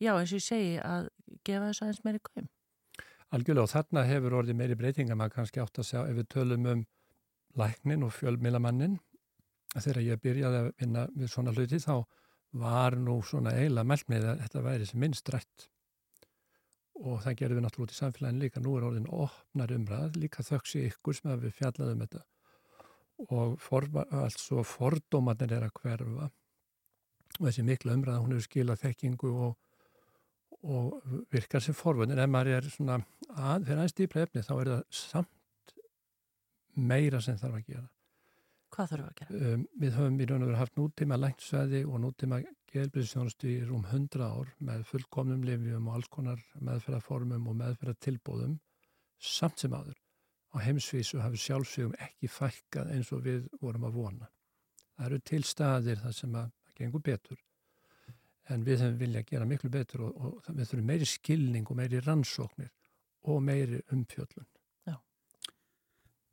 já 0.00 0.12
eins 0.14 0.32
og 0.32 0.40
ég 0.40 0.46
segi 0.46 0.72
að 0.84 1.10
gefa 1.46 1.68
þess 1.68 1.84
aðeins 1.84 2.02
meiri 2.06 2.22
gæm? 2.30 2.48
Algjörlega 3.30 3.66
og 3.66 3.70
þarna 3.70 4.06
hefur 4.08 4.40
orðið 4.40 4.58
meiri 4.58 4.78
breytinga 4.78 5.16
maður 5.18 5.36
kannski 5.38 5.62
átt 5.62 5.78
að 5.78 5.86
segja 5.86 6.08
ef 6.10 6.16
við 6.18 6.30
tölum 6.34 6.66
um 6.72 6.86
læknin 7.60 8.06
og 8.06 8.14
fjölmilamannin 8.14 8.96
þegar 9.76 10.02
ég 10.02 10.22
byrjaði 10.22 10.62
að 10.64 10.72
vinna 10.80 11.04
við 11.14 11.30
svona 11.30 11.54
hluti 11.54 11.78
þá 11.82 11.94
var 12.52 12.96
nú 12.98 13.20
svona 13.26 13.54
eiginlega 13.54 13.86
meld 13.86 14.08
með 14.10 14.26
að 14.32 14.42
þetta 14.44 14.64
væri 14.66 14.88
sem 14.88 15.00
minnst 15.02 15.30
rætt. 15.32 15.68
Og 17.00 17.22
það 17.24 17.38
gerðum 17.38 17.60
við 17.60 17.64
náttúrulega 17.64 17.86
út 17.86 17.94
í 17.94 17.98
samfélagin 18.00 18.42
líka. 18.42 18.60
Nú 18.60 18.74
er 18.76 18.86
orðin 18.88 19.08
opnar 19.08 19.72
umræð 19.72 20.18
líka 20.20 20.44
þöksi 20.44 20.84
ykkur 20.90 21.16
sem 21.16 21.32
við 21.40 21.56
fjallaðum 21.56 22.04
þetta. 22.04 22.26
Og 23.30 23.56
for, 23.60 23.86
altså 24.10 24.64
fordómanir 24.66 25.54
er 25.56 25.68
að 25.68 25.74
hverfa. 25.80 26.30
Og 27.38 27.46
þessi 27.46 27.64
miklu 27.64 27.94
umræð 27.94 28.20
hún 28.20 28.34
hefur 28.34 28.48
skilað 28.48 28.82
þekkingu 28.84 29.34
og 29.48 29.58
og 30.62 31.00
virkar 31.32 31.62
sem 31.64 31.74
forvöndin 31.74 32.20
ef 32.20 32.28
maður 32.28 32.58
er 32.58 32.66
svona 32.68 32.98
að 33.32 33.64
fyrir 33.64 33.78
aðeins 33.78 33.96
dýpla 33.96 34.24
efni 34.26 34.42
þá 34.44 34.52
er 34.58 34.70
það 34.70 34.82
samt 34.92 35.72
meira 36.90 37.20
sem 37.24 37.38
þarf 37.40 37.56
að 37.60 37.70
gera 37.70 37.86
Hvað 38.70 38.92
þarf 38.92 39.06
að 39.06 39.14
gera? 39.20 39.40
Um, 39.50 39.62
við 39.82 39.96
höfum 39.98 40.20
í 40.20 40.26
raun 40.30 40.44
og 40.44 40.50
verið 40.50 40.60
haft 40.60 40.78
nútíma 40.78 41.18
længsveði 41.18 41.80
og 41.86 42.02
nútíma 42.04 42.40
geðelbríðsjónustu 42.70 43.50
í 43.50 43.56
rúm 43.66 43.82
100 43.86 44.26
ár 44.26 44.52
með 44.70 44.84
fullkomnum 44.90 45.42
lifjum 45.46 45.88
og 45.90 45.98
alls 45.98 46.10
konar 46.12 46.44
meðferðarformum 46.60 47.48
og 47.50 47.58
meðferðartilbóðum 47.64 48.58
samt 49.18 49.64
sem 49.64 49.74
aður 49.74 49.98
á 50.54 50.56
heimsvísu 50.62 51.20
hafi 51.22 51.40
sjálfsögum 51.42 51.96
ekki 51.98 52.30
fælkað 52.30 52.94
eins 52.94 53.10
og 53.14 53.24
við 53.26 53.46
vorum 53.60 53.88
að 53.90 53.98
vona 53.98 54.30
það 54.96 55.06
eru 55.08 55.20
til 55.32 55.42
staðir 55.46 56.02
þar 56.02 56.16
sem 56.16 56.34
að 56.38 56.50
gengur 56.78 57.04
betur 57.04 57.38
en 58.50 58.64
við 58.66 58.82
hefum 58.84 59.00
viljað 59.00 59.26
gera 59.30 59.48
miklu 59.48 59.70
betur 59.72 60.06
og, 60.08 60.20
og 60.20 60.50
við 60.50 60.70
þurfum 60.70 60.90
meiri 60.90 61.08
skilning 61.08 61.70
og 61.70 61.78
meiri 61.78 62.02
rannsóknir 62.04 62.70
og 63.30 63.42
meiri 63.44 63.80
umfjöllun. 63.94 64.46
Já. 64.88 64.96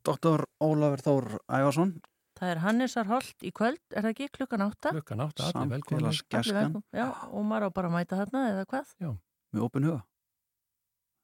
Doktor 0.04 0.46
Ólafur 0.64 1.04
Þór 1.04 1.28
Ævarsson. 1.46 1.98
Það 2.38 2.52
er 2.52 2.60
Hannesar 2.62 3.08
Holt 3.10 3.42
í 3.42 3.50
kvöld, 3.54 3.80
er 3.90 4.04
það 4.04 4.12
ekki 4.12 4.28
klukkan 4.36 4.62
átta? 4.68 4.92
Klukkan 4.94 5.24
átta, 5.24 5.48
allir 5.48 5.72
velkomin. 5.72 6.04
Samfélagsgeskan. 6.06 6.78
Já, 6.94 7.08
og 7.32 7.48
maður 7.48 7.66
á 7.66 7.70
bara 7.74 7.90
að 7.90 7.96
mæta 7.96 8.20
þarna 8.20 8.44
eða 8.52 8.68
hvað? 8.70 8.94
Já. 9.02 9.10
Með 9.56 9.66
opin 9.66 9.88
huga. 9.88 9.98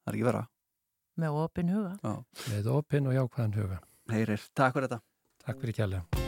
Það 0.03 0.11
er 0.11 0.19
ekki 0.19 0.27
vera. 0.27 0.43
Með 1.23 1.39
opin 1.45 1.71
huga. 1.71 1.95
Já. 2.03 2.13
Með 2.51 2.69
opin 2.75 3.07
og 3.07 3.17
jákvæðan 3.21 3.57
huga. 3.61 3.81
Heyrir, 4.11 4.47
takk 4.59 4.75
fyrir 4.75 4.91
þetta. 4.91 5.03
Takk 5.45 5.63
fyrir 5.63 5.79
kjærlega. 5.79 6.24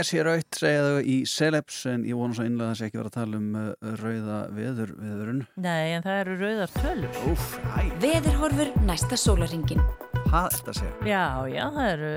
Ég 0.00 0.06
sé 0.08 0.22
raut, 0.24 0.56
segja 0.56 0.84
þau 0.86 1.00
í 1.12 1.14
Celebs 1.28 1.82
en 1.90 2.06
ég 2.08 2.16
vona 2.16 2.32
svo 2.32 2.46
innlega 2.48 2.70
að 2.70 2.72
það 2.72 2.78
sé 2.78 2.86
ekki 2.86 3.00
verið 3.02 3.10
að 3.10 3.16
tala 3.18 3.36
um 3.36 3.50
uh, 3.60 3.90
rauða 4.00 4.38
veður, 4.56 4.94
veðurinn. 4.96 5.42
Nei, 5.60 5.92
en 5.92 6.06
það 6.06 6.20
eru 6.22 6.36
rauðar 6.40 6.72
tölur. 6.78 7.18
Úf, 7.28 7.50
hæ, 7.74 7.82
Veðurhorfur 8.00 8.72
næsta 8.88 9.20
sólaringin 9.20 9.84
hvað 10.30 10.46
er 10.46 10.56
þetta 10.56 10.70
að 10.70 10.78
segja? 10.78 10.92
Já, 11.10 11.24
já, 11.50 11.62
það 11.74 11.88
eru, 11.90 12.10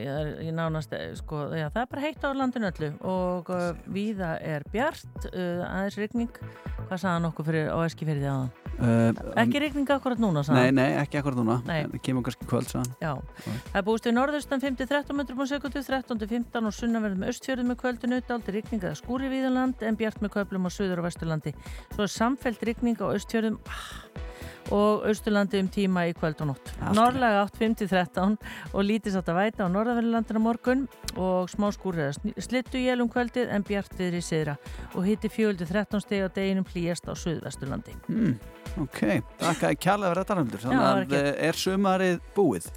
ég 0.00 0.18
er 0.20 0.30
í 0.42 0.52
nánast, 0.54 0.94
eh, 0.96 1.12
sko, 1.18 1.42
já, 1.54 1.66
það 1.70 1.82
er 1.82 1.90
bara 1.94 2.04
heitt 2.04 2.26
á 2.26 2.30
landinu 2.34 2.70
öllu 2.70 2.90
og 3.12 3.52
uh, 3.54 3.66
víða 3.94 4.30
er 4.42 4.66
bjart, 4.72 5.28
uh, 5.30 5.62
aðeins 5.68 5.98
rigning, 6.00 6.40
hvað 6.90 7.00
sagði 7.04 7.14
hann 7.14 7.26
okkur 7.28 7.46
fyrir 7.46 7.68
á 7.70 7.78
Eskifyrði 7.86 8.26
áðan? 8.26 8.48
Uh, 8.80 9.20
Ekki 9.38 9.60
rigning 9.62 9.90
akkurat 9.94 10.20
núna, 10.22 10.42
sagði 10.46 10.62
Nei, 10.64 10.72
nei, 10.80 10.96
ekki 10.98 11.20
akkurat 11.20 11.38
núna. 11.38 11.58
Nei. 11.68 11.84
En 11.84 11.92
Það 11.92 12.02
kemur 12.08 12.24
kannski 12.26 12.48
kvöld, 12.50 12.70
sagðan. 12.70 12.94
Já, 12.98 13.12
það 13.74 13.84
búist 13.86 14.08
við 14.08 14.16
norðaustan 14.16 14.64
5-13 14.64 15.18
metrum 15.20 15.42
á 15.42 15.46
sekundu, 15.50 15.82
13-15 15.86 16.70
og 16.70 16.76
sunnanverðum 16.76 17.26
östfjörðum 17.30 17.70
með 17.70 17.78
kvöldinu, 17.84 18.20
daldi 18.26 18.56
rigning 18.56 18.82
eða 18.82 18.98
skúri 18.98 19.30
víðanland 19.30 19.84
en 19.86 20.00
bjart 20.00 20.24
með 20.24 20.34
köflum 20.38 20.66
á 20.66 20.70
söður 20.74 21.04
og 21.04 21.08
vesturlandi. 21.10 21.54
Svo 21.92 22.08
er 22.08 22.14
samfelt 22.16 22.66
rigning 22.66 22.98
á 22.98 23.06
östfjörðum 23.12 23.60
ah, 23.68 23.84
og 24.74 25.06
austurlandi 25.08 25.60
um 25.62 25.68
tíma 25.72 26.06
í 26.08 26.14
kvöld 26.16 26.42
og 26.44 26.50
nótt. 26.52 26.72
Í 26.78 26.94
Norrlega 26.96 27.44
8 27.46 27.60
5-13 27.60 28.36
og 28.72 28.86
lítið 28.86 29.16
sátt 29.16 29.30
að 29.32 29.40
væta 29.40 29.66
á 29.66 29.68
norðaverðurlandina 29.72 30.42
morgun 30.42 30.86
og 31.16 31.50
smá 31.52 31.68
skúri 31.74 32.06
eða 32.06 32.34
slittu 32.42 32.82
jél 32.82 33.02
um 33.04 33.10
kvöldið 33.10 33.50
en 33.54 33.66
bjart 33.66 33.96
viðri 33.98 34.22
siðra 34.24 34.56
og 34.94 35.08
hitti 35.08 35.32
4-13 35.32 36.04
steg 36.04 36.26
á 36.26 36.28
deginum 36.34 36.68
hlýjast 36.70 37.10
á 37.10 37.14
söðvesturlandi. 37.18 37.96
Mm, 38.08 38.36
ok, 38.86 39.02
þakka 39.42 39.72
að 39.72 39.80
kjærlega 39.82 40.14
verið 40.14 40.22
þetta 40.24 40.38
röndur. 40.40 40.62
Já, 40.62 40.68
Þannig 40.68 40.86
það 40.86 40.94
var 40.94 41.18
að 41.24 41.44
er 41.50 41.60
sumarið 41.64 42.22
búið? 42.36 42.70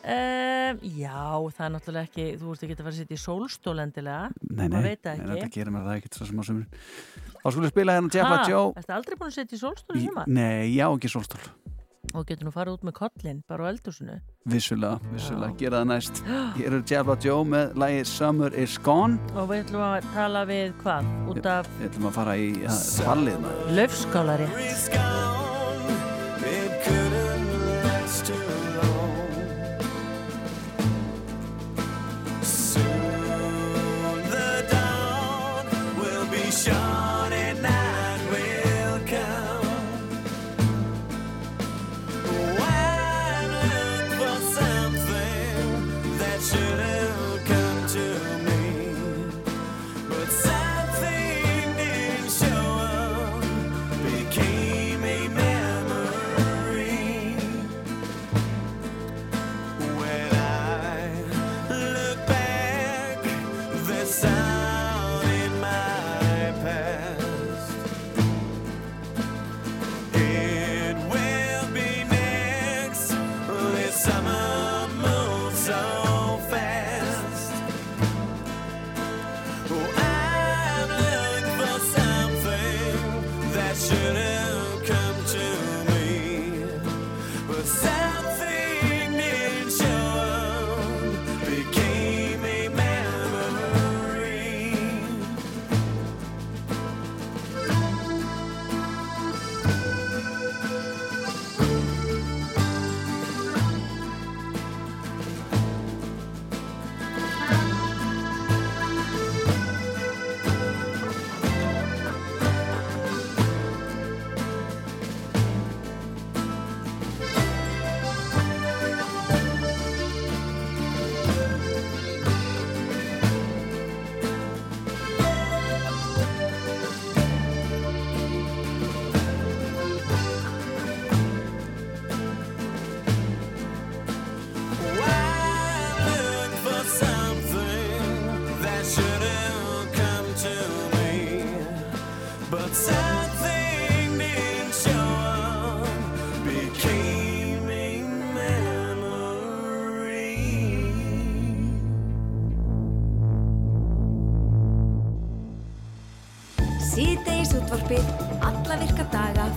Um, 0.00 0.78
já, 0.96 1.20
það 1.52 1.64
er 1.66 1.72
náttúrulega 1.74 2.08
ekki, 2.08 2.26
þú 2.40 2.52
ert 2.54 2.62
ekki 2.64 2.76
að 2.76 2.80
fara 2.80 2.92
að 2.94 3.00
sitja 3.00 3.16
í 3.16 3.20
sólstól 3.20 3.82
endilega. 3.82 4.30
Nei, 4.48 4.62
nei, 4.62 4.68
Maður 4.72 4.86
það 5.04 5.24
þetta 5.34 5.50
gerir 5.56 5.74
mér 5.74 5.88
það 5.88 5.98
ekkert 6.00 6.16
svo 6.20 6.28
sem 6.30 6.40
á 6.40 6.44
sumur. 6.48 6.66
Þá 7.40 7.46
skulum 7.50 7.66
við 7.66 7.74
spila 7.74 7.96
hérna 7.98 8.14
Jabba 8.16 8.38
Ha, 8.38 8.46
Joe. 8.48 8.72
Ertu 8.80 8.94
aldrei 8.96 9.18
búin 9.20 9.30
að 9.32 9.36
setja 9.36 9.56
í 9.56 9.60
sólstóli 9.60 10.00
Í- 10.00 10.08
sumar? 10.08 10.26
Nei, 10.30 10.72
já, 10.72 10.86
ekki 10.88 11.12
sólstól. 11.12 11.42
Og 12.16 12.24
getur 12.26 12.48
nú 12.48 12.50
farið 12.50 12.74
út 12.78 12.84
með 12.88 12.94
kollin, 12.96 13.42
bara 13.46 13.68
á 13.68 13.70
eldhúsinu. 13.70 14.16
Vissulega, 14.50 14.96
vissulega, 15.12 15.52
Já. 15.52 15.58
gera 15.60 15.82
það 15.82 15.90
næst. 15.92 16.22
Hér 16.58 16.72
er 16.80 16.82
Jabba 16.90 17.16
Joe 17.22 17.44
með 17.46 17.76
lagi 17.78 18.04
Summer 18.08 18.56
is 18.58 18.78
Gone. 18.82 19.20
Og 19.36 19.50
við 19.52 19.66
ætlum 19.66 19.84
að 19.84 20.08
tala 20.16 20.46
við 20.48 20.72
hvað? 20.82 21.10
Út 21.30 21.46
af 21.46 21.68
Við 21.78 21.90
ætlum 21.92 22.08
að 22.10 22.16
fara 22.18 22.38
í 22.40 22.48
ja, 22.64 22.78
ballið 23.04 23.36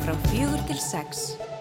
frá 0.03 0.13
fjögur 0.27 0.59
til 0.67 0.79
sex. 0.83 1.52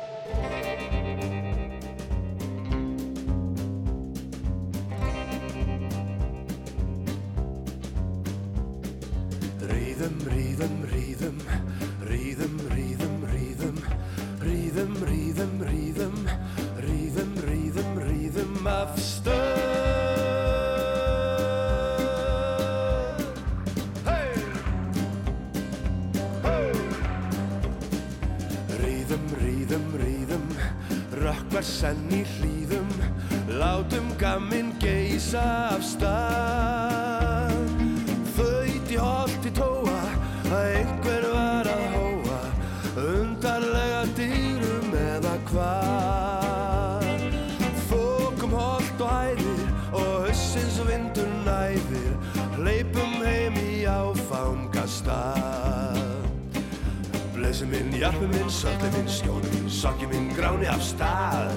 Sokki 59.82 60.06
minn, 60.06 60.30
gráni 60.36 60.68
af 60.70 60.82
stað. 60.86 61.50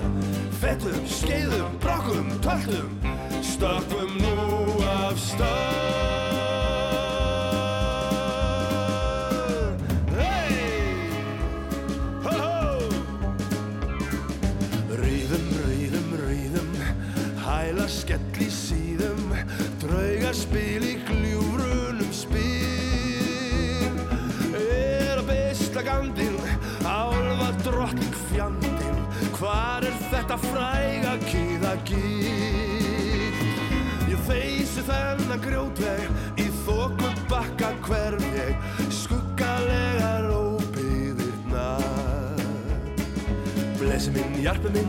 Fettum, 0.57 0.97
skeiðum, 1.05 1.77
brokkum, 1.83 2.31
töltum, 2.41 2.89
stökkum 3.45 4.04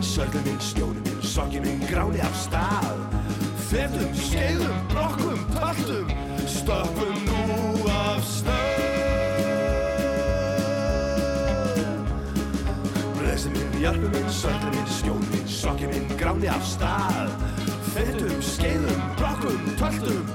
Sörðuninn, 0.07 0.61
snjóðuninn, 0.62 1.22
sokkininn 1.26 1.80
gráni 1.90 2.20
af 2.24 2.36
stað. 2.38 3.00
Fettum, 3.66 4.12
skeiðum, 4.14 4.76
blokkum, 4.92 5.40
pöllum 5.57 6.12
Stöppum 6.46 7.18
nú 7.26 7.88
af 7.90 8.22
stað. 8.24 8.84
Breðsiminn, 13.18 13.76
hjálpuminn, 13.82 14.30
sörðuninn, 14.38 14.88
snjóðuninn, 15.00 15.50
sokkininn 15.59 16.14
gráni 16.16 16.48
af 16.54 16.64
stað. 16.70 17.34
Fettum, 17.90 18.38
skeiðum, 18.54 19.02
blokkum, 19.18 19.68
pöllum 19.82 20.30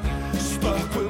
Stöppum 0.51 1.01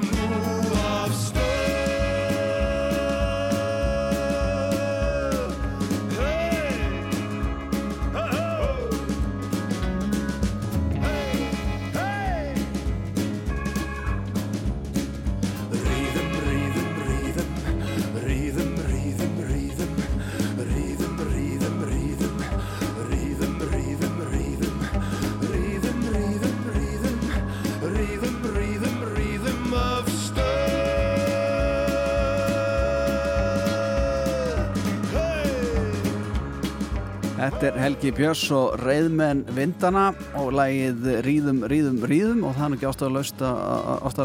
Þetta 37.62 37.78
er 37.78 37.84
Helgi 37.84 38.09
Björns 38.18 38.43
og 38.57 38.72
Reyðmenn 38.82 39.41
Vindana 39.53 40.07
og 40.39 40.47
lagið 40.57 41.03
Ríðum, 41.28 41.59
Ríðum, 41.70 41.99
Ríðum 42.09 42.39
og 42.49 42.55
það 42.57 42.64
er 42.66 42.78
ekki 42.80 42.88
að 42.88 42.93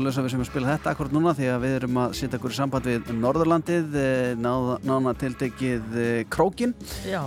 við 0.08 0.32
sem 0.32 0.44
að 0.46 0.48
spila 0.48 0.70
þetta 0.70 0.94
akkurat 0.94 1.12
núna 1.12 1.34
því 1.36 1.50
að 1.52 1.66
við 1.66 1.74
erum 1.82 2.00
að 2.00 2.16
setja 2.16 2.40
okkur 2.40 2.54
í 2.54 2.58
samband 2.62 2.88
við 2.88 3.12
Norðurlandið, 3.20 4.00
eh, 4.00 4.32
nána 4.40 5.14
tiltekið 5.20 6.00
eh, 6.00 6.22
Krókin. 6.32 6.72
Já, 7.04 7.26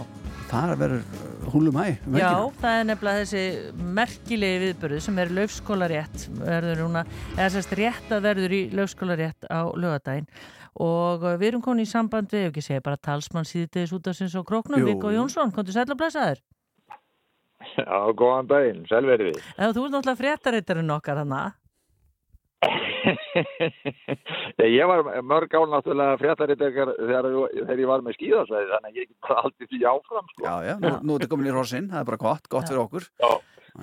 Það 0.50 0.72
verður 0.82 1.02
húlum 1.54 1.78
hæ. 1.78 1.88
um 2.10 2.16
Já, 2.18 2.34
það 2.58 2.80
er 2.80 2.86
nefnilega 2.90 3.22
þessi 3.22 3.82
merkilegi 4.00 4.62
viðbörðu 4.64 5.02
sem 5.06 5.20
er 5.22 5.34
laufskólarétt 5.38 6.24
verður 6.40 6.82
núna, 6.88 7.04
eða 7.36 7.52
sérst 7.54 7.76
rétt 7.78 8.16
að 8.16 8.26
verður 8.26 8.56
í 8.58 8.64
laufskólarétt 8.74 9.46
á 9.46 9.62
lögadaginn 9.78 10.26
og 10.76 11.26
uh, 11.26 11.36
við 11.40 11.54
erum 11.54 11.64
komin 11.66 11.86
í 11.86 11.90
samband 11.90 12.32
við, 12.34 12.50
ekki 12.50 12.64
segja 12.66 12.86
bara 12.86 13.00
talsmann 13.02 13.48
síðdeis 13.48 13.94
út 13.96 14.10
af 14.10 14.18
sinns 14.18 14.36
og 14.40 14.48
króknum, 14.50 14.82
Jú. 14.84 14.92
Viggo 14.92 15.14
Jónsson, 15.16 15.54
komdu 15.56 15.76
sæl 15.76 15.88
og 15.90 16.00
blessaður. 16.00 16.44
Já, 17.80 17.98
góðan 18.16 18.50
daginn, 18.50 18.86
selveri 18.90 19.32
við. 19.32 19.42
Eða 19.58 19.74
þú 19.76 19.86
ert 19.86 19.96
náttúrulega 19.96 20.22
fréttarittarinn 20.22 20.96
okkar 20.96 21.24
hana. 21.24 21.42
ég 24.60 24.88
var 24.88 25.00
mörg 25.24 25.54
ál 25.56 25.68
náttúrulega 25.72 26.18
fréttarittekar 26.20 26.92
þegar, 26.98 27.28
þegar 27.56 27.84
ég 27.84 27.92
var 27.92 28.04
með 28.06 28.18
skíðasvæði, 28.20 28.72
þannig 28.74 28.90
að 28.90 29.00
ég 29.00 29.08
get 29.08 29.20
bara 29.28 29.44
aldrei 29.44 29.66
því 29.72 29.80
áfram, 29.92 30.28
sko. 30.34 30.42
Já, 30.48 30.56
já, 30.70 30.76
nú, 30.84 30.90
nú 31.04 31.16
er 31.16 31.24
þetta 31.24 31.34
komin 31.36 31.52
í 31.52 31.56
rosin, 31.56 31.90
það 31.92 32.02
er 32.02 32.10
bara 32.12 32.24
gott, 32.26 32.46
gott 32.52 32.68
fyrir 32.72 32.84
okkur. 32.86 33.04
Já. 33.20 33.32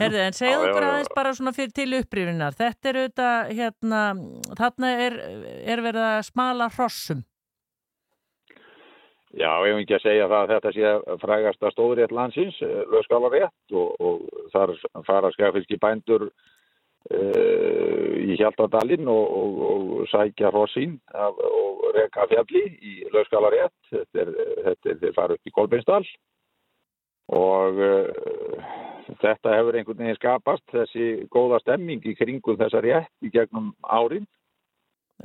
Herðu, 0.01 0.19
en 0.21 0.37
segðu 0.37 0.67
okkur 0.69 0.85
aðeins 0.87 1.15
bara 1.17 1.33
svona 1.37 1.53
fyrir 1.57 1.73
til 1.77 1.89
upprifinar. 2.01 2.57
Þetta 2.57 2.91
er 2.91 2.99
auðvitað, 3.01 3.55
hérna, 3.61 4.03
þarna 4.59 4.93
er, 5.07 5.17
er 5.73 5.83
verið 5.85 6.07
að 6.11 6.19
smala 6.29 6.69
hrossum. 6.75 7.25
Já, 9.37 9.51
ef 9.69 9.83
ekki 9.83 9.97
að 9.99 10.05
segja 10.05 10.29
það 10.31 10.43
að 10.43 10.53
þetta 10.55 10.73
sé 10.73 11.17
frægasta 11.21 11.71
stóðrétt 11.75 12.13
landsins, 12.17 12.59
lögskálarétt 12.93 13.75
og, 13.77 13.97
og 14.01 14.45
þar 14.55 14.73
fara 15.05 15.33
skafilski 15.35 15.77
bændur 15.83 16.29
uh, 16.31 18.15
í 18.17 18.39
Hjaltadalinn 18.39 19.11
og, 19.13 19.27
og, 19.41 19.59
og 19.67 20.07
sækja 20.13 20.53
hrossín 20.55 20.97
og 21.13 21.85
reka 21.99 22.25
fjalli 22.33 22.65
í 22.81 22.95
lögskálarétt. 23.13 23.77
Þetta 23.91 24.25
er, 24.25 24.33
þetta 24.71 24.95
er, 24.95 24.99
þeir 25.05 25.19
fara 25.21 25.37
upp 25.37 25.53
í 25.53 25.55
Kolbeinsdal 25.59 26.03
og 27.33 27.81
uh, 27.83 28.73
þetta 29.23 29.55
hefur 29.57 29.79
einhvern 29.79 30.03
veginn 30.03 30.19
skapast, 30.19 30.65
þessi 30.73 31.27
góða 31.33 31.61
stemming 31.63 32.05
í 32.07 32.15
kringum 32.19 32.59
þessa 32.61 32.83
rétt 32.85 33.13
í 33.27 33.33
gegnum 33.35 33.73
árin. 33.83 34.27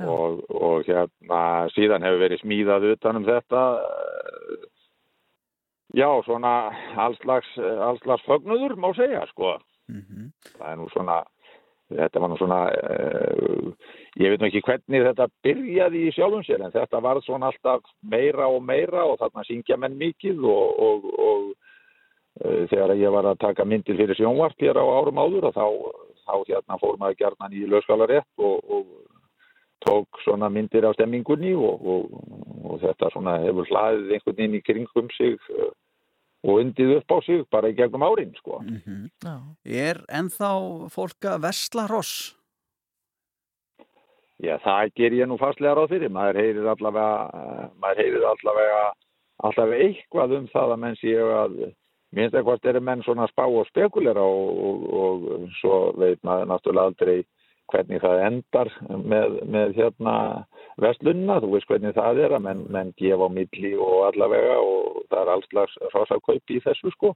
Og, 0.00 0.38
og 0.48 0.86
hérna 0.88 1.68
síðan 1.74 2.04
hefur 2.06 2.22
verið 2.22 2.40
smíðað 2.40 2.86
utan 2.94 3.18
um 3.18 3.26
þetta 3.26 3.64
eh, 3.84 4.62
já, 6.00 6.08
svona 6.24 6.52
allslags, 6.96 7.50
allslags 7.60 8.24
fögnuður 8.24 8.72
má 8.80 8.88
segja, 8.96 9.26
sko. 9.34 9.58
Það 10.56 10.70
er 10.70 10.80
nú 10.80 10.88
svona 10.94 11.18
þetta 11.92 12.22
var 12.22 12.30
nú 12.32 12.38
svona 12.40 12.60
uh, 12.72 13.90
ég 14.20 14.32
veit 14.32 14.40
nú 14.40 14.48
ekki 14.48 14.62
hvernig 14.64 15.04
þetta 15.08 15.28
byrjaði 15.44 16.06
í 16.06 16.14
sjálfum 16.16 16.44
sér 16.46 16.64
en 16.64 16.74
þetta 16.74 17.00
var 17.04 17.20
svona 17.24 17.50
alltaf 17.50 17.84
meira 18.00 18.48
og 18.48 18.62
meira 18.64 19.04
og 19.08 19.18
þarna 19.20 19.44
syngja 19.48 19.78
menn 19.80 19.98
mikið 20.00 20.40
og, 20.40 20.80
og, 20.86 21.08
og 21.26 21.61
þegar 22.40 22.96
ég 22.96 23.12
var 23.12 23.28
að 23.28 23.40
taka 23.42 23.64
myndir 23.68 23.98
fyrir 23.98 24.16
sjónvart 24.16 24.56
hér 24.62 24.80
á 24.80 24.84
árum 24.84 25.20
áður 25.20 25.50
og 25.50 25.56
þá, 25.56 25.66
þá 26.24 26.34
hérna 26.48 26.78
fór 26.80 26.96
maður 27.00 27.18
gjarnan 27.20 27.56
í 27.56 27.66
lögskalarétt 27.68 28.28
og, 28.40 28.62
og 28.72 28.86
tók 29.84 30.22
svona 30.24 30.48
myndir 30.48 30.86
af 30.86 30.96
stemmingunni 30.96 31.54
og, 31.54 31.86
og, 31.86 32.10
og 32.64 32.82
þetta 32.82 33.10
svona 33.12 33.38
hefur 33.42 33.68
hlaðið 33.70 34.12
einhvern 34.16 34.36
veginn 34.38 34.58
í 34.58 34.62
kringum 34.66 35.10
sig 35.16 35.38
uh, 35.52 35.72
og 36.42 36.60
undið 36.62 36.96
upp 36.98 37.14
á 37.14 37.18
sig 37.26 37.42
bara 37.54 37.70
í 37.70 37.76
gegnum 37.78 38.04
árin 38.06 38.32
sko. 38.38 38.62
Já. 39.22 39.34
Er 39.64 40.02
ennþá 40.10 40.52
fólk 40.94 41.28
að 41.34 41.44
vesla 41.46 41.86
hross? 41.90 42.14
Já, 44.42 44.56
það 44.64 44.96
ger 44.98 45.14
ég 45.20 45.28
nú 45.30 45.38
fastlega 45.38 45.76
ráð 45.78 45.92
fyrir. 45.94 46.10
Maður 46.10 46.40
heyrir 46.42 46.72
allavega, 46.72 47.28
uh, 47.30 47.68
maður 47.82 48.02
heyrir 48.02 48.26
allavega, 48.32 48.82
allavega 49.50 49.86
eitthvað 49.86 50.36
um 50.40 50.50
það 50.50 50.74
að 50.74 50.82
menn 50.86 50.98
séu 51.02 51.30
að 51.36 51.60
minnst 52.12 52.36
eitthvað 52.36 52.68
eru 52.72 52.82
menn 52.84 53.04
svona 53.06 53.28
spá 53.30 53.44
og 53.46 53.66
spekulera 53.70 54.22
og, 54.22 54.58
og, 54.62 55.28
og 55.36 55.46
svo 55.60 55.78
veit 56.00 56.20
maður 56.26 56.50
náttúrulega 56.52 56.92
aldrei 56.92 57.22
hvernig 57.72 58.02
það 58.02 58.22
endar 58.26 58.70
með, 58.88 59.36
með 59.48 59.76
hérna 59.78 60.14
vestlunna, 60.82 61.38
þú 61.40 61.52
veist 61.54 61.68
hvernig 61.70 61.94
það 61.96 62.22
er 62.26 62.34
að 62.36 62.46
menn, 62.46 62.64
menn 62.72 62.94
gefa 63.00 63.28
á 63.28 63.30
milli 63.32 63.74
og 63.76 64.08
allavega 64.10 64.56
og 64.60 65.04
það 65.08 65.20
er 65.22 65.30
alls 65.34 65.52
slags 65.52 65.78
rosakaup 65.94 66.52
í 66.52 66.60
þessu 66.64 66.92
sko. 66.96 67.14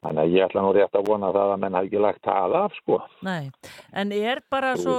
Þannig 0.00 0.22
að 0.22 0.34
ég 0.34 0.46
ætla 0.46 0.62
nú 0.64 0.72
rétt 0.72 0.96
að 0.96 1.10
vona 1.10 1.28
það 1.34 1.50
að 1.52 1.60
menn 1.60 1.76
hafi 1.76 1.90
ekki 1.90 2.00
lagt 2.00 2.22
það 2.24 2.54
af 2.62 2.76
sko. 2.78 2.98
Nei, 3.26 3.50
en 3.92 4.14
er 4.16 4.40
bara 4.50 4.72
svo, 4.80 4.96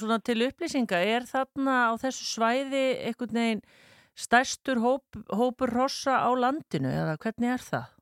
svona 0.00 0.16
til 0.24 0.38
upplýsinga, 0.46 1.02
er 1.04 1.28
þarna 1.28 1.76
á 1.92 2.00
þessu 2.00 2.24
svæði 2.30 2.84
einhvern 3.10 3.36
veginn 3.36 3.64
stærstur 4.16 4.80
hóp, 4.80 5.20
hópur 5.28 5.72
rossa 5.76 6.22
á 6.24 6.30
landinu 6.32 6.88
eða 6.88 7.18
hvernig 7.20 7.52
er 7.52 7.66
það? 7.68 7.99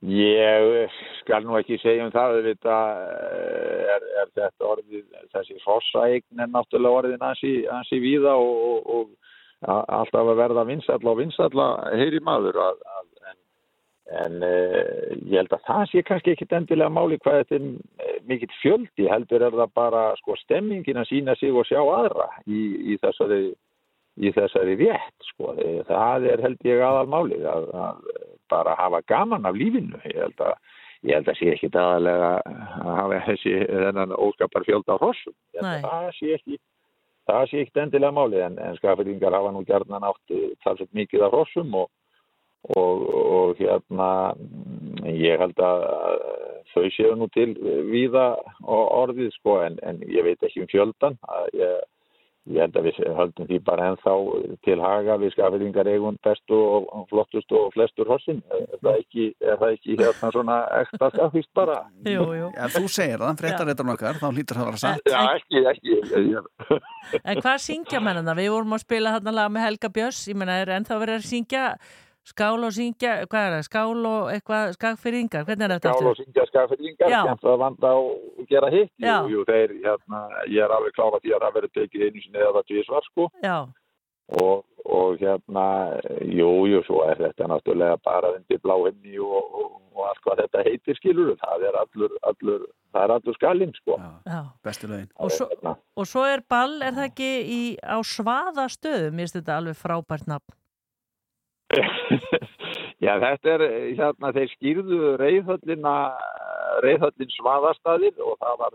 Ég 0.00 0.92
skal 1.18 1.44
nú 1.44 1.58
ekki 1.58 1.76
segja 1.82 2.06
um 2.06 2.12
það, 2.14 2.38
þetta 2.46 2.76
er, 3.92 4.06
er 4.22 4.30
þetta 4.32 4.68
orðið, 4.70 5.02
þessi 5.34 5.58
fossaegn 5.60 6.40
er 6.40 6.48
náttúrulega 6.48 7.02
orðin 7.02 7.26
ansi, 7.28 7.98
víða 8.00 8.32
og, 8.40 8.62
og, 8.64 8.88
og 8.96 9.10
alltaf 9.68 10.32
að 10.32 10.40
verða 10.40 10.64
vinsalla 10.70 11.12
og 11.12 11.20
vinsalla 11.20 11.68
heyri 11.92 12.22
maður 12.24 12.62
að, 12.64 12.80
að, 12.96 13.06
en, 13.28 13.38
en 14.22 14.40
uh, 14.40 15.12
ég 15.28 15.36
held 15.42 15.52
að 15.58 15.66
það 15.68 15.84
sé 15.90 16.04
kannski 16.08 16.32
ekkit 16.32 16.56
endilega 16.56 16.96
máli 16.96 17.20
hvað 17.20 17.42
þetta 17.42 17.58
er 17.60 17.68
eh, 17.68 18.18
mikill 18.32 18.56
fjöldi, 18.62 19.10
heldur 19.12 19.44
er 19.44 19.60
það 19.60 19.76
bara 19.82 20.06
sko 20.22 20.40
stemmingin 20.46 21.02
að 21.04 21.10
sína 21.12 21.36
sig 21.36 21.52
og 21.52 21.68
sjá 21.68 21.82
aðra 21.82 22.30
í, 22.48 22.62
í 22.88 23.00
þessari 23.04 23.50
í 24.20 24.32
þessari 24.32 24.80
rétt 24.80 25.28
sko. 25.28 25.52
það 25.92 26.30
er 26.32 26.40
held 26.48 26.64
ég 26.72 26.80
aðal 26.88 27.08
málið 27.12 27.44
að, 27.52 27.68
að 27.84 28.00
bara 28.50 28.76
hafa 28.78 29.02
gaman 29.08 29.46
af 29.48 29.56
lífinu. 29.56 30.00
Ég 30.08 30.18
held 30.24 30.44
að 30.44 30.54
ég 31.08 31.16
held 31.16 31.30
að 31.32 31.38
sé 31.38 31.52
ekki 31.54 31.70
aðalega 31.72 32.32
að 32.44 32.90
hafa 32.98 33.22
þessi 33.28 33.54
þennan 33.70 34.18
óskapar 34.18 34.66
fjölda 34.68 34.98
á 34.98 35.00
hrossum. 35.00 35.36
Að 35.60 35.86
það 35.86 36.10
sé 36.18 36.34
ekki 36.36 36.60
það 37.30 37.46
sé 37.50 37.62
ekki 37.64 37.82
endilega 37.84 38.16
málið 38.16 38.44
en, 38.48 38.58
en 38.58 38.76
skafirringar 38.80 39.36
hafa 39.36 39.54
nú 39.54 39.64
gjarnan 39.68 40.06
átt 40.08 40.36
talsett 40.64 40.92
mikið 40.96 41.26
af 41.26 41.34
hrossum 41.34 41.74
og, 41.78 41.90
og, 42.76 43.04
og 43.38 43.60
hérna 43.60 44.10
ég 45.06 45.40
held 45.40 45.62
að 45.64 45.86
að 45.90 46.24
þau 46.74 46.84
séu 46.94 47.14
nú 47.18 47.28
til 47.34 47.54
víða 47.90 48.26
orðið 48.66 49.32
sko 49.38 49.60
en, 49.64 49.78
en 49.82 50.02
ég 50.06 50.26
veit 50.26 50.42
ekki 50.46 50.64
um 50.64 50.70
fjöldan 50.70 51.18
að 51.28 51.48
ég 51.60 51.80
Ég 52.50 52.64
held 52.64 52.76
að 52.76 52.86
við 52.88 52.98
höldum 53.18 53.46
því 53.46 53.58
bara 53.66 53.88
ennþá 53.92 54.14
til 54.66 54.76
haga 54.82 55.16
við 55.22 55.32
skafirringar 55.36 55.90
eigum 55.90 56.16
bestu 56.24 56.58
og 56.58 57.06
flottustu 57.12 57.58
og 57.60 57.70
flestur 57.76 58.10
hossin. 58.10 58.40
Er 58.50 58.80
það 58.80 58.98
ekki, 58.98 59.26
er 59.44 59.60
það 59.60 59.76
ekki 59.76 59.96
hérna 60.00 60.32
svona 60.34 60.58
ekta 60.80 61.10
skafist 61.14 61.50
bara? 61.54 61.78
Jú, 62.08 62.26
jú. 62.40 62.50
Ef 62.58 62.76
þú 62.76 62.84
segir 62.90 63.22
það, 63.22 63.40
fréttaréttan 63.44 63.94
okkar, 63.94 64.20
þá 64.20 64.28
hlýtur 64.30 64.60
það 64.60 64.66
að 64.66 64.70
vera 64.70 64.82
satt. 64.84 65.14
Já, 65.14 65.22
ekki, 65.38 65.64
ekki. 65.70 67.20
En 67.22 67.40
hvað 67.40 67.58
syngja 67.64 68.02
mennina? 68.04 68.36
Við 68.38 68.52
vorum 68.56 68.76
að 68.76 68.84
spila 68.84 69.16
þarna 69.16 69.36
lag 69.38 69.50
með 69.54 69.66
Helga 69.68 69.92
Björns, 69.94 70.22
ég 70.30 70.38
menna 70.40 70.60
er 70.60 70.74
ennþá 70.80 71.02
verið 71.04 71.20
að 71.20 71.28
syngja 71.30 71.64
skál 72.28 72.64
og 72.64 72.72
syngja, 72.72 73.26
hvað 73.26 73.46
er 73.46 73.54
það, 73.56 73.64
skál 73.68 74.06
og 74.06 74.30
eitthvað 74.32 74.72
skagfyrringar, 74.76 75.44
hvernig 75.48 75.64
er 75.66 75.74
þetta 75.76 75.94
skál 75.96 76.10
og 76.12 76.16
syngja 76.20 76.46
skafirringar, 76.50 77.10
Já. 77.10 77.20
skemmt 77.24 77.44
að 77.52 77.58
vanda 77.64 77.92
og 77.96 78.46
gera 78.48 78.70
hitt. 78.70 78.92
Jú, 79.00 79.16
jú, 79.34 79.44
þeir, 79.48 79.76
hérna, 79.84 80.22
ég 80.46 80.62
er 80.64 80.74
alveg 80.76 80.92
klára 80.94 81.20
því 81.24 81.34
að 81.36 81.44
það 81.46 81.54
verið 81.58 81.76
tekið 81.80 82.06
einu 82.08 82.24
sinni 82.24 82.38
eða 82.48 82.64
tvísvar, 82.68 83.06
sko. 83.12 83.30
Já, 83.42 83.58
Og, 84.30 84.62
og 84.86 85.16
hérna, 85.18 85.62
jú, 86.22 86.50
jú, 86.70 86.80
svo 86.86 87.00
er 87.02 87.18
þetta 87.18 87.48
náttúrulega 87.50 87.96
bara 88.04 88.28
undir 88.36 88.60
bláhenni 88.62 89.18
og, 89.18 89.48
og, 89.58 89.72
og 89.90 90.04
allt 90.06 90.20
hvað 90.22 90.42
þetta 90.44 90.62
heitir, 90.68 90.98
skilur. 91.00 91.32
Það 91.40 91.64
er 91.66 91.78
allur, 91.80 92.14
allur, 92.30 92.68
það 92.94 93.02
er 93.08 93.14
allur 93.16 93.34
skalinn, 93.40 93.74
sko. 93.80 93.96
já. 94.30 94.38
Bestu 94.62 94.86
lögin. 94.86 95.10
Og 95.18 95.34
svo, 95.34 95.48
Hérna. 95.50 95.74
og 95.96 96.06
svo 96.06 96.22
er 96.30 96.44
ball, 96.46 96.76
er 96.78 96.94
það 96.94 97.08
ekki 97.10 97.30
í, 97.42 97.60
á 97.82 97.98
svaða 98.06 98.68
stöðum, 98.70 99.18
mér 99.18 99.26
finnst 99.26 99.38
þetta 99.40 99.56
alveg 99.58 99.80
frábært 99.82 100.30
nafn. 100.30 100.54
Já, 103.04 103.14
þetta 103.22 103.52
er, 103.54 103.64
hérna, 103.98 104.32
þeir 104.34 104.52
skýrðu 104.54 105.00
reyðhöllina, 105.20 105.94
reyðhöllin 106.84 107.34
svaðastaðir 107.36 108.18
og 108.24 108.34
það 108.42 108.56
var, 108.62 108.74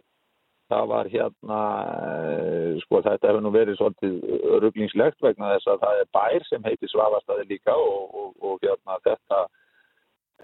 það 0.72 0.88
var 0.94 1.12
hérna, 1.12 1.60
eh, 2.30 2.72
sko 2.86 3.02
þetta 3.06 3.30
hefur 3.30 3.44
nú 3.46 3.52
verið 3.56 3.78
svolítið 3.82 4.16
rugglingslegt 4.64 5.22
vegna 5.26 5.52
þess 5.56 5.74
að 5.74 5.84
það 5.84 6.02
er 6.02 6.10
bær 6.18 6.48
sem 6.50 6.66
heitir 6.70 6.94
svaðastaðir 6.94 7.52
líka 7.52 7.76
og, 7.76 8.16
og, 8.16 8.32
og 8.42 8.66
hérna 8.66 8.98
þetta, 9.10 9.44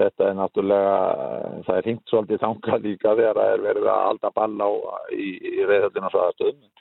þetta 0.01 0.27
er 0.27 0.37
náttúrulega, 0.41 0.99
það 1.69 1.75
er 1.77 1.89
hringt 1.89 2.13
svolítið 2.13 2.43
þangað 2.45 2.87
líka 2.89 3.15
þegar 3.15 3.41
það 3.41 3.55
er 3.55 3.67
verið 3.69 3.91
að 3.95 4.05
halda 4.09 4.33
ball 4.41 4.55
á 4.59 4.69
í, 5.15 5.31
í 5.39 5.57
reyðhöllina 5.71 6.13
svaðastöðum. 6.13 6.71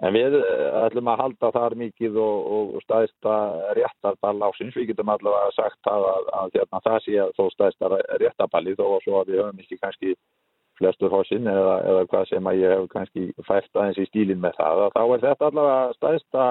En 0.00 0.14
við 0.16 0.36
eh, 0.38 0.66
ætlum 0.86 1.10
að 1.12 1.22
halda 1.24 1.50
þar 1.52 1.76
mikið 1.76 2.18
og, 2.22 2.50
og 2.56 2.84
staðista 2.86 3.34
réttarball 3.76 4.46
ásins. 4.48 4.76
Við 4.78 4.92
getum 4.92 5.12
allavega 5.12 5.50
sagt 5.56 5.80
það 5.84 6.06
að, 6.14 6.30
að 6.40 6.56
hérna, 6.56 6.82
það 6.86 6.98
sé 7.04 7.18
að 7.20 7.34
þó 7.36 7.42
staðista 7.54 7.90
réttarballi 8.22 8.76
þó 8.78 8.86
að 8.86 9.02
svo 9.04 9.20
að 9.20 9.32
við 9.32 9.42
höfum 9.42 9.60
ekki 9.64 9.80
kannski 9.84 10.14
flestur 10.80 11.12
hossin 11.12 11.52
eða, 11.52 11.76
eða 11.90 12.08
hvað 12.08 12.26
sem 12.30 12.48
að 12.48 12.62
ég 12.62 12.74
hef 12.74 12.88
kannski 12.94 13.26
fært 13.44 13.76
aðeins 13.76 14.00
í 14.00 14.08
stílinn 14.08 14.40
með 14.40 14.56
það. 14.62 14.84
Að 14.86 14.92
þá 14.96 15.02
er 15.04 15.24
þetta 15.26 15.50
allavega 15.50 15.94
staðista 15.98 16.48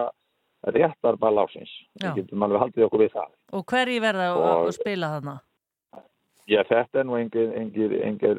réttarball 0.77 1.37
ásins. 1.45 1.75
Við 1.97 2.21
getum 2.21 2.45
alveg 2.45 2.65
haldið 2.65 2.85
okkur 2.89 3.05
við 3.05 3.13
það. 3.15 3.29
Og 3.57 3.65
hverji 3.73 4.01
verða 4.03 4.27
að, 4.29 4.41
Og- 4.43 4.67
að 4.67 4.75
spila 4.77 5.13
þarna? 5.15 5.39
Já, 6.49 6.63
þetta 6.65 6.99
er 6.99 7.05
nú 7.05 7.17
engir, 7.17 7.91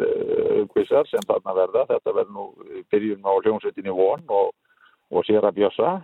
uh, 0.03 0.67
quizar 0.73 1.07
sem 1.07 1.23
þarna 1.29 1.55
verða. 1.55 1.85
Þetta 1.93 2.15
verður 2.17 2.35
nú 2.35 2.47
byrjun 2.91 3.23
á 3.23 3.33
hljómsveitinni 3.39 3.95
von 3.95 4.25
og, 4.27 4.51
og 5.11 5.27
Sera 5.27 5.53
Bjössa 5.55 6.01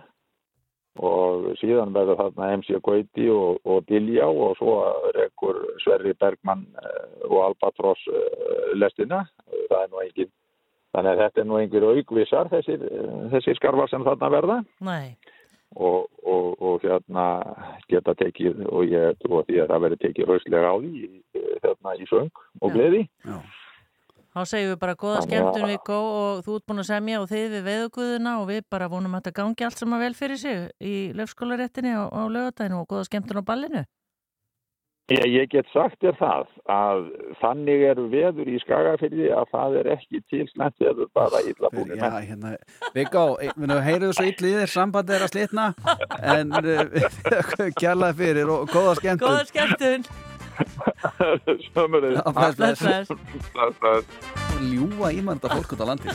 og 0.97 1.51
síðan 1.59 1.93
verður 1.93 2.17
þarna 2.21 2.49
MC 2.57 2.79
Gauti 2.83 3.27
og, 3.29 3.59
og 3.69 3.85
Dilljá 3.89 4.25
og 4.27 4.57
svo 4.57 4.77
rekkur 5.17 5.59
Sverri 5.83 6.15
Bergmann 6.17 6.65
uh, 6.81 7.27
og 7.29 7.39
Albatross 7.51 8.01
uh, 8.09 8.73
lestina. 8.79 9.23
Það 9.69 9.83
er 9.83 9.91
nú 9.91 10.01
engin, 10.01 10.31
þannig 10.95 11.11
að 11.11 11.23
þetta 11.23 11.43
er 11.43 11.49
nú 11.51 11.59
engir 11.61 11.87
aukvisar 11.91 12.49
þessir, 12.53 12.85
uh, 12.89 13.27
þessir 13.35 13.59
skarvar 13.59 13.91
sem 13.91 14.05
þarna 14.07 14.31
verða 14.33 14.57
Nei, 14.87 15.13
og, 15.75 16.07
og, 16.25 16.49
og 16.57 16.81
hérna 16.85 17.27
geta 17.91 18.17
tekið 18.17 18.65
og 18.71 18.89
ég 18.89 19.21
trú 19.21 19.41
að 19.41 19.51
því 19.51 19.61
að 19.61 19.71
það 19.73 19.85
verður 19.85 20.03
tekið 20.05 20.33
hauslega 20.33 20.73
á 20.73 20.75
því 20.81 21.07
hérna 21.67 21.95
í 21.97 22.09
söng 22.09 22.43
og 22.61 22.71
Já. 22.71 22.73
gleði 22.73 23.05
Já. 23.05 23.37
Þá 24.37 24.45
segjum 24.51 24.69
við 24.69 24.81
bara 24.83 24.93
góða 25.01 25.21
skemmtun 25.25 25.63
við 25.65 25.77
gó 25.87 25.95
og 25.97 26.41
þú 26.45 26.55
ert 26.59 26.65
búin 26.69 26.81
að 26.83 26.89
semja 26.91 27.21
og 27.23 27.29
þið 27.31 27.45
við 27.55 27.63
veðuguðuna 27.65 28.33
og 28.37 28.43
við 28.51 28.59
bara 28.69 28.89
vonum 28.91 29.15
að 29.17 29.23
þetta 29.23 29.37
gangi 29.39 29.65
allt 29.65 29.81
saman 29.81 30.03
vel 30.03 30.13
fyrir 30.13 30.37
sig 30.37 30.59
í 30.77 30.95
löfskólaréttinni 31.17 31.95
á, 31.97 32.05
á 32.05 32.21
lögadaginu 32.29 32.83
og 32.83 32.91
góða 32.91 33.07
skemmtun 33.07 33.41
á 33.41 33.49
ballinu. 33.49 33.81
Ég, 35.07 35.23
ég 35.31 35.49
get 35.49 35.69
sagt 35.71 35.97
þér 36.03 36.17
það 36.19 36.53
að 36.69 37.03
þannig 37.41 37.83
eru 37.89 38.05
veður 38.11 38.49
í 38.51 38.61
skagafyrði 38.61 39.29
að 39.39 39.49
það 39.55 39.79
er 39.81 39.91
ekki 39.95 40.23
til 40.27 40.43
slæmt 40.51 40.83
veður 40.83 41.09
bara 41.15 41.41
illa 41.47 41.73
búin 41.73 41.95
Já, 41.95 42.09
hérna, 42.27 42.53
Viggo, 42.93 43.25
við 43.55 43.75
heyrðum 43.87 44.15
svo 44.19 44.27
illa 44.27 44.51
í 44.51 44.55
þér, 44.59 44.73
sambandi 44.75 45.17
er 45.17 45.25
að 45.25 45.33
slitna 45.33 45.69
en 46.35 46.57
uh, 46.59 47.67
kjærlega 47.79 48.13
fyrir 48.21 48.51
og 48.51 48.69
góða 48.69 48.97
skemmtun. 48.99 49.29
Góða 49.31 49.53
skemmtun. 49.55 50.11
Sömurinn. 51.73 52.21
Ljúa 54.71 55.11
ímanda 55.13 55.49
fólk 55.53 55.71
út 55.77 55.81
á 55.83 55.85
landi. 55.91 56.09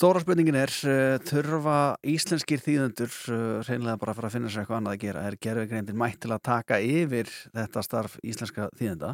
Stóra 0.00 0.22
spurningin 0.22 0.56
er, 0.56 0.70
uh, 0.88 1.18
þurfa 1.28 1.74
íslenskir 2.08 2.62
þýðendur 2.64 3.10
uh, 3.34 3.58
reynilega 3.66 4.00
bara 4.00 4.14
fara 4.16 4.30
að 4.30 4.38
finna 4.38 4.48
sér 4.48 4.62
eitthvað 4.62 4.78
annað 4.78 4.94
að 4.94 5.02
gera? 5.02 5.24
Er 5.28 5.36
gerfegreindin 5.44 5.98
mætt 6.00 6.22
til 6.22 6.30
að 6.32 6.40
taka 6.48 6.78
yfir 6.80 7.28
þetta 7.58 7.82
starf 7.84 8.14
íslenska 8.24 8.70
þýðenda? 8.80 9.10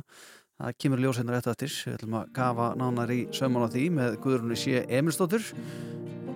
Það 0.61 0.79
kemur 0.85 1.03
ljóseinar 1.03 1.41
eftir 1.41 1.57
eftir. 1.57 1.75
Við 1.89 1.97
ætlum 1.97 2.17
að 2.21 2.31
gafa 2.39 2.71
nánar 2.79 3.17
í 3.17 3.19
sömman 3.35 3.67
á 3.67 3.75
því 3.75 3.85
með 3.99 4.19
Guðrunni 4.29 4.63
sé 4.63 4.87
Emilsdóttur. 5.01 5.51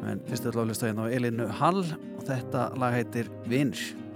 En 0.02 0.26
fyrst 0.26 0.42
ætlum 0.42 0.58
við 0.58 0.64
að 0.64 0.70
lista 0.72 0.90
hérna 0.90 1.06
á 1.06 1.14
Elinu 1.14 1.50
Hall 1.62 1.86
og 1.86 2.26
þetta 2.26 2.68
lag 2.82 2.98
heitir 2.98 3.30
Vinnir. 3.46 4.09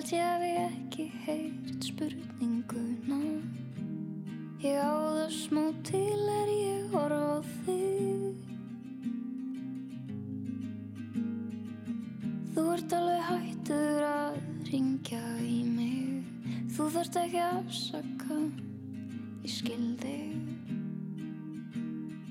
Held 0.00 0.12
ég 0.12 0.20
hafi 0.24 0.50
ekki 0.56 1.04
heyrt 1.24 1.84
spurninguna. 1.84 3.18
Ég 4.64 4.78
á 4.80 4.96
það 4.96 5.34
smá 5.34 5.64
til 5.84 6.22
er 6.36 6.52
ég 6.54 6.86
horf 6.94 7.12
á 7.20 7.44
þig. 7.66 8.22
Þú 12.54 12.64
ert 12.78 12.96
alveg 12.96 13.28
hættur 13.28 14.08
að 14.08 14.40
ringja 14.70 15.20
í 15.44 15.60
mig. 15.68 16.24
Þú 16.72 16.88
þarft 16.96 17.20
ekki 17.26 17.44
að 17.44 17.60
afsaka 17.60 18.40
Ég 19.44 19.52
skil 19.58 19.84
þig. 20.00 20.32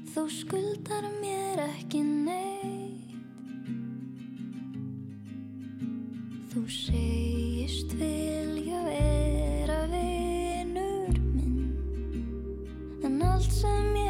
Þú 0.10 0.28
skuldar 0.42 1.12
mér 1.22 1.68
ekki 1.70 2.02
neitt 2.02 2.79
Þú 6.50 6.64
segist 6.74 7.92
vilja 8.00 8.80
vera 8.88 9.84
vinur 9.92 11.20
minn. 11.36 11.68
En 13.06 13.22
allt 13.22 13.54
sem 13.54 13.92
ég 14.02 14.09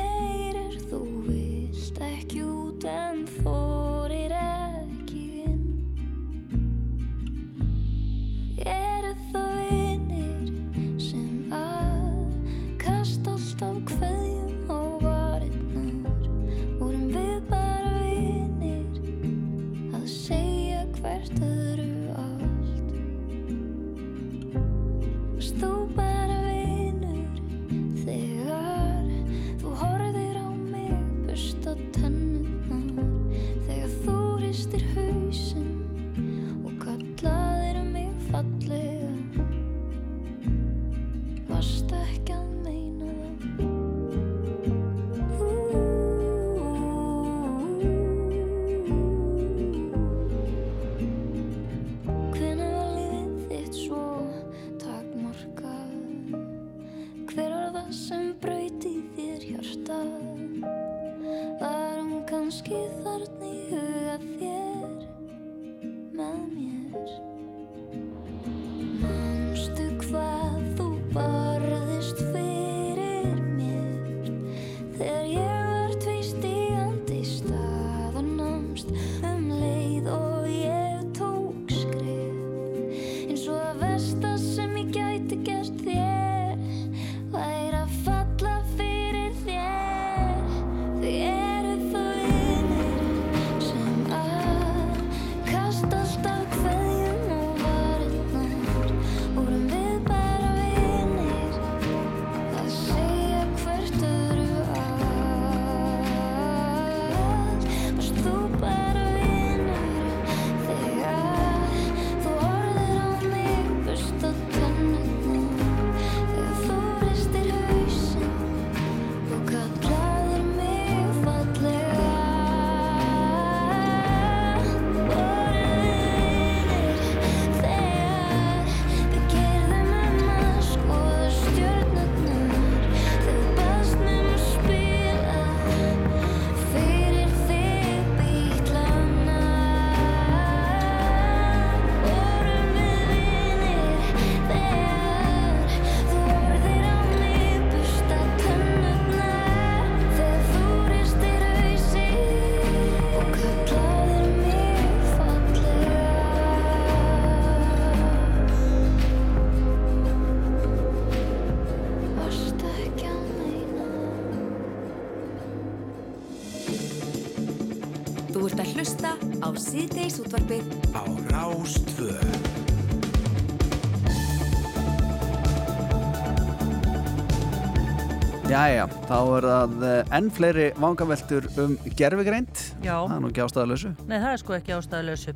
þá 179.10 179.18
er 179.39 179.45
það 179.49 179.86
eh, 179.89 180.01
enn 180.20 180.28
fleiri 180.34 180.68
vangaveltur 180.78 181.47
um 181.64 181.78
gerfigreind. 181.97 182.66
Já. 182.90 182.98
Það 183.06 183.16
er 183.16 183.22
nú 183.22 183.30
ekki 183.30 183.44
ástæðalösu. 183.44 183.90
Nei, 184.10 184.16
það 184.18 184.32
er 184.32 184.40
sko 184.42 184.56
ekki 184.56 184.74
ástæðalösu. 184.74 185.34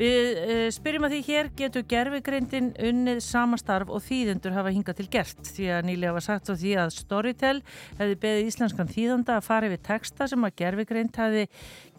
Við 0.00 0.40
uh, 0.40 0.62
spyrjum 0.74 1.06
að 1.06 1.14
því 1.14 1.20
hér 1.28 1.50
getur 1.60 1.84
gerfigreindin 1.90 2.70
unnið 2.90 3.20
samastarf 3.24 3.92
og 3.92 4.02
þýðendur 4.06 4.56
hafa 4.56 4.72
hingað 4.74 4.98
til 5.00 5.06
gert 5.12 5.50
því 5.54 5.68
að 5.76 5.86
nýlega 5.86 6.16
var 6.16 6.26
sagt 6.26 6.50
á 6.50 6.54
því 6.54 6.72
að 6.82 6.94
Storytel 6.96 7.54
hefði 8.00 8.16
beðið 8.24 8.50
íslenskan 8.50 8.90
þýðanda 8.90 9.36
að 9.38 9.46
fara 9.46 9.70
yfir 9.70 9.82
texta 9.86 10.28
sem 10.30 10.48
að 10.48 10.56
gerfigreind 10.62 11.20
hefði 11.20 11.46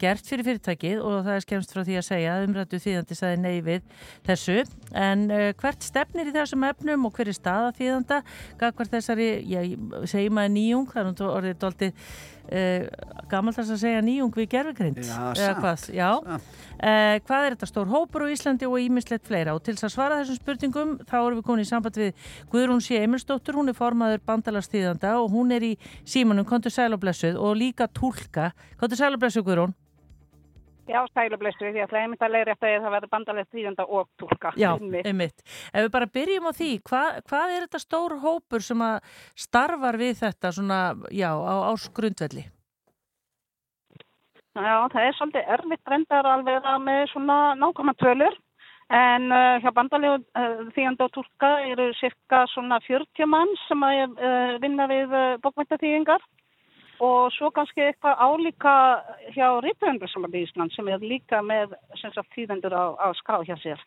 gert 0.02 0.28
fyrir 0.28 0.48
fyrirtækið 0.50 1.00
og 1.00 1.16
það 1.22 1.38
er 1.38 1.46
skemst 1.46 1.72
frá 1.72 1.82
því 1.86 1.98
að 2.00 2.06
segja 2.08 2.36
að 2.36 2.46
umrættu 2.48 2.82
þýðandi 2.82 3.18
sagði 3.18 3.40
nei 3.42 3.62
við 3.64 3.82
þessu 4.26 4.58
en 4.98 5.24
uh, 5.30 5.48
hvert 5.62 5.86
stefnir 5.86 6.28
í 6.28 6.36
þessum 6.36 6.68
efnum 6.68 7.08
og 7.08 7.16
hver 7.16 7.32
er 7.32 7.38
staða 7.38 7.72
þýðanda 7.78 8.20
gagvar 8.60 8.92
þessari, 8.92 9.30
já, 9.48 9.62
að 12.50 12.86
uh, 12.86 13.22
gamalt 13.30 13.58
að 13.58 13.72
segja 13.80 14.02
nýjung 14.04 14.32
við 14.36 14.48
gerfigreind 14.52 15.00
Já, 15.02 15.18
eða 15.32 15.54
hvað, 15.60 15.84
já. 15.94 16.08
Uh, 16.22 17.16
hvað 17.26 17.46
er 17.46 17.56
þetta? 17.56 17.68
Stór 17.70 17.92
hópur 17.92 18.26
á 18.26 18.32
Íslandi 18.32 18.68
og 18.68 18.78
ímislegt 18.82 19.28
fleira? 19.28 19.54
Og 19.56 19.62
til 19.64 19.76
þess 19.76 19.88
að 19.90 19.94
svara 19.96 20.20
þessum 20.20 20.40
spurningum 20.40 20.96
þá 21.08 21.16
erum 21.20 21.38
við 21.40 21.46
komin 21.48 21.64
í 21.64 21.68
samband 21.68 22.00
við 22.00 22.32
Guðrún 22.52 22.82
C. 22.84 22.98
Emilsdóttur, 23.02 23.58
hún 23.58 23.72
er 23.72 23.78
formaður 23.78 24.24
bandalagstíðanda 24.28 25.14
og 25.20 25.30
hún 25.34 25.54
er 25.54 25.68
í 25.72 25.76
símanum. 26.04 26.48
Kontur 26.48 26.74
sælablessuð 26.74 27.38
og 27.40 27.56
líka 27.60 27.88
tólka 27.88 28.50
kontur 28.80 29.00
sælablessuð 29.00 29.46
Guðrún 29.48 29.76
Já, 30.90 30.98
sælublessu, 31.14 31.68
því 31.68 31.82
að 31.84 31.92
það 31.92 31.98
er 31.98 32.02
einmitt 32.02 32.24
að 32.26 32.32
leiðri 32.34 32.52
eftir 32.56 32.72
að 32.72 32.84
það 32.84 32.94
verður 32.96 33.10
bandalegt 33.12 33.52
þýðanda 33.54 33.84
og 33.86 34.08
tólka. 34.18 34.50
Já, 34.58 34.70
Einmitt. 34.72 35.06
einmitt. 35.06 35.44
Ef 35.70 35.84
við 35.84 35.92
bara 35.94 36.08
byrjum 36.16 36.48
á 36.50 36.52
því, 36.58 36.70
hvað, 36.88 37.20
hvað 37.30 37.52
er 37.54 37.66
þetta 37.66 37.82
stór 37.84 38.16
hópur 38.24 38.64
sem 38.66 38.82
að 38.82 39.12
starfar 39.44 40.00
við 40.00 40.16
þetta 40.24 40.52
svona, 40.58 40.80
já, 41.14 41.30
á 41.30 41.54
ásgrundvelli? 41.70 42.44
Já, 44.52 44.74
það 44.92 45.06
er 45.06 45.14
svolítið 45.16 45.52
erfitt 45.56 45.92
reyndar 45.94 46.28
alveg 46.28 46.66
að 46.66 46.82
með 46.84 47.04
svona 47.14 47.36
nákvæma 47.56 47.94
tölur 48.02 48.34
en 48.92 49.30
uh, 49.32 49.62
hjá 49.62 49.70
bandalegu 49.72 50.18
uh, 50.20 50.66
þýjanda 50.74 51.06
og 51.06 51.14
tólka 51.14 51.52
eru 51.70 51.86
cirka 51.96 52.42
svona 52.52 52.76
40 52.84 53.30
mann 53.32 53.54
sem 53.64 53.86
að 53.86 54.18
uh, 54.18 54.58
vinna 54.60 54.88
við 54.90 55.14
uh, 55.16 55.38
bókmyndaþýðingar 55.46 56.20
og 57.02 57.32
svo 57.34 57.50
kannski 57.50 57.82
eitthvað 57.82 58.20
álíka 58.22 58.74
hjá 59.34 59.46
Rítuðundarsalabí 59.64 60.44
Ísland 60.46 60.74
sem 60.74 60.88
er 60.88 61.02
líka 61.02 61.40
með 61.42 61.74
þýðendur 62.34 62.76
á, 62.76 62.84
á 62.94 63.08
skrá 63.18 63.40
hjá 63.42 63.56
sér. 63.58 63.80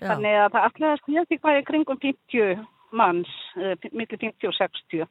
Já. 0.00 0.10
Þannig 0.10 0.38
að 0.40 0.50
það 0.56 0.66
allir 0.68 0.88
að 0.90 1.00
skilja 1.02 1.24
því 1.28 1.38
hvað 1.42 1.58
er 1.58 1.66
kringum 1.70 2.00
50 2.02 2.64
manns, 2.96 3.32
uh, 3.60 3.74
millir 3.92 4.18
50 4.18 4.50
og 4.50 4.56
60 4.58 5.06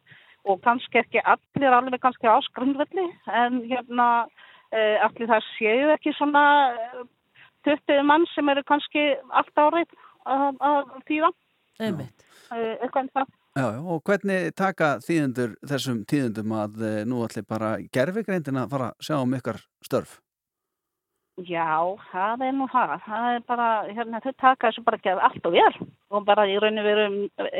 og 0.46 0.60
kannski 0.62 1.00
ekki 1.02 1.24
allir 1.26 1.74
alveg 1.74 2.04
kannski 2.04 2.30
á 2.30 2.38
skrundvelli 2.46 3.08
en 3.32 3.64
hérna 3.66 4.10
uh, 4.28 4.98
allir 5.08 5.32
það 5.32 5.48
séu 5.56 5.94
ekki 5.96 6.14
svona 6.18 6.44
uh, 6.76 7.08
20 7.66 8.04
mann 8.06 8.28
sem 8.36 8.52
eru 8.52 8.66
kannski 8.68 9.08
allt 9.32 9.58
árið 9.58 9.96
að, 10.26 10.92
þýða. 11.08 11.32
Einmitt. 11.82 12.28
Eitthvað 12.52 13.02
en 13.02 13.12
það. 13.16 13.34
Já, 13.56 13.70
og 13.80 14.02
hvernig 14.04 14.52
taka 14.60 14.98
þýðendur 15.00 15.54
þessum 15.64 16.02
tíðendum 16.12 16.52
að 16.60 16.82
eh, 16.84 17.02
nú 17.08 17.22
allir 17.24 17.46
bara 17.48 17.78
gerfigreindin 17.96 18.60
að 18.60 18.74
fara 18.74 18.90
að 18.92 19.06
sjá 19.08 19.16
um 19.22 19.36
ykkar 19.38 19.62
störf? 19.86 20.18
Já, 21.44 21.96
það 22.12 22.44
er 22.48 22.54
nú 22.56 22.68
það. 22.72 22.92
Það 23.06 23.30
er 23.30 23.42
bara, 23.48 23.70
hérna, 23.88 24.22
þau 24.24 24.36
taka 24.40 24.70
þessu 24.70 24.84
bara 24.84 25.00
ekki 25.00 25.16
allt 25.16 25.48
og 25.48 25.56
vel 25.56 25.88
og 26.12 26.28
bara 26.28 26.46
í 26.48 26.60
rauninu 26.60 26.84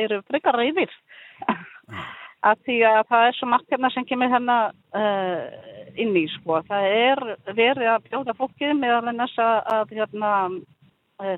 eru 0.04 0.20
frekar 0.28 0.60
reyðir. 0.60 0.92
að 2.44 2.62
því 2.68 2.78
að 2.92 3.02
það 3.10 3.26
er 3.30 3.40
svo 3.40 3.50
margt 3.52 3.72
hérna 3.72 3.92
sem 3.96 4.08
kemur 4.08 4.32
hérna 4.32 4.60
uh, 4.96 5.42
inn 5.96 6.16
í, 6.16 6.24
sko. 6.38 6.62
Það 6.68 6.88
er 6.92 7.24
verið 7.52 7.92
að 7.92 8.08
bjóða 8.08 8.38
fólkið 8.40 8.76
meðal 8.80 9.12
ennast 9.12 9.44
að, 9.44 9.58
að 9.78 9.96
hérna, 10.00 10.32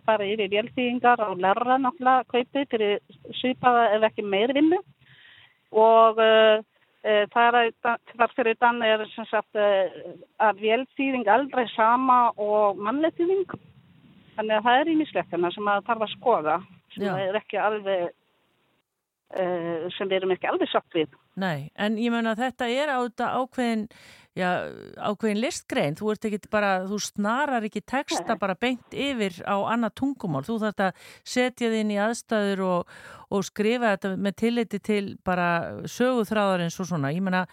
fara 0.06 0.26
yfir 0.26 0.50
vélþýðingar 0.54 1.22
og 1.28 1.42
læra 1.44 1.78
náttúrulega 1.82 2.26
kaupið 2.32 2.72
fyrir 2.72 2.98
svipaða 3.42 3.86
ef 3.98 4.08
ekki 4.10 4.26
meiri 4.26 4.58
vinnu. 4.58 4.82
Og 5.78 6.20
uh, 6.24 6.64
þar, 7.34 7.60
þar 7.84 8.36
fyrir 8.36 8.58
þann 8.60 8.82
er 8.84 9.06
sem 9.14 9.28
sagt 9.30 9.60
að 9.60 10.62
vélþýðing 10.64 11.28
aldrei 11.32 11.68
sama 11.76 12.28
og 12.36 12.80
mannleg 12.82 13.16
þýðing 13.20 13.58
þannig 14.38 14.58
að 14.58 14.66
það 14.68 14.80
er 14.80 14.92
ímislegt 14.94 15.34
hérna 15.34 15.52
sem 15.54 15.70
að 15.72 15.86
þarf 15.90 16.06
að 16.06 16.14
skoða 16.14 16.58
sem 16.96 17.06
Já. 17.08 17.14
er 17.26 17.38
ekki 17.40 17.60
alveg 17.62 18.04
uh, 18.08 19.88
sem 19.98 20.10
við 20.10 20.20
erum 20.20 20.36
ekki 20.36 20.52
alveg 20.52 20.72
satt 20.72 20.98
við. 20.98 21.16
Nei, 21.38 21.70
en 21.78 21.98
ég 22.02 22.14
meina 22.14 22.34
að 22.34 22.44
þetta 22.46 22.70
er 22.74 22.94
á 22.94 22.98
ákveðin, 23.02 23.88
já, 24.38 24.50
ákveðin 25.02 25.42
listgrein, 25.42 25.98
þú 25.98 26.12
ert 26.14 26.28
ekki 26.30 26.52
bara, 26.54 26.72
þú 26.88 27.00
snarar 27.02 27.66
ekki 27.68 27.82
texta 27.88 28.38
bara 28.40 28.58
beint 28.60 28.94
yfir 28.94 29.40
á 29.44 29.58
annað 29.74 29.96
tungumál, 30.02 30.44
þú 30.46 30.60
þarf 30.66 30.84
að 30.88 31.08
setja 31.26 31.72
þið 31.72 31.80
inn 31.82 31.96
í 31.96 32.02
aðstæður 32.04 32.64
og, 32.68 32.94
og 33.34 33.48
skrifa 33.48 33.96
þetta 33.96 34.14
með 34.28 34.38
tilliti 34.44 34.82
til 34.84 35.04
bara 35.26 35.50
söguþráðarins 35.90 36.80
og 36.82 36.90
svona, 36.92 37.14
ég 37.16 37.26
meina, 37.26 37.46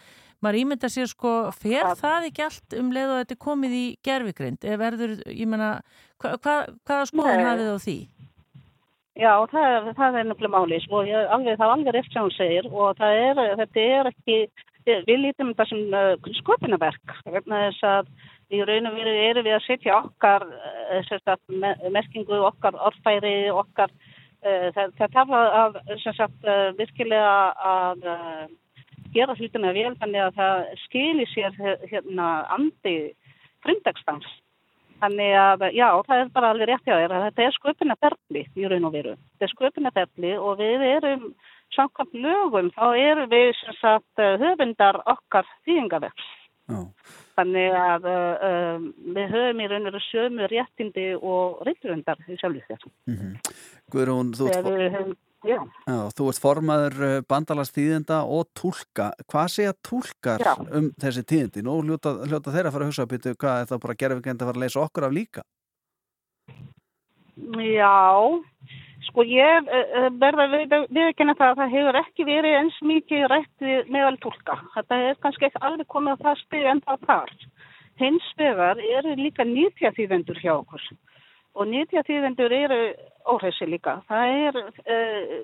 maður 0.45 0.61
ímynda 0.61 0.91
sér 0.93 1.09
sko, 1.11 1.35
fer 1.57 1.95
það 1.99 2.28
ekki 2.30 2.45
allt 2.45 2.76
um 2.78 2.91
leið 2.95 3.14
og 3.14 3.22
þetta 3.22 3.41
komið 3.47 3.78
í 3.78 3.85
gerfigreind, 4.05 4.61
eða 4.64 4.82
verður, 4.82 5.16
ég 5.32 5.49
meina, 5.49 5.70
hva, 6.20 6.37
hva, 6.37 6.59
hvaða 6.85 7.09
skoðan 7.11 7.49
hafið 7.49 7.72
á 7.72 7.78
því? 7.87 7.99
Já, 9.14 9.30
það, 9.47 9.93
það 9.95 10.16
er 10.18 10.24
nefnilega 10.26 10.51
mális 10.51 10.87
og 10.91 11.07
ég, 11.07 11.28
alveg, 11.30 11.55
það 11.61 11.68
er 11.68 11.72
alveg 11.76 11.95
rétt 11.95 12.09
sem 12.11 12.24
hún 12.24 12.32
segir 12.35 12.64
og 12.72 12.97
það 12.99 13.18
er, 13.22 13.41
þetta 13.61 13.85
er 13.99 14.09
ekki, 14.11 14.39
við 14.87 15.20
lítum 15.20 15.53
þetta 15.53 15.66
sem 15.70 15.95
uh, 15.97 16.32
sköpunarverk 16.41 17.14
vegna 17.32 17.62
þess 17.68 17.87
að 17.89 18.11
í 18.55 18.61
raun 18.68 18.91
og 18.91 18.99
veru 18.99 19.14
erum 19.28 19.47
við 19.47 19.57
að 19.57 19.64
setja 19.66 19.97
okkar 20.03 20.45
uh, 20.49 21.01
sagt, 21.09 21.43
me 21.49 21.72
merkingu, 21.95 22.43
okkar 22.51 22.76
orðfæri, 22.76 23.51
okkar, 23.53 23.95
uh, 24.45 24.68
það, 24.76 24.95
það 25.01 25.16
þarf 25.16 25.35
að, 25.41 25.80
sagt, 26.05 26.39
uh, 26.45 26.70
virkilega 26.78 27.35
að 27.72 28.07
gera 29.14 29.37
hlutina 29.39 29.74
vel 29.74 29.93
þannig 30.01 30.24
að 30.24 30.39
það 30.39 30.64
skili 30.85 31.26
sér 31.30 31.61
hérna 31.87 32.30
andi 32.57 32.97
frumdagstans. 33.64 34.26
Þannig 35.03 35.35
að, 35.37 35.64
já, 35.74 35.89
það 36.07 36.20
er 36.20 36.30
bara 36.35 36.51
alveg 36.53 36.70
rétt 36.70 36.87
hjá 36.87 36.95
þér 36.97 37.14
þetta 37.26 37.45
er 37.45 37.57
sköpunarferli 37.59 38.43
í 38.57 38.68
raun 38.70 38.89
og 38.89 38.95
veru. 38.95 39.14
Þetta 39.35 39.47
er 39.47 39.53
sköpunarferli 39.53 40.32
og 40.39 40.61
við 40.61 40.85
erum, 40.89 41.26
samkvæmt 41.75 42.16
lögum, 42.25 42.70
þá 42.77 42.87
erum 42.99 43.29
við 43.33 43.51
sem 43.61 43.77
sagt 43.81 44.22
eh, 44.22 44.39
höfundar 44.41 45.01
okkar 45.11 45.49
þýðingaverks. 45.66 46.33
Já. 46.64 46.81
Þannig 47.35 47.75
að 47.77 48.07
um, 48.09 48.85
við 49.12 49.33
höfum 49.35 49.61
í 49.61 49.66
raun 49.68 49.89
og 49.89 49.91
veru 49.91 50.01
sömu 50.07 50.47
réttindi 50.49 51.07
og 51.18 51.59
reyndurundar 51.66 52.20
í 52.31 52.39
sjálfur 52.41 52.68
þér. 52.70 52.87
Mm 53.11 53.35
Guðrún, 53.93 54.31
þú 54.39 54.47
ert, 54.49 54.68
höfum, 54.95 55.11
já, 55.45 55.59
já, 55.85 55.99
þú 56.16 56.29
ert 56.31 56.41
formaður 56.41 57.03
bandalagstíðenda 57.29 58.22
og 58.25 58.49
túlka. 58.57 59.11
Hvað 59.29 59.51
segja 59.53 59.75
túlkar 59.85 60.41
Já. 60.41 60.55
um 60.57 60.89
þessi 60.97 61.27
tíðindi? 61.27 61.66
Nú 61.66 61.77
hljóta, 61.83 62.14
hljóta 62.25 62.55
þeirra 62.55 62.72
að 62.72 62.79
fara 62.79 62.87
að 62.87 62.91
hugsa 62.95 63.05
að 63.05 63.12
byrja 63.12 63.37
hvað 63.45 63.61
er 63.61 63.68
það 63.70 63.83
bara 63.85 63.99
gerfigreind 64.01 64.41
að 64.41 64.49
fara 64.49 64.59
að 64.59 64.64
leysa 64.64 64.83
okkur 64.87 65.09
af 65.09 65.14
líka? 65.18 65.45
Já, 67.37 67.93
sko 69.09 69.25
ég 69.29 69.71
uh, 69.71 70.09
verða 70.21 70.47
við, 70.53 70.75
viðkynna 70.95 71.37
það 71.39 71.53
að 71.53 71.63
það 71.63 71.75
hefur 71.77 72.01
ekki 72.01 72.29
verið 72.29 72.59
eins 72.61 72.77
mikið 72.91 73.25
rætt 73.33 73.67
við 73.69 73.91
meðal 73.95 74.17
tólka. 74.25 74.59
Þetta 74.77 75.01
er 75.09 75.19
kannski 75.25 75.49
ekki 75.49 75.65
alveg 75.69 75.91
komið 75.95 76.21
á 76.21 76.23
það 76.29 76.45
spil 76.45 76.67
en 76.73 76.85
það 76.85 77.09
þar. 77.09 77.35
Hins 78.03 78.31
vegar 78.39 78.81
eru 78.99 79.17
líka 79.19 79.47
nýtja 79.47 79.95
þýðendur 79.95 80.41
hjá 80.43 80.55
okkur 80.57 80.87
og 81.55 81.69
nýtja 81.71 82.03
þýðendur 82.07 82.53
eru 82.53 82.79
óhressi 83.31 83.67
líka. 83.71 84.01
Það 84.09 84.33
er 84.49 84.57
uh, 84.59 85.35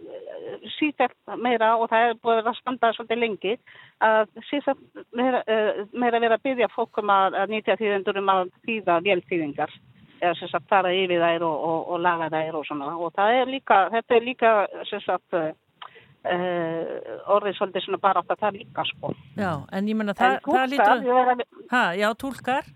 síðan 0.77 1.15
meira 1.39 1.77
og 1.79 1.87
það 1.93 2.09
er 2.09 2.19
búið 2.25 2.51
að 2.51 2.59
standa 2.59 2.91
svolítið 2.97 3.23
lengi 3.23 3.55
að 4.05 4.35
síðan 4.49 4.83
meira, 5.17 5.45
uh, 5.47 5.85
meira 5.95 6.23
vera 6.23 6.41
að 6.41 6.49
byggja 6.49 6.71
fólk 6.75 6.99
um 7.03 7.15
að, 7.15 7.39
að 7.45 7.55
nýtja 7.55 7.79
þýðendur 7.81 8.21
um 8.21 8.35
að 8.35 8.51
þýða 8.67 8.99
vélþýðingar 9.07 9.79
eða 10.21 10.37
sem 10.39 10.51
sagt 10.53 10.69
fara 10.71 10.93
yfir 10.95 11.23
þær 11.23 11.45
og, 11.49 11.65
og, 11.71 11.81
og 11.95 12.03
laga 12.05 12.29
þær 12.33 12.61
og 12.61 12.67
svona 12.69 12.93
og 12.95 13.13
það 13.17 13.41
er 13.41 13.51
líka, 13.55 13.81
þetta 13.95 14.17
er 14.17 14.27
líka 14.27 14.53
sem 14.91 15.03
sagt 15.05 15.39
uh, 15.39 15.51
orðið 17.37 17.57
svolítið 17.59 17.87
svona 17.87 18.03
bara 18.03 18.23
átt 18.23 18.35
að 18.35 18.45
það 18.45 18.61
líka 18.61 18.85
sko. 18.91 19.15
Já, 19.41 19.53
en 19.73 19.89
ég 19.89 19.99
meina 19.99 20.15
En 20.15 20.21
það, 20.21 20.37
það 20.51 20.71
lítur 20.75 21.43
ha, 21.73 21.87
já, 21.97 22.11
túlkar, 22.25 22.71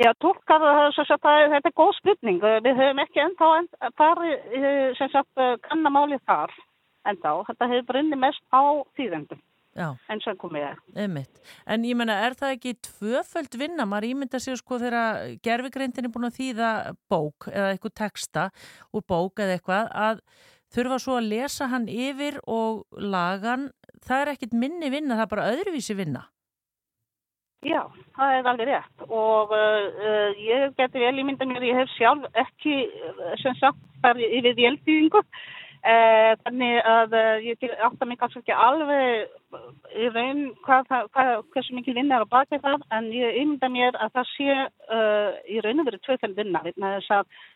Já, 0.00 0.08
túlkar, 0.18 0.62
uh, 0.64 0.88
sem 0.96 1.06
sagt, 1.06 1.22
það, 1.22 1.52
þetta 1.52 1.68
er 1.68 1.78
góð 1.78 1.90
spurning. 1.98 2.38
Við 2.64 2.78
höfum 2.80 3.00
ekki 3.04 3.20
ennþá 3.22 3.48
en, 3.60 3.66
farið, 4.00 4.46
uh, 4.58 4.86
sem 4.98 5.10
sagt, 5.12 5.42
kannamálið 5.68 6.22
þar 6.26 6.54
ennþá. 7.12 7.34
Þetta 7.50 7.68
hefur 7.74 7.88
brunnið 7.92 8.22
mest 8.24 8.42
á 8.50 8.62
þýðendum 8.96 9.42
já. 9.76 9.88
og 9.92 10.38
komið 10.40 10.66
er. 10.70 10.80
Einmitt. 11.04 11.42
En 11.66 11.84
ég 11.88 11.98
menna, 11.98 12.20
er 12.26 12.36
það 12.38 12.56
ekki 12.56 12.74
tvöföld 12.88 13.58
vinna? 13.60 13.86
Maður 13.88 14.08
ímynda 14.12 14.40
sér 14.42 14.60
sko 14.60 14.80
þegar 14.82 15.36
gerfigreindin 15.44 16.08
er 16.08 16.14
búin 16.14 16.28
að 16.28 16.38
þýða 16.40 16.72
bók 17.12 17.48
eða 17.52 17.70
eitthvað 17.74 17.98
texta 18.02 18.48
úr 18.92 19.06
bók 19.08 19.42
eða 19.42 19.58
eitthvað 19.58 19.92
að 20.06 20.24
þurfa 20.72 20.98
svo 21.04 21.16
að 21.20 21.30
lesa 21.34 21.68
hann 21.72 21.88
yfir 21.92 22.38
og 22.48 22.84
lagan, 22.96 23.70
það 24.04 24.22
er 24.22 24.34
ekkit 24.34 24.54
minni 24.56 24.92
vinna, 24.92 25.18
það 25.18 25.26
er 25.26 25.32
bara 25.34 25.48
öðruvísi 25.52 25.96
vinna. 25.98 26.26
Já, 27.62 27.82
það 28.16 28.36
er 28.36 28.46
alveg 28.50 28.68
rétt 28.72 29.02
og 29.06 29.52
uh, 29.54 30.40
ég 30.42 30.72
geti 30.80 30.98
vel 30.98 31.20
ímynda 31.22 31.46
mér, 31.46 31.62
ég 31.62 31.78
hef 31.78 31.92
sjálf 31.94 32.24
ekki 32.42 32.74
uh, 32.90 33.28
sem 33.38 33.54
sagt 33.60 34.08
yfir 34.10 34.56
vélþýðingu 34.58 35.22
uh, 35.82 36.32
þannig 36.44 36.76
að 36.94 37.16
uh, 37.18 37.44
ég 37.46 37.64
átta 37.86 38.08
mig 38.08 38.20
kannski 38.20 38.42
ekki 38.42 38.56
alveg 38.56 39.28
í 39.98 40.08
raun 40.14 40.42
hvað, 40.64 40.92
hvað, 41.12 41.32
hversu 41.54 41.76
mikil 41.76 41.96
vinna 41.98 42.18
er 42.18 42.26
á 42.26 42.32
baki 42.32 42.60
það 42.62 42.86
en 42.96 43.10
ég 43.12 43.40
ímynda 43.42 43.68
mér 43.72 43.98
að 44.00 44.14
það 44.18 44.30
sé 44.32 44.58
uh, 44.58 45.40
í 45.48 45.60
raun 45.64 45.82
og 45.82 45.90
verið 45.90 46.04
tvöfæld 46.06 46.38
vinna 46.38 46.62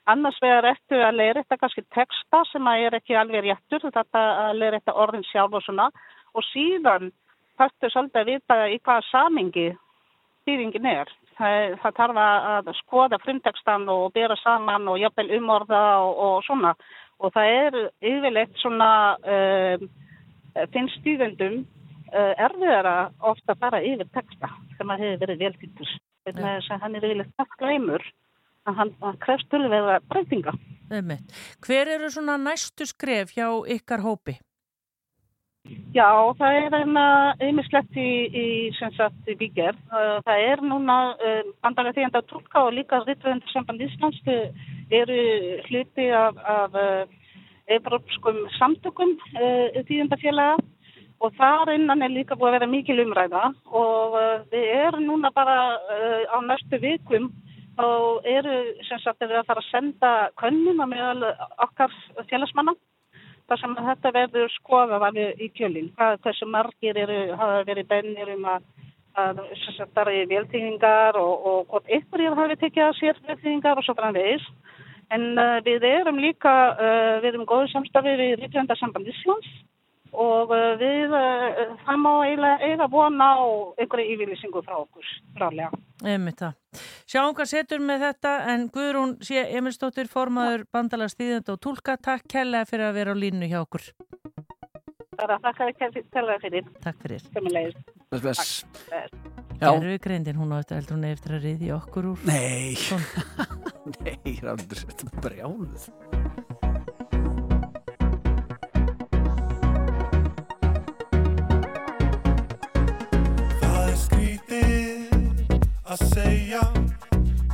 annars 0.07 0.43
vegar 0.43 0.71
eftir 0.73 1.05
að 1.07 1.21
leira 1.21 1.43
þetta 1.43 1.61
kannski 1.63 1.87
texta 1.95 2.43
sem 2.51 2.69
að 2.73 2.89
er 2.89 2.99
ekki 3.01 3.17
alveg 3.17 3.47
réttur 3.49 3.89
þetta 3.89 4.27
að 4.49 4.61
leira 4.61 4.81
þetta 4.81 4.99
orðin 5.07 5.29
sjálf 5.31 5.57
og 5.57 5.67
svona 5.67 5.91
og 6.37 6.45
síðan 6.53 7.11
þarftu 7.57 7.91
svolítið 7.91 8.23
að 8.23 8.31
vita 8.33 8.63
í 8.69 8.79
hvaða 8.85 9.09
samingi 9.11 9.71
þýðingin 10.47 10.91
er. 10.91 11.11
Það, 11.37 11.75
það 11.83 11.97
þarf 11.99 12.21
að 12.23 12.47
að 12.71 12.71
skoða 12.79 13.19
frumtekstan 13.25 13.89
og 13.93 14.07
bera 14.15 14.37
saman 14.41 14.87
og 14.89 15.01
jafnvel 15.03 15.29
umorða 15.41 15.83
og, 16.05 16.13
og 16.27 16.37
svona. 16.47 16.73
Og 17.23 17.33
það 17.33 17.53
er 17.55 17.79
yfirleitt 18.05 18.59
svona, 18.61 18.91
uh, 19.25 20.67
finnst 20.75 21.01
stýðendum 21.01 21.63
uh, 21.63 22.35
erfiðara 22.49 22.97
ofta 23.25 23.57
bara 23.59 23.81
yfir 23.81 24.09
teksta 24.13 24.53
sem 24.77 24.93
að 24.93 25.05
hefur 25.05 25.23
verið 25.25 25.45
velþýttur. 25.47 25.95
Þannig 26.27 26.71
að 26.75 26.83
hann 26.83 26.97
er 26.99 27.07
yfirleitt 27.09 27.37
takk 27.41 27.61
gleymur 27.61 28.05
að 28.67 28.81
hann, 28.81 28.97
hann 29.03 29.23
krefst 29.23 29.49
tölvega 29.53 30.01
breytinga. 30.11 30.57
Hver 31.65 31.95
eru 31.97 32.11
svona 32.13 32.37
næstu 32.39 32.87
skref 32.87 33.33
hjá 33.37 33.49
ykkar 33.75 34.05
hópi? 34.05 34.37
Já, 35.95 36.11
það 36.39 36.57
er 36.61 36.75
hérna 36.77 37.05
einmislegt 37.43 37.97
í, 37.99 38.11
í, 38.31 38.47
sem 38.77 38.93
sagt, 38.95 39.19
í 39.27 39.35
bígerð. 39.39 39.79
Uh, 39.91 40.19
Það 40.27 40.43
er 40.51 40.63
núna 40.63 40.99
uh, 41.17 41.49
bandalega 41.65 41.97
þýjandi 41.97 42.21
að 42.21 42.29
tólka 42.31 42.63
og 42.69 42.77
líka 42.77 43.01
Rittvöndar 43.03 43.51
samband 43.51 43.83
Íslands 43.83 44.21
þau 44.27 44.37
eru 44.91 45.19
hluti 45.69 46.09
af, 46.15 46.37
af 46.37 46.75
uh, 46.75 47.09
evropskum 47.67 48.45
samtökum 48.59 49.17
uh, 49.17 49.83
þýjandafélaga 49.89 50.57
og 51.21 51.33
þar 51.39 51.73
innan 51.73 52.05
er 52.05 52.13
líka 52.13 52.37
búið 52.37 52.51
að 52.51 52.57
vera 52.59 52.71
mikil 52.71 53.01
umræða 53.07 53.45
og 53.73 54.19
uh, 54.21 54.45
við 54.53 54.69
erum 54.77 55.07
núna 55.09 55.33
bara 55.35 55.57
á 56.31 56.37
næstu 56.45 56.79
vikum 56.83 57.31
og 57.77 58.25
eru 58.25 58.57
sem 58.89 59.01
sagt 59.03 59.21
við 59.21 59.37
að 59.37 59.49
fara 59.49 59.63
að 59.65 59.71
senda 59.71 60.13
könnum 60.41 60.81
að 60.81 60.93
meðal 60.95 61.33
okkar 61.67 61.93
félagsmanna 62.31 62.77
þar 63.47 63.61
sem 63.61 63.77
að 63.77 63.89
þetta 63.91 64.13
verður 64.17 64.55
skoðað 64.57 65.19
í 65.39 65.49
kjölinn. 65.55 65.91
Hvað, 65.97 66.19
hversu 66.25 66.49
margir 66.51 66.99
eru, 66.99 67.19
hafa 67.39 67.63
verið 67.69 67.89
bennir 67.93 68.33
um 68.35 68.49
að, 68.51 68.65
að 69.17 69.43
það 69.95 70.11
eru 70.13 70.25
velþýðingar 70.33 71.19
og, 71.21 71.47
og 71.51 71.71
hvort 71.71 71.93
einhverjir 71.93 72.37
hafi 72.39 72.59
tekið 72.63 72.87
að 72.87 72.97
sér 73.01 73.21
velþýðingar 73.29 73.81
og 73.81 73.87
svo 73.87 73.97
framvegis. 73.99 74.49
En 75.15 75.37
uh, 75.39 75.61
við 75.63 75.87
erum 75.87 76.19
líka, 76.19 76.53
uh, 76.75 77.15
við 77.23 77.31
erum 77.33 77.47
góðu 77.47 77.71
samstafi 77.71 78.17
við 78.19 78.41
Ríkjöndarsamband 78.43 79.07
Íslands 79.13 79.53
og 80.17 80.51
uh, 80.51 80.73
við, 80.81 81.13
uh, 81.15 81.77
það 81.87 82.01
má 82.03 82.11
eiginlega 82.27 82.89
vona 82.91 83.29
á 83.39 83.47
einhverju 83.79 84.17
yfirlýsingu 84.17 84.65
frá 84.67 84.81
okkur, 84.81 85.13
rálega. 85.39 85.71
Einmitt 86.03 86.43
það. 86.43 86.59
Sjáum 87.09 87.37
hvað 87.37 87.53
setur 87.53 87.85
með 87.85 88.09
þetta 88.09 88.35
en 88.53 88.67
Guðrún 88.75 89.15
sé 89.25 89.47
Emilstóttir 89.57 90.11
formaður 90.11 90.67
bandala 90.75 91.09
stíðandi 91.13 91.55
og 91.55 91.63
tólka. 91.63 91.97
Takk 91.97 92.27
kærlega 92.33 92.69
fyrir 92.69 92.91
að 92.91 92.99
vera 93.01 93.15
á 93.15 93.23
línu 93.23 93.49
hjá 93.53 93.63
okkur. 93.63 93.87
Að 95.17 95.33
þakka 95.47 95.67
þér 95.79 96.03
kærlega 96.13 96.41
fyrir. 96.43 96.67
Takk 96.85 96.99
fyrir. 97.01 97.23
Takk. 98.13 99.15
Já. 99.57 99.71
Gerðu 99.73 99.99
greindin, 100.05 100.37
hún 100.37 100.53
á 100.53 100.61
eftir 100.61 100.77
heldur 100.77 100.99
hún 100.99 101.07
eftir 101.09 101.37
að 101.39 101.47
riðja 101.47 101.77
okkur 101.79 102.11
úr. 102.11 102.25
Nei, 102.29 102.77
nei, 104.05 104.35
Raldur, 104.45 104.83
þetta 104.85 105.09
er 105.09 105.23
brjáluð. 105.25 105.87
Það 113.63 113.81
er 113.81 113.99
skrítið 114.05 115.17
að 115.87 116.07
segja 116.13 116.65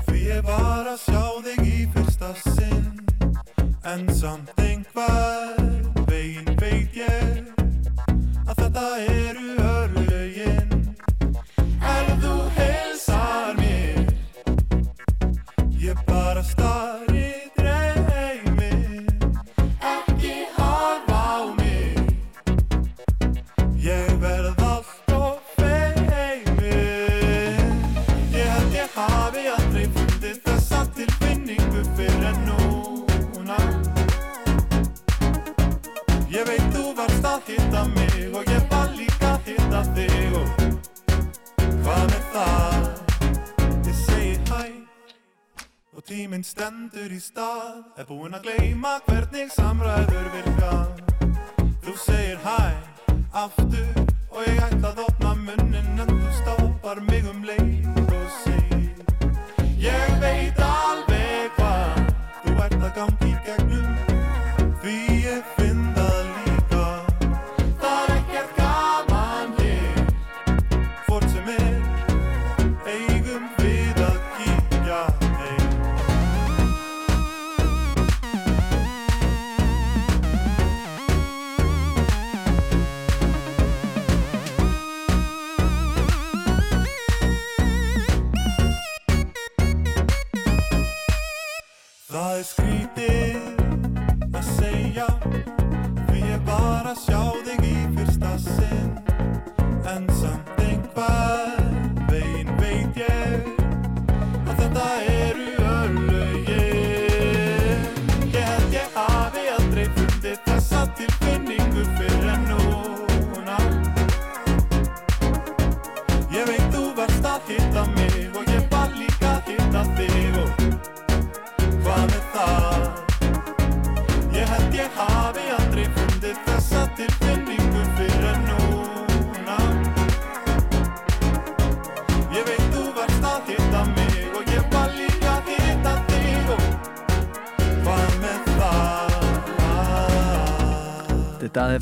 Því 0.09 0.23
ég 0.27 0.47
var 0.51 0.91
að 0.91 1.03
sjá 1.07 1.25
þig 1.47 1.67
í 1.71 1.81
fyrsta 1.95 2.33
sinn 2.43 3.03
En 3.93 4.09
samt 4.17 4.51
einhver 4.63 5.62
Ég 16.43 16.55
bara 16.57 17.12
tíminn 46.33 46.47
stendur 46.49 47.13
í 47.13 47.19
stað. 47.21 47.83
Er 48.01 48.07
búinn 48.09 48.33
að 48.33 48.47
gleyma 48.47 48.95
hvernig 49.05 49.53
samræður 49.53 50.31
virka. 50.33 50.71
Þú 51.85 51.97
segir 52.07 52.41
hæ 52.41 52.73
aftur 53.37 54.01
og 54.31 54.41
ég 54.49 54.65
ætla 54.65 54.95
að 54.95 55.05
opna 55.05 55.37
munnin 55.45 56.01
en 56.01 56.09
þú 56.09 56.37
stoppar 56.41 57.05
mig 57.11 57.29
um 57.29 57.45
leið 57.45 57.92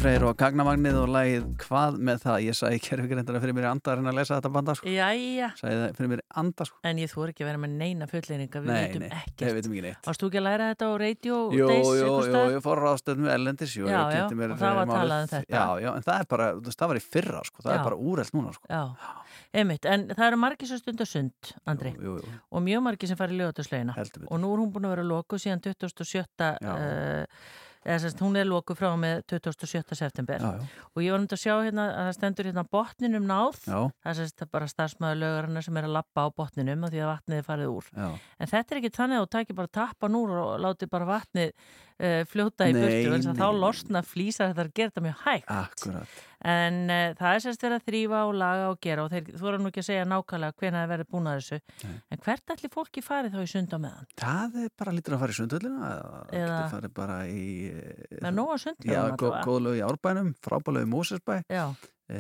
Freyr 0.01 0.23
og 0.25 0.37
Gagnamagnið 0.41 0.95
og 0.97 1.11
lagið 1.13 1.43
Hvað 1.61 1.97
með 2.09 2.23
það? 2.23 2.37
Ég 2.47 2.55
sagði 2.57 2.79
kerfigreindara 2.87 3.41
fyrir 3.43 3.53
mér 3.53 3.67
í 3.67 3.69
anda 3.69 3.91
að 3.93 3.99
reyna 3.99 4.09
að 4.09 4.17
lesa 4.17 4.39
þetta 4.39 4.51
banda 4.55 4.73
sko. 4.79 4.89
Jæja. 4.89 5.49
Sagði 5.59 5.77
það 5.77 5.99
fyrir 5.99 6.09
mér 6.13 6.23
í 6.23 6.25
anda 6.41 6.65
sko. 6.71 6.77
En 6.89 7.01
ég 7.03 7.11
þú 7.13 7.25
ekki 7.27 7.45
að 7.45 7.49
vera 7.51 7.61
með 7.61 7.75
neina 7.83 8.07
fulleringa, 8.09 8.63
við 8.65 8.71
Nei, 8.71 8.79
veitum 8.81 9.05
nei, 9.05 9.11
ekkert. 9.19 9.45
við 9.45 9.55
veitum 9.59 9.75
ekki 9.77 9.85
neitt. 9.85 10.01
Varst 10.09 10.21
þú 10.25 10.31
ekki 10.31 10.41
að 10.41 10.47
læra 10.47 10.65
þetta 10.71 10.89
á 10.89 10.93
Radio 11.05 11.37
Jú, 11.53 11.67
Days 11.69 11.85
jú, 11.85 11.93
jú, 12.01 12.15
ég 12.55 12.65
fór 12.65 12.81
ráðstöðum 12.87 13.27
með 13.27 13.33
Ellendis 13.35 13.75
jú, 13.77 13.85
Já, 13.85 14.01
já, 14.09 14.25
og 14.25 14.33
það 14.33 14.65
var 14.81 14.89
málið. 14.89 14.97
talað 14.97 15.21
um 15.21 15.31
þetta. 15.35 15.53
Já, 15.53 15.65
já, 15.85 15.91
en 15.93 16.05
það 16.09 16.17
er 16.17 16.27
bara, 16.33 16.47
það 16.81 16.89
var 16.95 16.97
í 16.97 17.05
fyrra 17.05 17.45
sko, 17.45 17.59
það 17.61 17.69
Já. 17.69 17.77
er 17.77 17.85
bara 17.91 18.01
úrelt 18.01 18.33
núna 18.39 18.51
sko. 18.57 18.65
Já, 18.73 18.85
einmitt, 19.53 19.85
en 19.85 20.09
það 20.17 20.27
eru 20.31 20.41
margir 20.41 20.73
sem 20.73 20.81
stundar 20.81 21.09
sund, 21.13 21.53
Andri, 21.69 21.93
jú, 22.01 22.17
jú. 22.25 22.41
og 22.49 22.65
mjög 22.65 22.81
margir 22.89 23.05
sem 23.05 23.21
fari 27.81 27.97
í 27.97 28.11
lögaturslegina 28.11 28.21
og 28.21 28.21
nú 28.21 28.21
hún 28.21 28.21
búin 28.21 28.21
að 28.21 28.21
vera 28.21 28.21
loku 28.21 28.21
síðan 28.21 28.21
27. 28.21 28.21
Eða 28.21 28.21
semst, 28.21 28.21
hún 28.21 28.37
er 28.37 28.47
loku 28.47 28.75
frá 28.77 28.91
með 28.97 29.23
27. 29.27 29.95
september 29.95 30.41
Já, 30.41 30.51
já. 30.53 30.65
og 30.95 31.03
ég 31.03 31.11
var 31.11 31.21
um 31.21 31.27
að 31.27 31.41
sjá 31.41 31.55
hérna 31.65 31.87
að 31.89 32.05
það 32.07 32.17
stendur 32.17 32.49
hérna 32.51 32.65
botninum 32.71 33.27
náð, 33.27 33.61
Já. 33.67 33.81
það 34.05 34.17
semst 34.21 34.45
bara 34.51 34.69
starfsmæður 34.69 35.21
lögarinnar 35.21 35.65
sem 35.65 35.77
er 35.77 35.85
að 35.89 35.95
lappa 35.97 36.21
á 36.21 36.29
botninum 36.31 36.85
og 36.85 36.91
því 36.91 37.01
að 37.01 37.13
vatnið 37.15 37.39
er 37.39 37.47
farið 37.47 37.71
úr 37.73 37.87
Já. 37.97 38.09
en 38.39 38.47
þetta 38.51 38.75
er 38.75 38.81
ekki 38.81 38.97
þannig 38.97 39.17
að 39.17 39.25
þú 39.25 39.31
takir 39.37 39.57
bara 39.57 39.73
tappan 39.81 40.19
úr 40.21 40.31
og 40.31 40.61
láti 40.61 40.91
bara 40.91 41.09
vatnið 41.09 41.51
uh, 41.51 42.25
fljóta 42.29 42.69
í 42.69 42.77
burtu, 42.77 43.15
en 43.17 43.39
þá 43.41 43.47
losna 43.57 44.03
flýsar 44.05 44.53
þetta 44.53 44.67
að 44.67 44.75
gera 44.75 44.91
þetta 44.93 45.07
mjög 45.09 45.25
hægt 45.25 45.51
Akkurat. 45.51 46.19
En 46.41 46.77
uh, 46.89 47.13
það 47.19 47.35
er 47.37 47.43
semst 47.45 47.65
verið 47.67 47.77
að 47.77 47.87
þrýfa 47.91 48.21
og 48.25 48.35
laga 48.41 48.69
og 48.73 48.79
gera 48.81 49.03
og 49.05 49.11
þeir 49.13 49.27
þú 49.37 49.49
erum 49.51 49.65
nú 49.67 49.71
ekki 49.73 49.83
að 49.83 49.89
segja 49.91 50.07
nákvæmlega 50.09 50.57
hvena 50.63 50.81
það 50.85 50.93
verið 50.95 51.09
búin 51.13 51.29
að 51.29 51.41
þessu. 51.41 51.59
En 52.11 52.23
hvert 52.25 52.55
ætli 52.55 52.71
fólki 52.73 53.03
farið 53.05 53.35
þá 53.37 53.43
í 53.45 53.51
sund 53.53 53.75
á 53.77 53.79
meðan? 53.85 54.09
Það 54.23 54.57
er 54.65 54.71
bara 54.81 54.95
lítur 54.97 55.17
að 55.17 55.23
fara 55.25 55.35
í 55.35 55.39
sundöllina 55.41 55.91
eða 55.91 56.23
getur 56.33 56.73
farið 56.73 56.95
bara 56.97 57.19
í 57.29 57.45
eh, 57.69 58.17
Það 58.17 58.31
er 58.31 58.37
nóg 58.39 58.55
af 58.55 58.63
sundlaugum 58.65 58.97
Já, 58.97 59.03
gó, 59.21 59.27
allavega. 59.29 59.45
góð 59.51 59.61
lög 59.67 59.77
í 59.77 59.85
Árbænum, 59.91 60.33
frábælög 60.49 60.87
í 60.87 60.91
Mósesbæ 60.95 61.37
Já. 61.53 61.65
e, 62.09 62.19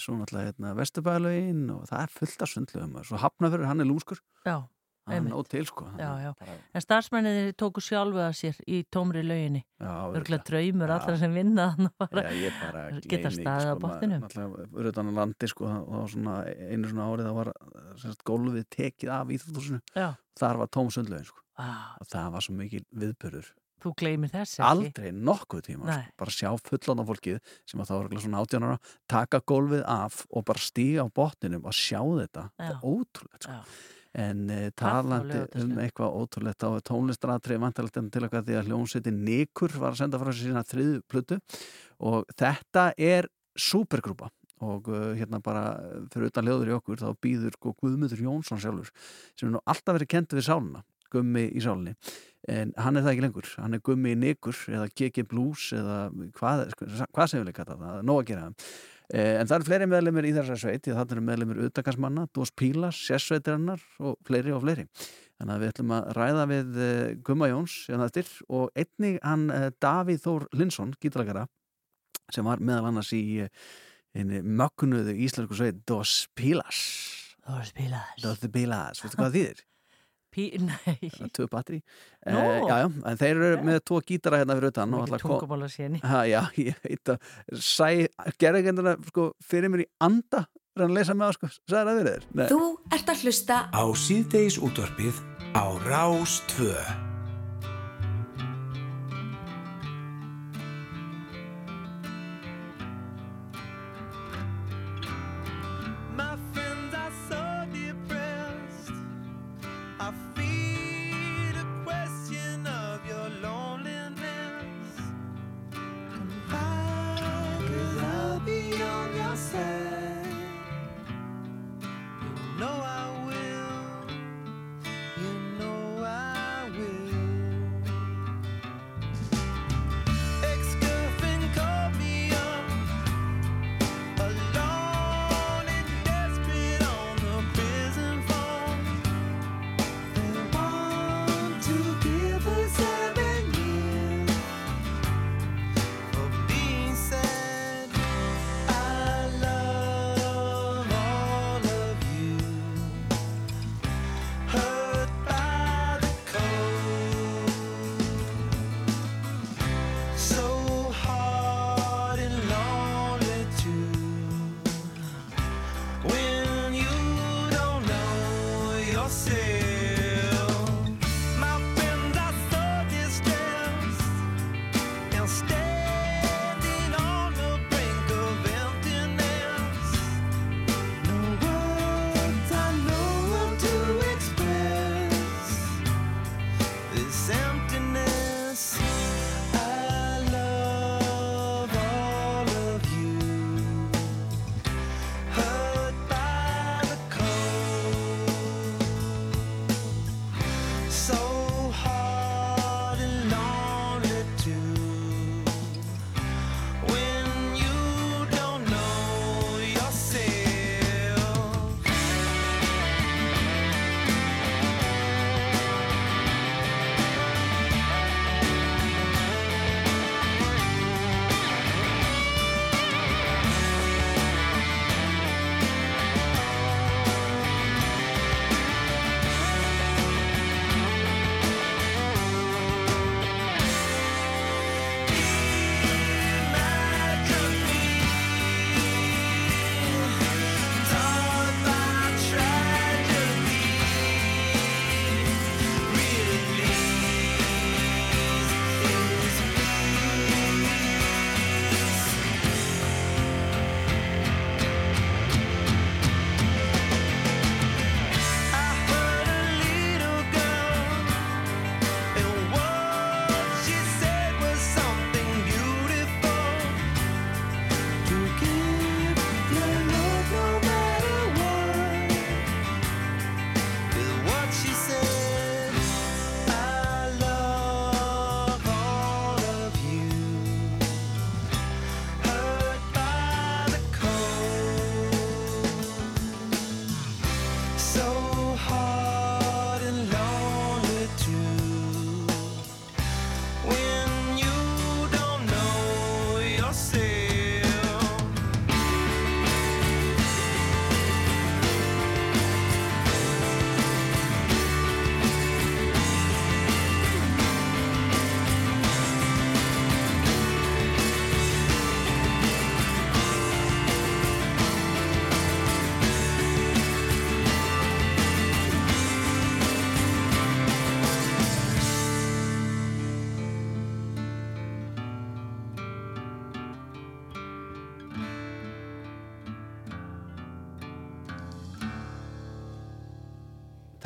Svo 0.00 0.16
náttúrulega 0.18 0.50
hérna, 0.50 0.74
Vesturbælögin 0.80 1.62
og 1.76 1.86
það 1.90 2.02
er 2.08 2.14
fullt 2.18 2.42
af 2.46 2.52
sundlögum 2.56 2.98
Svo 3.06 3.22
Hafnafjörður, 3.22 3.68
hann 3.70 3.84
er 3.86 3.90
lúskur 3.90 4.18
Já, 4.46 4.56
Hann 5.10 5.28
nóg 5.32 5.50
til 5.50 5.66
sko 5.68 5.88
Já, 5.98 6.10
já. 6.24 6.30
En 6.74 6.84
starfsmenninni 6.84 7.56
tóku 7.58 7.82
sjálfu 7.84 8.22
að 8.22 8.32
sér 8.40 8.62
í 8.66 8.80
tómri 8.92 9.24
lauginni. 9.26 9.64
Örgulega 9.80 10.46
draumur 10.48 10.94
allra 10.96 11.16
sem 11.20 11.34
vinna 11.34 11.68
þannig 11.74 11.94
bara, 12.00 12.24
Já, 12.28 12.40
ég 12.46 12.62
bara 12.62 12.86
geta 13.12 13.34
staðið 13.34 13.70
á 13.70 13.74
sko, 13.74 13.82
botninum. 13.84 14.24
Náttúrulega 14.24 14.94
utan 14.94 15.10
á 15.10 15.12
landi 15.20 15.50
sko 15.50 15.68
og 15.68 15.90
það 15.90 16.00
var 16.00 16.14
svona 16.14 16.38
einu 16.70 16.94
svona 16.94 17.10
árið 17.10 17.30
það 17.30 17.38
var 17.40 17.52
semst, 18.00 18.24
gólfið 18.30 18.66
tekið 18.78 19.14
af 19.18 19.36
Já. 19.96 20.08
Þar 20.40 20.60
var 20.62 20.68
tóm 20.72 20.88
sundlögin 20.94 21.28
sko 21.28 21.40
ah. 21.60 21.96
og 22.00 22.08
það 22.10 22.30
var 22.34 22.46
svo 22.46 22.56
mikil 22.58 22.84
viðbörður 22.90 23.50
Þú 23.80 23.92
gleymir 23.96 24.28
þess 24.28 24.58
ekki. 24.58 24.66
aldrei 24.66 25.12
nokkuð 25.16 25.62
tíma 25.70 25.86
Nei. 25.88 26.02
sko. 26.04 26.16
bara 26.20 26.34
sjá 26.36 26.50
fullan 26.68 27.00
á 27.00 27.04
fólkið 27.08 27.38
sem 27.64 27.80
að 27.80 27.88
það 27.88 28.00
örugglega 28.02 28.24
svona 28.26 28.42
18 28.44 28.66
ára 28.68 28.78
taka 29.08 29.40
gólfið 29.52 29.84
af 29.88 30.18
og 30.28 30.44
bara 30.50 30.64
stíga 30.66 31.06
á 31.06 31.14
botninum 31.16 31.64
og 31.64 31.76
sjá 31.76 32.00
þetta 32.04 32.44
það 32.60 32.66
Já. 32.66 32.74
er 32.74 32.84
ótrúlegt 32.84 33.48
sko. 33.48 33.56
En 34.18 34.46
á 34.50 34.70
talandi 34.78 35.44
um 35.60 35.76
eitthvað 35.78 36.16
ótrúlegt 36.18 36.66
á 36.66 36.70
tónlistaratrið 36.86 37.62
vantalegt 37.62 38.00
en 38.00 38.10
til 38.10 38.24
eitthvað 38.24 38.48
því 38.48 38.58
að 38.58 38.70
hljónsveitin 38.70 39.22
Nikur 39.26 39.76
var 39.78 39.94
að 39.94 40.02
senda 40.02 40.20
frá 40.20 40.32
sér 40.32 40.50
sína 40.50 40.66
þriðu 40.66 41.00
plötu. 41.10 41.40
Og 42.02 42.26
þetta 42.34 42.90
er 42.98 43.30
supergrúpa. 43.54 44.30
Og 44.60 44.90
uh, 44.92 45.12
hérna 45.16 45.40
bara 45.40 45.78
fyrir 46.12 46.28
utan 46.28 46.44
hljóður 46.44 46.68
í 46.68 46.76
okkur 46.76 47.00
þá 47.00 47.10
býður 47.24 47.54
sko 47.56 47.72
Guðmundur 47.80 48.20
Jónsson 48.20 48.60
sjálfur 48.60 48.90
sem 49.32 49.48
er 49.48 49.54
nú 49.54 49.62
alltaf 49.64 49.96
verið 49.96 50.10
kent 50.12 50.34
við 50.36 50.50
sáluna 50.50 50.82
gummi 51.10 51.46
í 51.56 51.62
sálinni. 51.64 51.96
En 52.50 52.72
hann 52.80 52.96
er 52.96 53.04
það 53.04 53.12
ekki 53.14 53.24
lengur, 53.26 53.48
hann 53.60 53.76
er 53.76 53.82
gummi 53.84 54.14
nikur 54.18 54.56
eða 54.72 54.88
GG 54.96 55.26
Blues 55.28 55.66
eða 55.76 55.98
hvað, 56.38 56.70
hvað 57.12 57.28
sem 57.32 57.42
við 57.42 57.56
kalla 57.58 57.76
það, 57.76 57.84
það 57.84 57.98
er 57.98 58.08
nóg 58.08 58.22
að 58.22 58.30
gera. 58.30 58.46
eh, 58.48 58.99
en 59.10 59.48
það 59.48 59.56
eru 59.56 59.66
fleiri 59.66 59.86
meðlemið 59.90 60.28
í 60.28 60.34
þessari 60.36 60.62
sveit 60.62 60.84
því 60.84 60.92
að 60.92 61.00
það 61.00 61.14
eru 61.16 61.22
meðlemið 61.26 61.64
utakarsmanna, 61.66 62.26
Dós 62.36 62.52
Pílas, 62.54 63.00
sérsveitirannar 63.08 63.82
og 64.06 64.18
fleiri 64.28 64.54
og 64.54 64.62
fleiri. 64.62 64.86
Þannig 65.40 65.54
að 65.54 65.62
við 65.62 65.70
ætlum 65.72 65.92
að 65.96 66.08
ræða 66.18 66.42
við 66.50 66.74
eh, 66.84 67.12
Gumma 67.24 67.46
Jóns 67.48 67.76
hérna 67.88 68.08
og 68.58 68.74
einnig 68.76 69.16
hann 69.24 69.46
eh, 69.54 69.70
Davíð 69.80 70.20
Þór 70.26 70.44
Linsson, 70.60 70.92
gítalagara 71.00 71.46
sem 72.30 72.44
var 72.44 72.60
meðal 72.60 72.90
annars 72.90 73.14
í 73.16 73.22
eh, 73.46 73.48
mögnuðu 74.44 75.16
íslensku 75.16 75.56
sveit 75.56 75.80
Dós 75.88 76.26
Pílas 76.36 76.82
Dós 77.46 77.72
Pílas 77.72 78.20
Dós 78.20 78.44
Pílas, 78.52 79.00
veistu 79.00 79.16
hvað 79.16 79.38
þýðir? 79.38 79.64
Pí, 80.30 80.46
nei 80.68 81.10
Tvö 81.34 81.48
batteri 81.50 81.80
Nú. 81.80 82.38
eh, 82.38 82.60
Já, 82.68 82.76
já, 82.84 82.86
en 83.10 83.20
þeir 83.20 83.32
eru 83.34 83.64
með 83.66 83.80
tvo 83.90 84.00
gítara 84.06 84.40
hérna 84.42 84.56
fyrir 84.58 84.70
utan 84.74 84.94
og 84.94 85.04
Mikið 85.08 85.24
tungumála 85.26 85.70
séni 85.72 86.00
Ha, 86.06 86.22
Já, 86.30 86.40
ég 86.68 86.80
veit 86.86 87.12
að 87.14 87.28
endur 88.72 88.90
sko, 89.10 89.28
fyrir 89.42 89.72
mér 89.74 89.84
í 89.86 89.90
anda 90.06 90.46
hann 90.78 90.86
að 90.86 90.96
lesa 91.00 91.18
með 91.18 91.26
það, 91.26 91.36
sko, 91.40 91.52
það 91.74 91.92
Nei. 92.38 92.46
Þú 92.54 92.62
ert 92.96 93.14
að 93.14 93.26
hlusta 93.26 93.60
Á 93.74 93.84
síðdeis 94.06 94.60
útvarpið 94.62 95.22
á 95.50 95.64
Rás 95.82 96.40
2. 96.54 97.09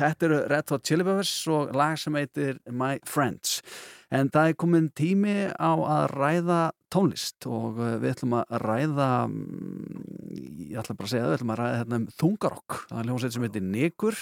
Þetta 0.05 0.27
eru 0.27 0.39
Red 0.51 0.71
Hot 0.73 0.85
Chili 0.85 1.05
Peppers 1.05 1.33
og 1.49 1.71
lag 1.73 1.97
sem 1.97 2.17
heitir 2.19 2.59
My 2.69 2.99
Friends. 3.09 3.59
En 4.13 4.29
það 4.29 4.51
er 4.51 4.57
komin 4.61 4.89
tími 4.93 5.35
á 5.57 5.71
að 5.73 6.03
ræða 6.13 6.59
tónlist 6.93 7.47
og 7.49 7.79
uh, 7.81 7.95
við 8.01 8.11
ætlum 8.13 8.35
að 8.37 8.59
ræða, 8.61 9.09
mm, 9.31 10.03
ég 10.69 10.77
ætla 10.81 10.95
bara 10.99 11.09
að 11.09 11.13
segja 11.15 11.23
það, 11.23 11.31
við 11.31 11.37
ætlum 11.39 11.55
að 11.55 11.59
ræða 11.61 11.79
hérna 11.79 11.99
um 12.01 12.05
þungarokk. 12.21 12.77
Það 12.91 13.01
er 13.01 13.09
hljómsveit 13.09 13.35
sem 13.35 13.47
heitir 13.47 13.65
Nikur 13.65 14.21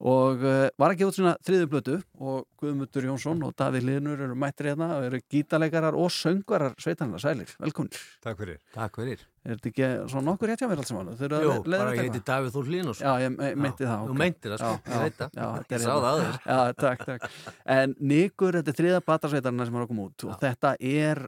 og 0.00 0.40
uh, 0.40 0.68
var 0.80 0.94
að 0.94 0.96
gefa 1.00 1.10
út 1.10 1.16
svona 1.18 1.32
þriðu 1.44 1.66
blötu 1.68 1.94
og 2.24 2.46
Guðmundur 2.62 3.04
Jónsson 3.04 3.42
og 3.44 3.52
Davíð 3.60 3.84
Linur 3.84 4.22
eru 4.24 4.36
mættir 4.38 4.70
hérna 4.70 4.86
og 4.96 5.04
eru 5.10 5.18
gítarleikarar 5.28 5.92
og 6.00 6.08
söngvarar 6.14 6.72
sveitanlega 6.80 7.20
sælir, 7.20 7.52
velkomin 7.60 7.92
Takk 8.24 8.38
fyrir. 8.40 8.58
Takk 8.72 8.96
fyrir. 8.96 9.26
Er 9.44 9.58
þetta 9.58 9.70
ekki 9.72 9.90
svona 10.12 10.24
nokkur 10.30 10.48
rétt 10.52 10.62
hjá 10.64 10.68
mér 10.70 10.80
allt 10.80 10.88
saman? 10.88 11.10
Jú, 11.20 11.52
bara 11.68 11.92
ég 11.96 12.00
heiti 12.06 12.22
Davíð 12.30 12.54
Þór 12.56 12.70
Hlínarsson. 12.70 13.04
Já, 13.06 13.12
ég 13.26 13.36
me- 13.36 13.52
meinti 13.66 13.84
það 13.88 14.06
Þú 14.06 14.14
ok. 14.14 14.18
meintir 14.22 14.54
það, 14.54 14.64
sko. 14.64 14.94
Ég 14.94 15.04
veit 15.04 15.20
það. 15.20 15.36
er 15.36 15.76
Ég 15.76 15.84
sá 15.84 15.90
hérna- 15.90 16.00
það 16.00 16.08
á 16.08 16.16
þér. 16.20 16.40
Já, 16.48 16.72
takk, 16.80 17.04
takk 17.04 17.30
En 17.76 17.94
Nikur, 18.00 18.52
þetta 18.60 18.72
er 18.74 18.80
þriða 18.80 19.04
batasveitarna 19.12 19.66
sem 19.68 19.76
er 19.76 19.84
að 19.84 19.92
koma 19.92 20.08
út 20.08 20.24
og 20.30 20.40
þetta 20.40 20.74
er 20.80 21.22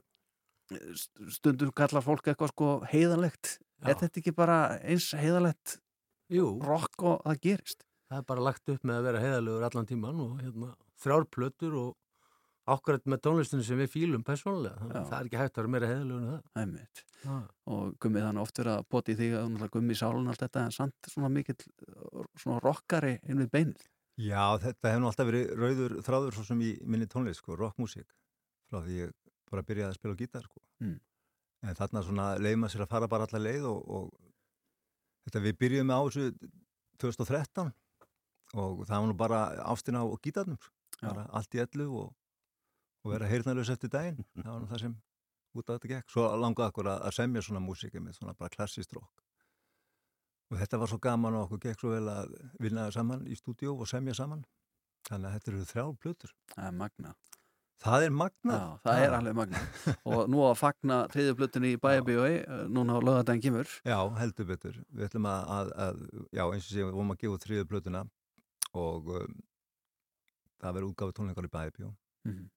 st- 0.72 1.30
stundum 1.36 1.72
kallar 1.76 2.02
fólk 2.04 2.24
eitthvað 2.32 2.52
sko 2.56 2.72
heiðalegt 2.92 3.58
Er 3.84 3.96
þetta 3.98 4.20
ekki 4.22 4.32
bara 4.36 4.58
eins 4.86 5.10
heiðalegt 5.18 5.78
Jú. 6.32 6.54
rock 6.64 7.02
og 7.02 7.20
það 7.26 7.40
gerist? 7.42 7.82
Það 8.12 8.18
er 8.20 8.28
bara 8.28 8.44
lagt 8.44 8.68
upp 8.68 8.82
með 8.84 8.98
að 8.98 9.06
vera 9.08 9.20
heiðalegur 9.22 9.66
allan 9.70 9.88
tíman 9.88 10.18
og 10.20 10.40
hérna, 10.42 10.72
þrjár 11.00 11.24
plötur 11.32 11.76
og 11.80 11.92
ákvæmt 12.68 13.08
með 13.08 13.22
tónlistinu 13.24 13.64
sem 13.64 13.80
við 13.80 13.88
fílum 13.94 14.26
persónulega. 14.26 14.76
Þannig 14.82 14.98
að. 15.00 15.06
Það 15.08 15.16
er 15.18 15.30
ekki 15.30 15.40
hægt 15.40 15.56
að 15.56 15.62
vera 15.62 15.72
meira 15.72 15.88
heiðalegur 15.90 16.26
en 16.60 16.76
það. 16.76 17.06
Já. 17.22 17.34
og 17.70 17.94
gummið 18.02 18.24
þannig 18.26 18.42
oft 18.42 18.58
verið 18.58 18.72
að 18.74 18.86
poti 18.90 19.14
í 19.14 19.16
því 19.18 19.26
að 19.38 19.44
náttúrulega 19.46 19.74
gummi 19.76 19.96
sálun 19.98 20.30
allt 20.30 20.42
þetta 20.42 20.62
en 20.66 20.72
samt 20.74 21.10
svona 21.10 21.28
mikill 21.30 21.58
svona 22.42 22.56
rockari 22.64 23.12
inn 23.30 23.38
við 23.44 23.50
beinið 23.52 23.84
Já, 24.20 24.42
þetta 24.60 24.90
hefur 24.90 25.02
nú 25.02 25.08
alltaf 25.08 25.28
verið 25.28 25.52
rauður 25.56 25.94
þráður 26.04 26.36
svo 26.36 26.44
sem 26.48 26.64
í 26.66 26.72
minni 26.84 27.06
tónlist, 27.08 27.40
sko, 27.40 27.54
rockmusík 27.56 28.10
frá 28.68 28.82
því 28.82 28.98
ég 28.98 29.14
bara 29.52 29.64
byrjaði 29.68 29.92
að 29.92 29.96
spila 29.98 30.16
á 30.16 30.20
gítar, 30.20 30.44
sko. 30.48 30.60
Mm. 30.82 30.98
En 31.62 31.78
þarna 31.78 32.02
svona 32.04 32.26
leið 32.40 32.58
maður 32.58 32.74
sér 32.74 32.84
að 32.84 32.92
fara 32.92 33.08
bara 33.12 33.28
allar 33.28 33.44
leið 33.44 33.68
og, 33.70 33.80
og 33.96 35.26
þetta 35.28 35.44
við 35.46 35.58
byrjuðum 35.62 35.94
á 35.94 36.00
þessu 36.02 36.26
2013 37.02 37.72
og 38.52 38.84
það 38.86 38.98
var 38.98 39.08
nú 39.10 39.16
bara 39.18 39.40
ástina 39.64 40.02
á 40.04 40.06
gítarnum, 40.22 40.60
bara 41.00 41.26
allt 41.32 41.56
í 41.56 41.62
ellu 41.62 41.88
og, 42.02 42.12
og 43.02 43.14
vera 43.14 43.30
heyrnarlaus 43.30 43.72
eftir 43.72 43.92
daginn, 43.92 44.20
það 44.42 44.52
var 44.52 44.62
nú 44.62 44.70
það 44.70 44.84
sem 44.86 44.96
út 45.52 45.68
af 45.68 45.78
þetta 45.78 45.92
gekk. 45.96 46.12
Svo 46.12 46.28
langaði 46.40 46.72
okkur 46.72 46.90
að, 46.94 47.10
semja 47.16 47.44
svona 47.44 47.62
músík 47.64 47.98
með 48.00 48.16
svona 48.18 48.36
bara 48.38 48.52
klassist 48.52 48.94
rock. 48.96 49.24
Og 50.52 50.58
þetta 50.60 50.80
var 50.80 50.90
svo 50.90 50.98
gaman 51.00 51.36
og 51.36 51.46
okkur 51.46 51.62
gekk 51.66 51.80
svo 51.80 51.92
vel 51.94 52.08
að 52.12 52.32
vinna 52.60 52.88
saman 52.92 53.24
í 53.28 53.36
stúdíó 53.38 53.76
og 53.78 53.88
semja 53.88 54.16
saman. 54.16 54.44
Þannig 55.08 55.28
að 55.28 55.36
þetta 55.36 55.52
eru 55.52 55.68
þrjár 55.70 55.94
plötur. 56.00 56.34
Það 56.52 56.66
er 56.66 56.74
magna. 56.80 57.14
Það 57.82 58.04
er 58.06 58.12
magna? 58.14 58.56
Já, 58.56 58.66
það 58.84 59.00
er 59.02 59.14
alveg 59.16 59.34
magna 59.34 59.60
og 60.12 60.28
nú 60.30 60.44
að 60.46 60.60
fagna 60.60 60.98
þriðju 61.10 61.32
blutinni 61.40 61.72
í 61.74 61.78
Bæjabíói 61.82 62.34
núna 62.70 62.94
á 62.94 63.00
lögadaginn 63.02 63.42
kemur 63.42 63.72
Já, 63.82 63.96
heldur 64.20 64.46
betur. 64.52 64.76
Við 64.94 65.08
ætlum 65.08 65.26
að, 65.26 65.48
að, 65.56 65.72
að 65.86 66.04
já, 66.30 66.44
eins 66.44 66.68
og 66.68 66.68
séum, 66.68 66.92
við 66.92 67.00
vorum 67.00 67.14
að 67.16 67.24
gefa 67.24 67.40
þriðju 67.42 67.70
plötuna 67.72 68.04
og 68.78 69.08
um, 69.18 69.38
það 70.62 70.74
verður 70.76 70.90
útgáfi 70.92 71.16
tónleikar 71.18 71.48
í 71.48 71.52
Bæjabíó. 71.56 71.92
Mhm. 72.28 72.50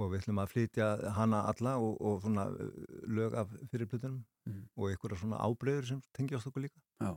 Og 0.00 0.08
við 0.10 0.22
ætlum 0.22 0.38
að 0.40 0.48
flytja 0.54 0.86
hana 1.14 1.42
alla 1.50 1.74
og, 1.78 1.98
og 2.00 2.22
svona 2.24 2.46
uh, 2.50 2.70
lög 3.06 3.34
af 3.38 3.50
fyrir 3.70 3.86
plötunum 3.90 4.22
Mhm. 4.46 4.62
og 4.76 4.88
einhverja 4.90 5.18
svona 5.20 5.38
ábreyður 5.38 5.86
sem 5.86 6.00
tengjast 6.16 6.46
okkur 6.48 6.64
líka. 6.64 6.80
Já. 6.98 7.12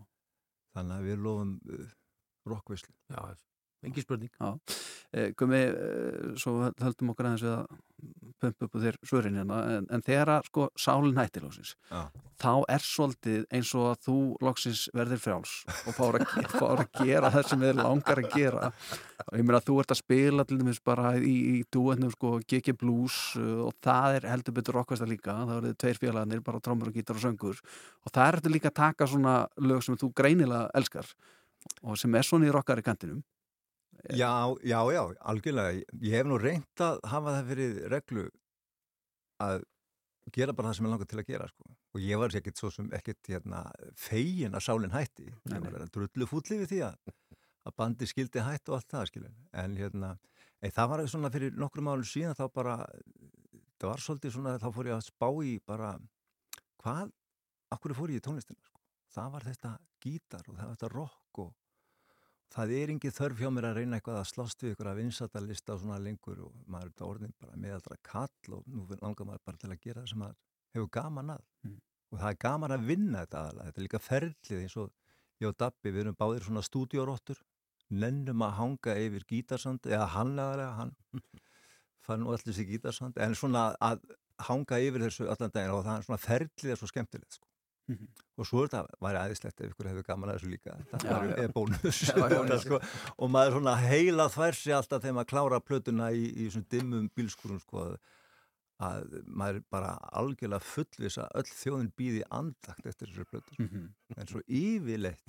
Þannig 0.75 0.97
að 0.99 1.05
við 1.07 1.21
lofum 1.25 1.53
uh, 1.73 1.87
rockvislu. 2.45 2.93
Já, 3.09 3.35
engi 3.87 4.03
spurning. 4.05 4.31
Já, 4.39 4.59
eh, 5.13 5.31
Gumi, 5.37 5.61
eh, 5.65 6.31
svo 6.41 6.71
höldum 6.81 7.13
okkur 7.13 7.29
aðeins 7.29 7.45
við 7.45 7.55
að 7.55 7.65
pumpa 8.41 8.67
upp 8.67 8.75
úr 8.75 8.83
þér 8.83 8.97
svörin 9.07 9.37
hérna, 9.39 9.57
en, 9.77 9.87
en 9.93 10.03
þegar 10.03 10.31
að 10.35 10.47
sko 10.49 10.65
sálinn 10.79 11.17
hættir 11.17 11.45
lóksins, 11.45 11.73
þá 12.41 12.51
er 12.73 12.83
svolítið 12.83 13.45
eins 13.55 13.71
og 13.77 13.85
að 13.93 14.01
þú 14.07 14.17
loksins 14.43 14.81
verðir 14.95 15.21
frjáls 15.23 15.53
og 15.87 15.95
fáur 15.95 16.17
að, 16.19 16.55
að 16.67 16.83
gera 16.99 17.31
það 17.33 17.49
sem 17.49 17.63
þið 17.65 17.79
langar 17.79 18.21
að 18.21 18.35
gera. 18.35 18.71
Og 19.25 19.39
ég 19.39 19.45
meina 19.47 19.61
að 19.61 19.69
þú 19.69 19.77
ert 19.81 19.93
að 19.95 20.01
spila 20.01 20.45
til 20.47 20.59
dæmis 20.59 20.81
bara 20.85 21.13
í, 21.17 21.35
í 21.55 21.61
duetnum 21.73 22.11
sko 22.13 22.33
GG 22.43 22.75
Blues 22.81 23.19
uh, 23.39 23.63
og 23.69 23.77
það 23.85 24.19
er 24.19 24.27
heldur 24.33 24.57
betur 24.59 24.79
rockvasta 24.81 25.07
líka, 25.09 25.37
það 25.45 25.53
verður 25.55 25.77
tveir 25.83 26.01
félagarnir 26.01 26.43
bara 26.45 26.63
trómur 26.65 26.91
og 26.91 26.99
gítar 26.99 27.17
og 27.17 27.23
söngur. 27.23 27.63
Og 28.03 28.11
það 28.11 28.27
er 28.27 28.39
þetta 28.41 28.53
líka 28.57 28.73
að 28.73 28.79
taka 28.81 29.09
svona 29.09 29.37
lög 29.63 29.85
sem 29.85 29.97
þú 30.01 30.11
greinilega 30.17 30.67
elskar 30.75 31.15
og 31.81 31.97
sem 31.97 32.13
er 32.13 32.27
svona 32.27 32.49
í 32.49 32.53
rockari 32.53 32.83
kantinum 32.85 33.23
Já, 34.13 34.53
já, 34.63 34.79
já, 34.93 35.01
algjörlega. 35.25 35.85
Ég 36.01 36.19
hef 36.19 36.27
nú 36.29 36.37
reynt 36.41 36.83
að 36.83 36.99
hafa 37.09 37.37
það 37.37 37.47
fyrir 37.51 37.79
reglu 37.93 38.25
að 39.41 39.63
gera 40.35 40.53
bara 40.57 40.69
það 40.69 40.77
sem 40.77 40.87
ég 40.87 40.93
langar 40.93 41.09
til 41.09 41.21
að 41.21 41.29
gera, 41.31 41.47
sko. 41.49 41.73
Og 41.95 42.03
ég 42.03 42.19
var 42.21 42.37
ekkert 42.37 42.59
svo 42.59 42.71
sem 42.73 42.87
ekkert 42.97 43.31
hérna, 43.31 43.63
fegin 43.97 44.57
að 44.57 44.65
sálinn 44.67 44.93
hætti. 44.93 45.27
Ég 45.49 45.65
var 45.65 45.87
drullu 45.93 46.29
fúlli 46.29 46.59
við 46.61 46.71
því 46.73 46.81
að, 46.89 47.13
að 47.65 47.75
bandi 47.81 48.09
skildi 48.09 48.45
hætt 48.45 48.69
og 48.69 48.79
allt 48.79 48.89
það, 48.93 49.09
skilur. 49.11 49.35
En 49.63 49.77
hérna, 49.79 50.13
ei, 50.61 50.69
það 50.69 50.91
var 50.91 51.05
svona 51.11 51.33
fyrir 51.33 51.57
nokkrum 51.57 51.91
árum 51.91 52.07
síðan 52.09 52.37
þá 52.37 52.45
bara, 52.53 52.77
það 53.79 53.91
var 53.91 54.05
svolítið 54.05 54.37
svona, 54.37 54.57
þá 54.61 54.69
fór 54.75 54.91
ég 54.91 54.97
að 54.97 55.05
spá 55.07 55.29
í 55.45 55.57
bara, 55.65 55.91
hvað, 56.83 57.13
akkur 57.73 57.97
fór 57.97 58.13
ég 58.13 58.21
í 58.21 58.25
tónlistina, 58.25 58.61
sko. 58.69 58.81
Það 59.15 59.35
var 59.37 59.47
þetta 59.47 59.77
gítar 60.03 60.49
og 60.49 60.57
það 60.57 60.65
var 60.65 60.75
þetta 60.75 60.93
rock 60.93 61.45
og 61.45 61.53
það 62.55 62.73
er 62.77 62.93
engin 62.93 63.15
þörf 63.15 63.41
hjá 63.41 63.49
mér 63.51 63.67
að 63.69 63.79
reyna 63.79 63.97
eitthvað 63.99 64.19
að 64.21 64.29
slást 64.31 64.63
við 64.63 64.75
ykkur 64.75 64.89
að 64.91 64.99
vinsatalista 65.01 65.75
og 65.75 65.81
svona 65.81 65.97
lengur 66.01 66.43
og 66.45 66.53
maður 66.71 66.85
er 66.85 66.93
þetta 66.93 67.09
orðin 67.09 67.33
bara 67.41 67.59
meðaldra 67.65 67.97
kall 68.05 68.55
og 68.57 68.69
nú 68.71 68.85
langar 69.01 69.27
maður 69.29 69.43
bara 69.49 69.61
til 69.61 69.71
að 69.71 69.81
gera 69.83 70.03
það 70.03 70.11
sem 70.11 70.21
maður 70.23 70.37
hefur 70.75 70.91
gaman 70.99 71.35
að 71.35 71.43
Mm. 71.65 71.79
og 72.11 72.19
það 72.21 72.29
er 72.29 72.37
gaman 72.45 72.71
að 72.75 72.85
vinna 72.85 73.23
þetta 73.25 73.39
aðalega 73.41 73.65
þetta 73.67 73.81
er 73.81 73.85
líka 73.87 73.99
ferlið 74.05 74.59
eins 74.61 74.77
og 74.77 74.91
ég 75.41 75.49
og 75.49 75.57
Dabbi 75.59 75.91
við 75.91 76.03
erum 76.03 76.17
báðir 76.19 76.45
svona 76.45 76.63
stúdíóróttur 76.63 77.41
nennum 77.89 78.43
að 78.45 78.53
hanga 78.59 78.95
yfir 79.01 79.25
gítarsand 79.29 79.89
eða 79.89 80.05
hann 80.13 80.35
aðalega, 80.43 80.71
hann 80.79 80.93
fann 82.05 82.21
nú 82.21 82.31
allir 82.35 82.55
sér 82.55 82.69
gítarsand 82.69 83.17
en 83.17 83.35
svona 83.35 83.71
að 83.81 84.05
hanga 84.45 84.79
yfir 84.83 85.07
þessu 85.07 85.27
allan 85.31 85.51
daginn 85.51 85.73
og 85.73 85.83
það 85.87 85.97
er 85.97 86.07
svona 86.07 86.21
ferlið 86.21 86.71
er 86.71 86.79
svo 86.79 86.91
skemmtilegt 86.91 87.39
sko. 87.85 87.93
Mhm. 87.93 88.07
og 88.37 88.45
svo 88.49 88.63
er 88.63 88.67
þetta 88.73 88.99
væri 89.05 89.19
aðeinslegt 89.21 89.61
ef 89.61 89.71
ykkur 89.71 89.87
hefur 89.91 90.03
gaman 90.09 90.29
að 90.33 90.39
þessu 90.39 90.51
líka 90.51 90.77
það 91.05 91.37
er 91.37 91.53
bónus 91.53 92.01
sko. 92.65 92.79
og 93.21 93.29
maður 93.31 93.59
svona 93.59 93.75
heila 93.85 94.25
þvær 94.33 94.57
sig 94.57 94.73
alltaf 94.73 95.01
þegar 95.05 95.17
maður 95.19 95.31
klára 95.35 95.59
plötuna 95.61 96.11
í, 96.11 96.25
í 96.33 96.49
svona 96.49 96.65
dimmum 96.73 97.09
bílskúrum 97.15 97.59
sko, 97.61 97.85
að 98.83 99.05
maður 99.31 99.59
er 99.61 99.63
bara 99.71 99.91
algjörlega 100.19 100.59
fullvis 100.67 101.15
að 101.21 101.29
öll 101.39 101.45
þjóðin 101.47 101.91
býði 101.95 102.23
andakt 102.35 102.89
eftir 102.89 103.07
þessu 103.13 103.27
plötu 103.29 103.55
Mhm. 103.61 103.85
en 104.17 104.27
svo 104.27 104.41
yfirleitt 104.49 105.23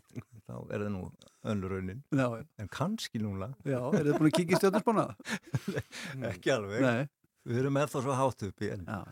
þá 0.49 0.57
er 0.73 0.81
það 0.83 0.91
nú 0.97 1.05
önnur 1.47 1.71
raunin 1.77 2.03
Já, 2.11 2.27
en 2.59 2.69
kannski 2.69 3.21
núna 3.23 3.53
Já, 3.65 3.79
er 3.95 4.03
þið 4.09 4.19
búin 4.19 4.33
að 4.33 4.41
í 4.51 4.59
stjórnarspána? 4.59 5.07
ekki 6.33 6.51
alveg 6.57 6.81
Nei. 6.83 7.07
við 7.47 7.61
erum 7.63 7.77
ennþá 7.85 8.03
svo 8.03 8.17
hátt 8.19 8.43
uppi 8.49 8.73
en, 8.75 8.83
Já. 8.89 9.05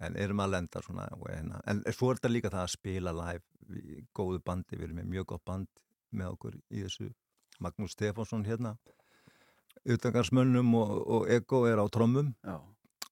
En 0.00 0.16
erum 0.16 0.40
að 0.44 0.54
lenda 0.54 0.82
svona 0.84 1.08
og 1.18 1.26
en, 1.32 1.54
en 1.66 1.82
svo 1.90 2.12
er 2.12 2.20
þetta 2.20 2.32
líka 2.32 2.52
það 2.54 2.64
að 2.64 2.74
spila 2.74 3.14
live 3.16 3.82
í 3.82 4.04
góðu 4.16 4.40
bandi, 4.44 4.76
við 4.76 4.88
erum 4.88 5.00
með 5.02 5.10
mjög 5.14 5.26
gott 5.34 5.44
band 5.44 5.82
með 6.10 6.36
okkur 6.36 6.54
í 6.70 6.84
þessu 6.86 7.10
Magnús 7.58 7.96
Stefánsson 7.96 8.46
hérna 8.46 8.76
utangarsmönnum 9.88 10.74
og, 10.78 10.96
og 11.08 11.30
Ego 11.30 11.64
er 11.68 11.80
á 11.80 11.86
trommum 11.92 12.32
Já. 12.44 12.58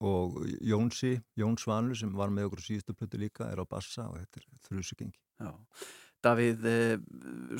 og 0.01 0.41
Jónsi, 0.61 1.17
Jón 1.39 1.57
Svanur 1.61 1.99
sem 1.99 2.13
var 2.17 2.33
með 2.33 2.51
okkur 2.51 2.65
síðustu 2.65 2.97
plötu 2.97 3.21
líka 3.21 3.51
er 3.53 3.63
á 3.63 3.65
bassa 3.69 4.09
og 4.11 4.19
þetta 4.21 4.43
er 4.43 4.51
þrjusugengi. 4.69 5.21
Davíð, 6.25 6.65
eh, 6.67 6.99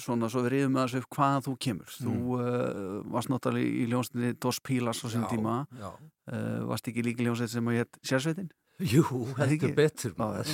svona 0.03 0.31
svo 0.33 0.43
við 0.43 0.57
reyðum 0.57 0.79
að 0.81 0.87
þessu 0.89 1.03
upp 1.03 1.17
hvaðan 1.17 1.45
þú 1.45 1.53
kemur. 1.67 1.91
Þú 1.93 2.15
uh, 2.35 2.95
varst 3.15 3.31
náttúrulega 3.31 3.69
í 3.69 3.85
ljónstinni 3.93 4.31
Dos 4.43 4.59
Pilas 4.65 5.03
á 5.05 5.07
sín 5.13 5.27
tíma. 5.31 5.67
já. 5.77 5.91
Uh, 6.27 6.65
varst 6.67 6.89
ekki 6.91 7.05
líka 7.05 7.23
ljónsveit 7.23 7.53
sem 7.53 7.69
að 7.69 7.83
hétt 7.83 8.01
Sérsveitin? 8.03 8.49
Jú, 8.77 9.05
heldur 9.39 9.73
betur, 9.73 10.13
maður. 10.19 10.51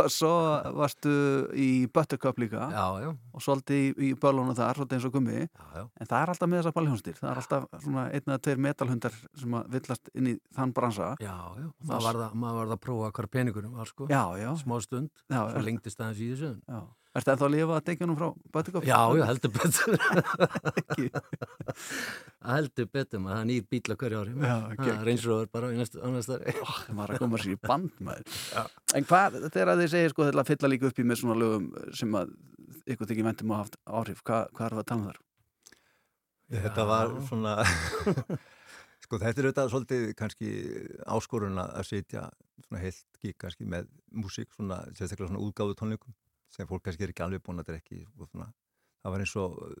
og 0.00 0.06
svo 0.12 0.30
varstu 0.78 1.10
í 1.52 1.84
Buttercup 1.92 2.38
líka. 2.40 2.68
Já, 2.72 2.84
já. 3.04 3.10
Og 3.36 3.44
svolítið 3.44 3.82
í, 3.82 3.90
í 4.08 4.12
börlunum 4.16 4.56
þar, 4.56 4.80
svolítið 4.80 4.96
eins 4.98 5.08
og 5.08 5.12
gummi. 5.18 5.42
Já. 5.44 5.82
En 5.84 6.08
það 6.08 6.16
er 6.22 6.32
alltaf 6.32 6.48
með 6.48 6.62
þessar 6.62 6.76
ballhjónstir. 6.78 7.18
Það 7.20 7.28
er 7.34 7.42
alltaf 7.42 7.68
svona 7.84 8.06
einn 8.08 8.24
eða 8.32 8.40
tveir 8.46 8.64
metalhundar 8.68 9.18
sem 9.42 9.58
að 9.58 9.76
villast 9.76 10.10
inn 10.16 10.30
í 10.32 10.34
þann 10.56 10.72
bransa. 10.78 11.12
Já, 11.20 11.36
já, 11.60 11.68
var 11.92 12.22
maður 12.32 12.58
var 12.62 12.72
það 12.72 12.76
að 12.78 12.82
prófa 12.88 13.12
hvar 13.18 13.30
peningunum 13.36 13.76
var 13.82 13.92
sko. 13.92 14.08
Já, 14.08 14.22
já. 14.40 14.48
Smá 14.62 14.78
stund, 14.86 15.12
Já, 15.28 15.42
svo 15.52 15.64
lengtist 15.68 16.00
aðeins 16.00 16.24
í 16.24 16.32
þessu. 16.32 16.54
Já. 16.64 16.80
Ertu 17.12 17.28
ennþá 17.28 17.44
að 17.44 17.52
lifa 17.52 17.74
að 17.76 17.82
deginum 17.90 18.16
frá 18.16 18.28
Buttercup? 18.56 18.84
Já, 18.88 18.98
já, 19.18 19.22
heldur 19.28 19.50
betur. 19.52 19.96
Ekki. 20.80 21.08
heldur 22.52 22.86
betur, 22.88 23.20
maður, 23.20 23.34
það 23.34 23.42
er 23.42 23.48
nýr 23.50 23.66
bíl 23.68 23.80
að 23.92 23.98
hverju 24.00 24.20
ári. 24.22 24.32
Já, 24.32 24.54
Það 24.54 24.70
geggjað. 24.78 24.94
er 24.94 25.04
reynsróður 25.10 25.50
bara 25.52 25.68
í 25.68 25.76
næstu, 25.80 26.00
á 26.00 26.08
næsta 26.14 26.38
ári. 26.38 26.54
Það 26.62 26.96
var 27.02 27.12
að 27.12 27.20
koma 27.24 27.40
sér 27.42 27.52
í 27.52 27.58
band 27.66 28.00
maður. 28.08 28.40
En 28.96 29.08
hvað, 29.10 29.36
þegar 29.52 29.74
þið 29.82 29.90
segir 29.92 30.14
sko 30.14 30.28
þetta 30.30 30.46
fylla 30.52 30.72
líka 30.72 30.88
upp 30.88 31.02
í 31.02 31.06
með 31.10 31.20
svona 31.20 31.36
lögum 31.42 31.68
sem 32.00 32.16
að 32.22 32.32
ykkur 32.94 33.10
þykir 33.12 33.28
vendum 33.28 33.52
að 33.52 33.60
haft 33.66 33.76
áhrif, 34.00 34.24
hvað, 34.24 34.48
hvað 34.56 34.66
er 34.70 34.78
það 34.78 34.82
að 34.84 34.88
tala 34.92 35.02
um 35.02 35.10
þar? 35.10 35.20
Þetta 36.52 36.88
var 36.88 37.12
svona 37.28 37.52
sko 39.04 39.20
þetta 39.20 39.40
er 39.40 39.46
auðvitað 39.50 39.70
svolítið 39.72 40.02
kannski 40.16 40.50
áskorun 41.12 41.60
að 41.60 41.76
að 41.80 41.86
sitja 41.92 42.24
svona 42.66 42.82
heilt 42.82 43.20
gík 43.22 43.36
kannski 43.40 43.68
með 43.68 43.88
músík 44.16 44.50
svona 44.56 44.80
sérstaklega 44.96 45.30
svona 45.30 45.44
útgáðu 45.44 45.76
tónleikum 45.78 46.12
sem 46.52 46.68
fólk 46.68 46.82
kannski 46.86 47.06
er 47.06 47.12
ekki 47.14 47.24
alveg 47.24 47.42
búin 47.46 47.62
að 47.62 47.70
drekki 47.72 48.02
svona 48.28 48.50
það 49.02 49.14
var 49.16 49.24
eins 49.24 49.36
og 49.40 49.58
uh, 49.66 49.72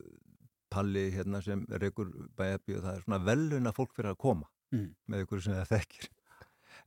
Palli 0.72 1.02
hérna 1.12 1.42
sem 1.44 1.66
reykur 1.68 2.08
bæjabí 2.38 2.78
og 2.78 2.84
það 2.86 2.94
er 2.96 3.02
svona 3.04 3.18
veluna 3.26 3.72
fólk 3.76 3.94
fyrir 3.98 4.14
að 4.14 4.20
koma 4.24 4.48
Mm. 4.72 4.86
með 5.12 5.26
ykkur 5.26 5.40
sem 5.44 5.52
það 5.52 5.66
þekkir 5.68 6.06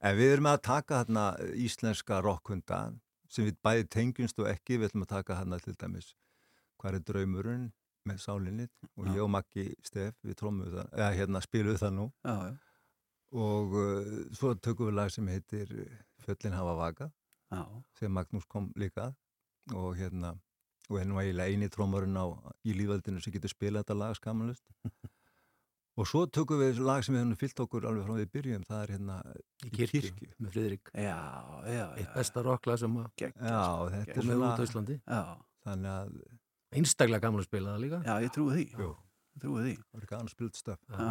en 0.10 0.16
við 0.18 0.32
erum 0.34 0.48
að 0.50 0.62
taka 0.66 1.04
hérna 1.04 1.26
íslenska 1.54 2.18
rockhunda 2.26 2.80
sem 3.30 3.46
við 3.46 3.60
bæði 3.62 3.84
tengjumst 3.94 4.40
og 4.42 4.48
ekki 4.50 4.80
við 4.82 4.88
ætlum 4.90 5.04
að 5.06 5.12
taka 5.12 5.36
hérna 5.38 5.60
til 5.62 5.76
dæmis 5.78 6.08
hvað 6.82 6.98
er 6.98 7.04
draumurinn 7.12 7.68
með 8.10 8.18
sálinni 8.24 8.66
og 8.98 9.12
ég 9.14 9.22
og 9.22 9.30
Maggi 9.36 9.68
Stef 9.86 10.18
við 10.26 10.34
trómum 10.40 10.66
það, 10.74 10.90
eða 10.98 11.12
hérna 11.20 11.44
spilum 11.46 11.78
það 11.78 11.94
nú 12.00 12.08
Já, 12.26 12.34
já. 12.50 12.58
og 13.46 13.78
uh, 13.78 14.10
svo 14.34 14.56
tökum 14.66 14.90
við 14.90 14.98
lag 15.04 15.14
sem 15.14 15.30
heitir 15.30 15.76
uh, 15.86 15.94
Fjöllin 16.26 16.58
hafa 16.58 16.74
vaka 16.82 17.12
Já. 17.54 17.62
sem 18.02 18.18
Magnús 18.18 18.50
kom 18.50 18.72
líka 18.82 19.12
að 19.12 19.16
og 19.74 19.96
hérna 19.98 20.36
og 20.90 21.00
henni 21.02 21.16
var 21.18 21.26
eiginlega 21.26 21.50
eini 21.50 21.70
trómarinn 21.74 22.18
á 22.20 22.26
í 22.66 22.76
lífaldinu 22.78 23.22
sem 23.24 23.34
getur 23.34 23.50
spilað 23.50 23.86
þetta 23.86 23.98
lag 23.98 24.18
skamanlust 24.20 24.66
og 25.98 26.10
svo 26.10 26.26
tökum 26.30 26.62
við 26.62 26.82
lag 26.86 27.02
sem 27.06 27.16
við 27.18 27.34
fyllt 27.42 27.64
okkur 27.66 27.88
alveg 27.90 28.06
frá 28.06 28.20
við 28.20 28.32
byrjum, 28.36 28.66
það 28.68 28.84
er 28.84 28.94
hérna 28.96 29.18
Í 29.66 29.72
kirkju, 29.74 30.30
með 30.38 30.52
Friðrik. 30.54 30.92
Já, 30.94 31.20
já, 31.72 31.86
Eitt 31.96 32.12
besta 32.14 32.44
rockla 32.46 32.76
sem 32.78 32.98
að 33.02 33.24
Já, 33.24 33.32
er 34.04 34.20
svona 34.20 34.52
út 34.52 34.60
á 34.62 34.66
Íslandi. 34.68 34.98
Já. 35.02 35.22
Þannig 35.66 35.94
að 35.96 36.18
Einstaklega 36.76 37.24
gaman 37.24 37.42
að 37.42 37.48
spila 37.48 37.74
það 37.74 37.84
líka. 37.86 38.02
Já, 38.04 38.14
ég 38.26 38.34
trúi 38.36 38.50
því. 38.52 38.66
Jú. 38.76 38.90
Ég 39.36 39.44
trúi 39.44 39.64
því. 39.66 39.72
Það 39.92 40.04
er 40.04 40.08
gana 40.08 40.32
spilt 40.32 40.56
stöf. 40.56 40.78
Já. 40.96 41.08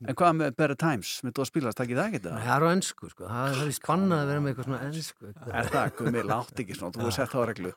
En 0.00 0.16
hvað 0.16 0.36
með 0.36 0.54
Better 0.56 0.76
Times? 0.80 1.10
Myndu 1.24 1.42
að 1.42 1.48
spila, 1.50 1.72
takkið 1.76 1.98
það 2.00 2.06
ekki 2.06 2.20
Nei, 2.20 2.26
það? 2.26 2.38
Það 2.46 2.54
er 2.54 2.64
á 2.64 2.68
ennsku, 2.72 3.08
sko. 3.12 3.24
Það 3.28 3.48
það 3.56 3.60
er 3.64 3.68
í 3.68 3.74
spannað 3.76 4.22
að 4.22 4.30
vera 4.30 4.42
með 4.44 4.50
eitthvað 4.52 4.66
svona 4.68 4.78
ennsku. 4.86 5.32
Er 5.60 5.68
það, 5.74 5.90
Gumi, 5.98 6.22
látt 6.30 6.62
ekki 6.62 6.76
svona, 6.78 6.94
þú 6.94 7.02
hefur 7.02 7.16
sett 7.16 7.32
það 7.34 7.44
á 7.44 7.48
reglu. 7.50 7.72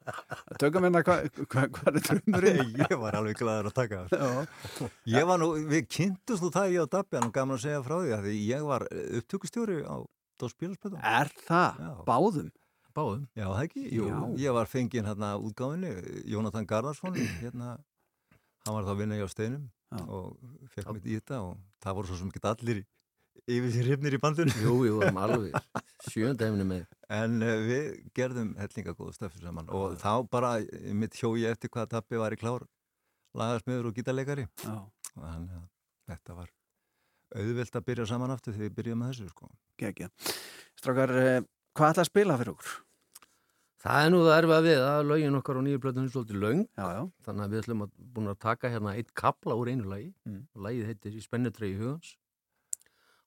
Tökum 0.63 0.87
hérna, 0.87 1.01
hvað 1.09 1.27
hva, 1.39 1.65
hva 1.75 1.91
er 1.91 1.97
drömmurinn? 2.07 2.71
ég 2.79 2.95
var 3.03 3.17
alveg 3.19 3.41
gladur 3.41 3.69
að 3.71 3.75
taka 3.81 3.99
það. 4.13 4.23
Já. 4.23 4.89
Ég 5.15 5.27
var 5.31 5.41
nú, 5.43 5.49
við 5.73 5.89
kynntumst 5.97 6.45
nú 6.47 6.51
það 6.55 6.71
ég 6.77 6.85
og 6.85 6.93
Dabbi, 6.95 7.19
hann 7.19 7.35
gaman 7.35 7.59
að 7.59 7.65
segja 7.65 7.83
frá 7.83 7.97
því 7.99 8.15
að 8.19 8.29
ég 8.39 8.65
var 8.71 8.87
upptökustjóri 9.19 9.81
á. 9.83 9.95
Er 11.03 11.33
það? 11.43 11.83
Báðum? 12.07 13.25
Já, 13.35 13.45
það 13.51 13.65
ekki? 13.65 13.83
Jú, 13.95 14.05
ég 14.39 14.55
var 14.55 14.69
fenginn 14.71 15.07
hérna 15.07 15.33
útgáfinni, 15.39 15.91
Jónatan 16.31 16.65
Garðarsson, 16.67 17.15
hérna, 17.41 17.75
hann 18.65 18.75
var 18.75 18.87
þá 18.87 18.93
að 18.95 19.01
vinna 19.03 19.19
hjá 19.19 19.27
Steinum 19.31 19.67
Já. 19.89 20.01
og 20.05 20.37
fekk 20.75 20.93
mitt 20.93 21.07
í 21.09 21.17
þetta 21.17 21.41
og 21.47 21.55
það 21.81 21.95
voru 21.97 22.09
svo 22.09 22.19
sem 22.19 22.29
ekki 22.29 22.41
allir 22.45 22.81
yfir 23.49 23.71
sér 23.73 23.87
hrifnir 23.87 24.17
í 24.17 24.19
bandinu. 24.21 24.53
Jú, 24.61 24.75
jú, 24.85 24.97
varum 25.01 25.21
alveg 25.23 25.55
sjöndæfni 26.11 26.67
með. 26.69 26.83
En 27.09 27.39
uh, 27.41 27.55
við 27.65 27.87
gerðum 28.17 28.51
hellinga 28.59 28.93
góða 28.97 29.15
stöffi 29.17 29.41
saman 29.41 29.71
og 29.73 29.97
þá 30.01 30.11
bara 30.29 30.53
mitt 30.93 31.17
hjó 31.17 31.33
ég 31.39 31.55
eftir 31.55 31.73
hvað 31.73 31.95
Dabbi 31.95 32.21
var 32.21 32.35
í 32.35 32.39
klár 32.39 32.67
lagarsmiður 33.37 33.89
og 33.89 33.97
gítarleikari 33.97 34.45
og 34.69 34.87
þannig 35.17 35.57
að 35.57 35.65
þetta 36.13 36.37
var 36.37 36.53
auðvelt 37.39 37.75
að 37.77 37.87
byrja 37.89 38.05
saman 38.09 38.33
aftur 38.33 38.55
þegar 38.55 38.69
við 38.69 38.77
byrjuðum 38.77 39.01
með 39.03 39.11
þessu 39.13 39.33
sko. 39.33 39.49
Gekja. 39.79 40.09
Strákar, 40.79 41.13
eh, 41.13 41.41
hvað 41.77 41.91
ætla 41.93 42.05
að 42.05 42.09
spila 42.09 42.37
fyrir 42.39 42.55
okkur? 42.55 42.71
Það 43.79 44.05
er 44.05 44.09
nú 44.11 44.21
það 44.25 44.37
erfið 44.37 44.55
að 44.55 44.65
við 44.67 44.81
að 44.83 45.01
lögin 45.07 45.37
okkar 45.39 45.59
á 45.59 45.61
nýju 45.63 45.81
blöðunum 45.83 46.07
er 46.09 46.13
svolítið 46.13 46.41
löng. 46.43 46.63
Já, 46.75 46.87
já. 46.97 47.03
Þannig 47.27 47.45
að 47.45 47.53
við 47.53 47.61
ætlum 47.63 47.83
að 47.85 47.93
búin 48.15 48.31
að 48.31 48.39
taka 48.43 48.71
hérna 48.73 48.95
eitt 48.99 49.13
kapla 49.15 49.55
úr 49.55 49.71
einu 49.71 49.87
lagi. 49.87 50.09
Mm. 50.27 50.41
Lagið 50.65 50.89
heitir 50.89 51.15
í 51.15 51.23
spennutregi 51.23 51.79
hugans. 51.79 52.11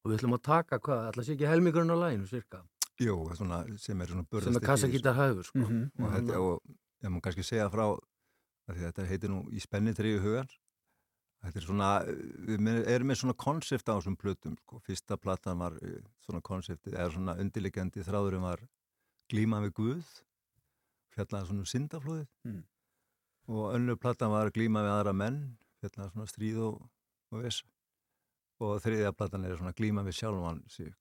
Og 0.02 0.10
við 0.10 0.18
ætlum 0.18 0.36
að 0.36 0.44
taka, 0.50 0.78
hvað, 0.82 1.02
að 1.08 1.24
sé 1.24 1.36
ekki 1.38 1.48
helmingurinn 1.48 1.94
á 1.94 1.96
laginu, 1.96 2.28
cirka. 2.28 2.60
Jú, 3.00 3.16
svona, 3.38 3.62
sem 3.80 4.04
er 4.04 4.12
svona 4.12 4.26
burðast 4.28 4.50
Sem 4.50 4.60
er 4.60 4.66
kassagítar 4.66 5.16
hægur, 5.16 5.46
sko. 5.48 5.62
Mhm. 5.62 5.86
og, 5.96 6.12
þetta, 6.18 6.40
og 6.44 6.76
ég 7.02 7.14
má 7.14 7.20
kannski 7.24 7.46
segja 7.46 7.70
frá 7.72 7.86
þetta 8.70 9.06
heitir 9.08 9.32
nú 9.32 9.42
í 9.50 9.60
spenni 9.62 9.94
triðu 9.96 10.20
hugan 10.22 10.50
þetta 11.42 11.58
er 11.58 11.66
svona 11.66 11.88
við 12.46 12.68
erum 12.92 13.10
með 13.10 13.20
svona 13.22 13.36
konsept 13.38 13.88
á 13.90 13.96
þessum 13.96 14.18
plötum 14.18 14.56
sko. 14.60 14.78
fyrsta 14.86 15.18
platan 15.18 15.58
var 15.58 15.78
eh, 15.82 15.98
svona 16.22 16.42
konseptið 16.44 16.94
eða 16.94 17.14
svona 17.16 17.36
undirliggjandi 17.42 18.04
þráðurinn 18.06 18.46
var 18.46 18.62
glíma 19.32 19.62
við 19.66 19.74
Guð 19.80 20.12
fjallaði 21.16 21.48
svona 21.50 21.64
um 21.64 21.70
syndaflóðið 21.72 22.28
Mm. 22.48 22.62
og 23.52 23.74
önnur 23.76 23.98
platan 24.00 24.30
var 24.32 24.50
glíma 24.54 24.82
við 24.86 24.94
aðra 24.96 25.12
menn 25.16 25.38
fjallaði 25.82 26.12
svona 26.14 26.30
stríð 26.30 26.58
og, 26.68 26.80
og 27.32 27.42
viss 27.44 27.62
og 28.62 28.78
þriðja 28.84 29.12
platan 29.18 29.44
er 29.44 29.56
svona 29.58 29.74
glíma 29.76 30.04
við 30.06 30.18
sjálfan 30.20 30.62
sig 30.70 30.92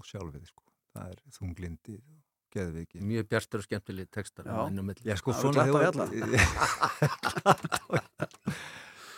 og 0.00 0.04
sjálfið 0.08 0.46
sko. 0.48 0.62
það 0.96 1.10
er 1.12 1.18
þunglindi 1.38 1.96
og 2.00 2.20
geðviki 2.52 3.00
Mjög 3.00 3.28
bjarstur 3.32 3.62
og 3.62 3.64
skemmtileg 3.64 4.10
textar. 4.12 4.44
Á 4.44 4.68
milli. 4.68 5.06
Já, 5.08 5.16
sko, 5.16 5.32
svona 5.32 5.64
hefur... 5.64 5.82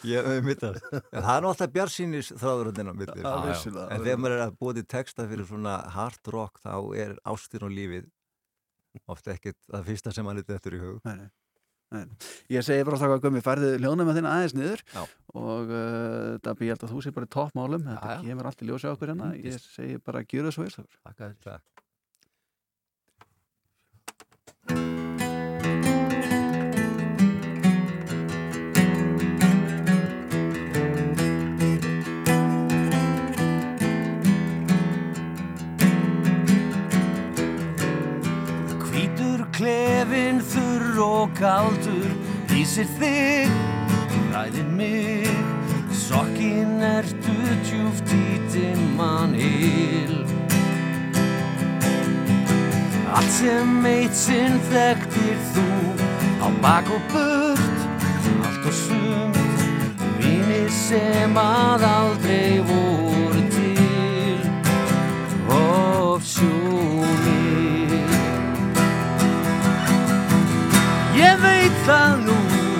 Ég 0.04 0.26
hef 0.28 0.44
mitt 0.44 0.62
að... 0.66 0.76
En 0.92 1.24
það 1.24 1.36
er 1.38 1.46
alltaf 1.48 1.70
bjarsýnis 1.72 2.28
þráðuröndin 2.36 2.90
á 2.92 2.94
milli. 2.94 3.22
Sko. 3.56 3.86
En 3.88 4.02
þegar 4.04 4.20
maður 4.20 4.34
er 4.36 4.42
að 4.44 4.56
búið 4.60 4.80
texta 4.92 5.24
fyrir 5.30 5.48
svona 5.48 5.78
hard 5.94 6.30
rock, 6.34 6.60
þá 6.60 6.74
er 7.00 7.14
ástin 7.32 7.64
og 7.64 7.72
lífið 7.72 8.10
ofta 9.10 9.34
ekkit 9.34 9.58
það 9.70 9.88
fyrsta 9.90 10.12
sem 10.14 10.26
mann 10.26 10.40
er 10.40 10.56
eftir 10.58 10.76
í 10.78 10.82
hug. 10.82 11.00
Nei, 11.08 11.16
nei. 11.24 11.30
Ég 12.50 12.64
segi 12.66 12.82
bara 12.86 12.96
alltaf 12.96 13.12
að 13.14 13.20
Gumi 13.22 13.42
færði 13.44 13.68
ljónum 13.78 14.08
með 14.08 14.16
þín 14.18 14.26
aðeins 14.26 14.54
niður 14.56 14.80
Já. 14.90 15.02
og 15.38 15.68
uh, 15.70 16.32
Dabbi, 16.42 16.66
ég 16.66 16.74
held 16.74 16.86
að 16.88 16.94
þú 16.94 17.02
sé 17.04 17.12
bara 17.14 17.28
toppmálum 17.30 17.84
þetta 17.86 18.16
kemur 18.24 18.48
allt 18.50 18.64
í 18.64 18.68
ljósi 18.70 18.88
á 18.90 18.94
okkur 18.96 19.12
hérna 19.12 19.28
ég 19.38 19.60
segi 19.62 20.00
bara 20.02 20.24
það 20.26 20.50
svo 20.56 20.64
vel 20.64 20.72
Þór. 20.74 20.88
Takk 21.06 21.22
að 21.22 21.36
þér. 21.44 21.62
Og 41.00 41.30
kaldur 41.38 42.10
Lýsir 42.52 42.88
þig, 42.98 43.50
ræðir 44.34 44.70
mig. 44.76 45.30
Sokkin 45.94 46.82
ertu 46.82 47.34
djúft 47.64 48.10
í 48.12 48.38
dimman 48.52 49.32
hil 49.38 50.18
Allt 53.14 53.30
sem 53.38 53.86
eitt 53.88 54.18
sinn 54.18 54.58
þekktir 54.68 55.40
þú 55.54 55.66
Á 56.44 56.48
bak 56.60 56.92
og 56.92 57.08
burt, 57.14 57.88
allt 58.42 58.68
og 58.68 58.78
sumt 58.82 59.66
Vini 60.20 60.64
sem 60.68 61.40
að 61.40 61.88
aldrei 61.94 62.60
voru 62.68 63.13
það 71.84 72.20
nú 72.24 72.36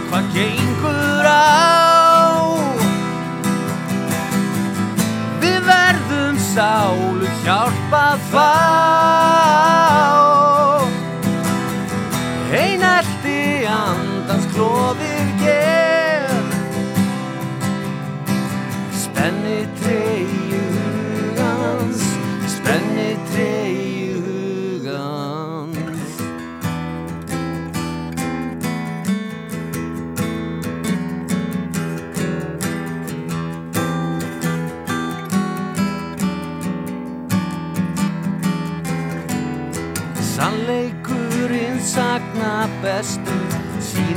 hvað 0.08 0.28
gengur 0.36 1.28
á? 1.28 2.40
Við 5.44 5.58
verðum 5.68 6.38
sálu 6.52 7.32
hjálpað 7.44 8.28
fá 8.32 9.03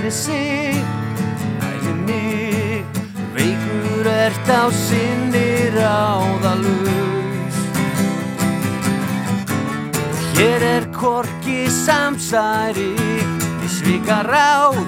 Sýnir 0.07 0.11
sig, 0.11 0.85
nægir 1.59 1.95
mig 2.07 2.85
Veikur 3.35 4.07
ert 4.07 4.49
á 4.49 4.71
sinni 4.71 5.69
ráðalaus. 5.75 7.57
Hér 10.37 10.61
er 10.63 10.87
korki 10.93 11.67
samsæri 11.67 12.95
Við 13.59 13.69
svika 13.69 14.23
ráð, 14.23 14.79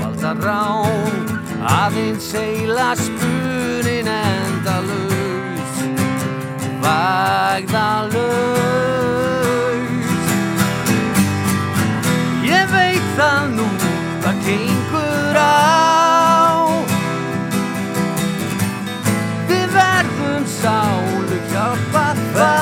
valda 0.00 0.32
rán 0.40 1.28
Aðeins 1.60 2.32
heila 2.32 2.96
spunin 2.96 4.08
endalaus. 4.08 5.76
Vægðalaus 6.80 8.08
Ég 12.48 12.64
veit 12.72 13.08
það 13.18 13.44
nú 13.58 13.67
gengur 14.48 15.36
á. 15.36 16.64
Við 19.48 19.66
verðum 19.74 20.44
sálu 20.48 21.38
hjálpa 21.50 22.04
þá 22.32 22.52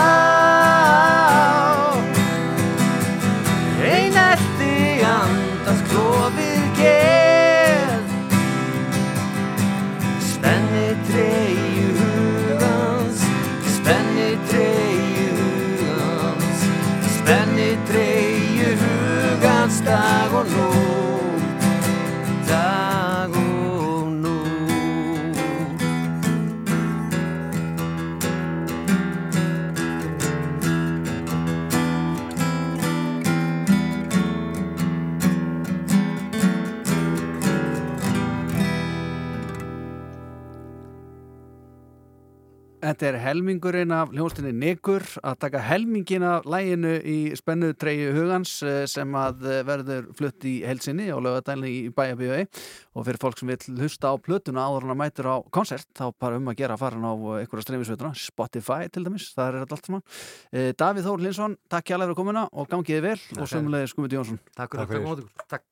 Einn 3.86 4.18
eldi 4.22 4.78
andans 5.06 5.84
klófið 5.92 6.64
gerð 6.80 8.16
Spenni 10.32 10.88
treyju 11.06 11.92
hugans 12.00 13.22
Spenni 13.76 14.32
treyju 14.50 15.30
hugans 15.38 16.66
Spenni 17.20 17.70
treyju 17.92 18.74
hugans 18.82 19.80
dag 19.86 20.34
og 20.42 20.50
nóg 20.56 20.85
Þetta 42.86 43.06
er 43.08 43.16
helmingurinn 43.18 43.90
af 43.90 44.12
hljónstinni 44.14 44.52
Nikur 44.54 45.02
að 45.26 45.38
taka 45.42 45.62
helmingin 45.66 46.22
af 46.22 46.44
læginu 46.46 46.92
í 47.02 47.16
spennu 47.34 47.72
treyju 47.74 48.12
hugans 48.14 48.52
eh, 48.62 48.84
sem 48.90 49.16
að 49.18 49.42
eh, 49.42 49.62
verður 49.66 50.06
flutt 50.14 50.46
í 50.46 50.60
helsinni 50.62 51.08
á 51.10 51.18
lögadælni 51.18 51.72
í 51.72 51.82
bæjabíu 51.96 52.38
og 52.44 53.08
fyrir 53.08 53.20
fólk 53.24 53.42
sem 53.42 53.50
vil 53.50 53.80
hlusta 53.80 54.12
á 54.12 54.14
plötuna 54.22 54.68
áður 54.68 54.86
en 54.86 54.94
að 54.94 55.00
mætur 55.02 55.30
á 55.34 55.36
konsert 55.50 55.90
þá 55.98 56.12
bara 56.14 56.38
um 56.38 56.52
að 56.52 56.60
gera 56.62 56.78
fara 56.78 57.02
á 57.02 57.14
einhverja 57.42 57.66
streymisveituna 57.66 58.14
Spotify 58.22 58.86
til 58.92 59.02
dæmis, 59.08 59.32
það 59.34 59.48
er 59.48 59.62
þetta 59.64 59.80
allt 59.80 59.90
saman. 59.90 60.04
Eh, 60.52 60.72
Davíð 60.78 61.10
Þór 61.10 61.26
Linsson, 61.26 61.56
takk 61.66 61.90
hjá 61.90 61.98
fyrir 61.98 62.18
komuna 62.22 62.46
og 62.52 62.70
gangiði 62.70 63.08
vel 63.10 63.18
og 63.40 63.50
sömulegði 63.50 63.90
Skumiti 63.96 64.20
Jónsson. 64.20 64.38
Takk 64.54 64.78
fyrir. 64.86 65.26
Takk. 65.50 65.66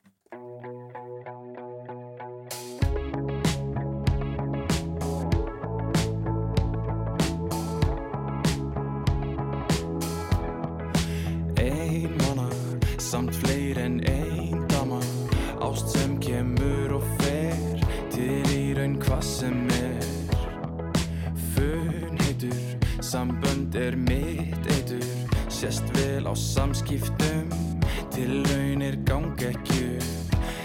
Samt 13.15 13.36
fleir 13.36 13.78
en 13.78 14.01
ein 14.07 14.66
dama 14.69 14.99
Ást 15.62 15.89
sem 15.89 16.16
kemur 16.19 16.97
og 16.97 17.05
fer 17.20 17.55
Til 18.11 18.49
í 18.51 18.73
raun 18.74 18.97
hvað 19.03 19.23
sem 19.27 19.61
er. 19.77 20.09
Fun 21.55 22.19
heitur, 22.24 22.59
sambönd 22.99 23.74
er 23.78 23.95
mitt 23.99 24.66
eitur. 24.74 25.07
Sést 25.47 25.86
vel 25.95 26.27
á 26.27 26.35
samskiptum 26.35 27.55
Til 28.11 28.43
raunir 28.51 28.99
gang 29.07 29.39
ekki 29.47 29.86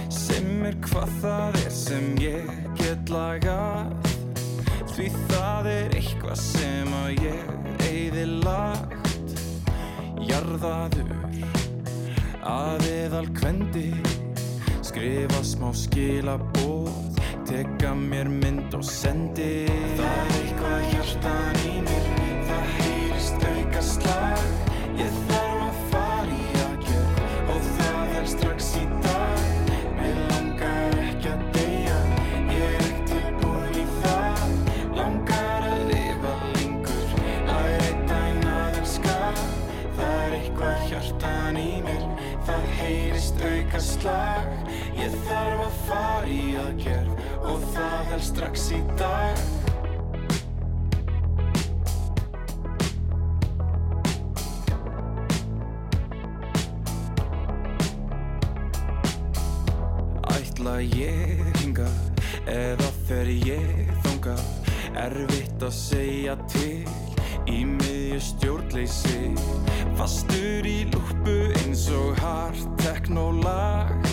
Sem 0.09 0.65
er 0.65 0.81
hvað 0.89 1.15
það 1.21 1.61
er 1.67 1.71
sem 1.77 2.11
ég 2.17 2.49
get 2.81 3.13
lagað. 3.13 3.93
Því 4.95 5.11
það 5.29 5.73
er 5.75 5.97
eitthvað 6.01 6.41
sem 6.41 6.93
að 7.03 7.25
ég 7.29 7.89
eyði 7.91 8.29
lagt. 8.41 9.37
Jarðaður 10.29 11.28
að 12.45 12.87
eðal 12.91 13.27
kvendi 13.37 13.89
Skrifa 14.85 15.43
smá 15.43 15.69
skilabóð 15.75 17.19
Teka 17.49 17.95
mér 17.97 18.27
mynd 18.29 18.75
og 18.77 18.83
sendi. 18.85 19.65
Það 19.97 20.17
er 20.19 20.35
eitthvað 20.37 20.83
hjartan 20.91 21.61
í 21.65 21.75
mér 21.87 22.09
Það 22.49 22.67
heyrist 22.75 23.47
auka 23.49 23.85
slag 23.89 24.68
auka 43.45 43.79
slag. 43.79 44.47
Ég 44.99 45.13
þarf 45.27 45.63
að 45.63 45.75
fara 45.87 46.29
í 46.29 46.43
aðgerð 46.59 47.19
Og 47.49 47.65
það 47.73 48.13
er 48.15 48.23
strax 48.27 48.65
í 48.75 48.79
dag. 48.99 49.43
Ætla 60.35 60.79
ég 60.83 61.45
hinga 61.61 61.87
Eða 62.49 62.89
fer 63.07 63.29
ég 63.31 63.93
þanga 64.05 64.35
Erfitt 65.05 65.63
að 65.63 65.77
segja 65.77 66.35
til 66.51 66.83
Í 67.49 67.63
miðju 67.65 68.19
stjórnleysi. 68.21 69.31
Fastur 69.97 70.67
í 70.69 70.83
lúpu 70.91 71.39
eins 71.63 71.87
og 71.95 72.19
hart 72.21 72.78
teknólag 73.09 74.05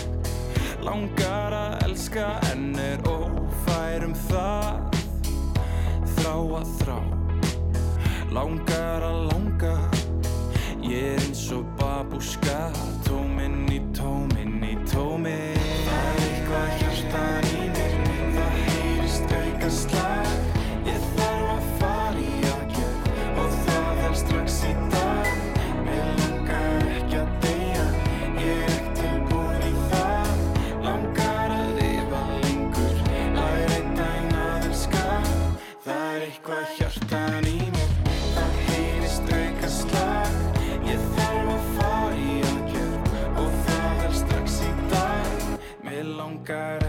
Langar 0.81 1.53
að 1.53 1.83
elska 1.85 2.39
en 2.49 2.71
er 2.81 3.01
ófær 3.05 4.05
um 4.07 4.13
það. 4.25 4.97
Þrá 6.15 6.33
að 6.57 6.71
þrá. 6.79 6.97
Langar 8.33 9.05
að 9.05 9.19
langa. 9.29 9.75
Ég 10.81 11.13
er 11.13 11.21
eins 11.27 11.45
og 11.53 11.67
babúska 11.77 12.71
Mér 46.47 46.86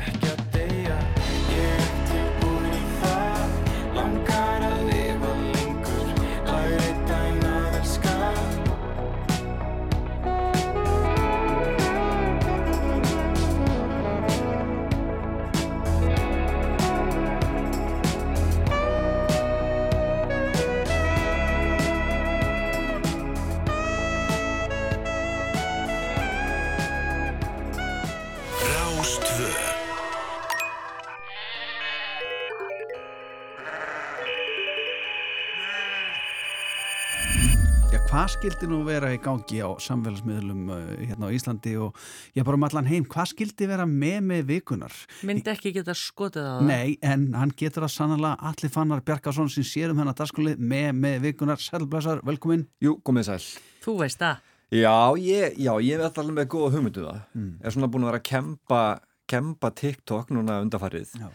skildi 38.39 38.69
nú 38.71 38.85
vera 38.87 39.09
í 39.11 39.17
gangi 39.19 39.59
á 39.67 39.67
samfélagsmiðlum 39.83 40.69
uh, 40.71 40.83
hérna 41.01 41.27
á 41.27 41.35
Íslandi 41.35 41.73
og 41.83 41.97
ég 42.39 42.45
bara 42.47 42.55
um 42.55 42.67
allan 42.69 42.87
heim, 42.87 43.07
hvað 43.11 43.33
skildi 43.33 43.67
vera 43.67 43.83
með 43.89 44.21
með 44.29 44.45
vikunar? 44.53 44.95
Myndi 45.27 45.51
ekki 45.51 45.73
geta 45.75 45.97
skotið 45.99 46.47
á 46.47 46.53
það? 46.61 46.69
Nei, 46.69 46.93
en 47.03 47.25
hann 47.35 47.51
getur 47.59 47.83
það 47.83 47.93
sannlega 47.97 48.51
Allir 48.53 48.73
Fannar 48.77 49.03
Bjarkarsson 49.11 49.51
sem 49.51 49.67
sér 49.67 49.91
um 49.91 49.99
hennar 49.99 50.15
dagskóli 50.21 50.55
með 50.55 50.93
með 51.03 51.19
vikunar, 51.27 51.59
sælblessar, 51.59 52.23
velkomin 52.31 52.69
Jú, 52.85 52.95
komið 53.03 53.33
sæl. 53.33 53.51
Þú 53.83 53.99
veist 54.05 54.23
það. 54.23 54.47
Já, 54.85 54.97
ég, 55.25 55.59
já, 55.59 55.73
ég 55.89 55.99
er 55.99 56.07
alltaf 56.07 56.31
með 56.31 56.51
góða 56.55 56.73
hugmyndu 56.77 57.07
það. 57.09 57.21
Mm. 57.35 57.53
er 57.59 57.75
svona 57.75 57.91
búin 57.91 58.07
að 58.07 58.13
vera 58.13 58.23
að 58.23 58.29
kempa 58.31 58.83
kempa 59.29 59.75
TikTok 59.75 60.31
núna 60.31 60.63
undarfarið 60.63 61.19
Já. 61.19 61.33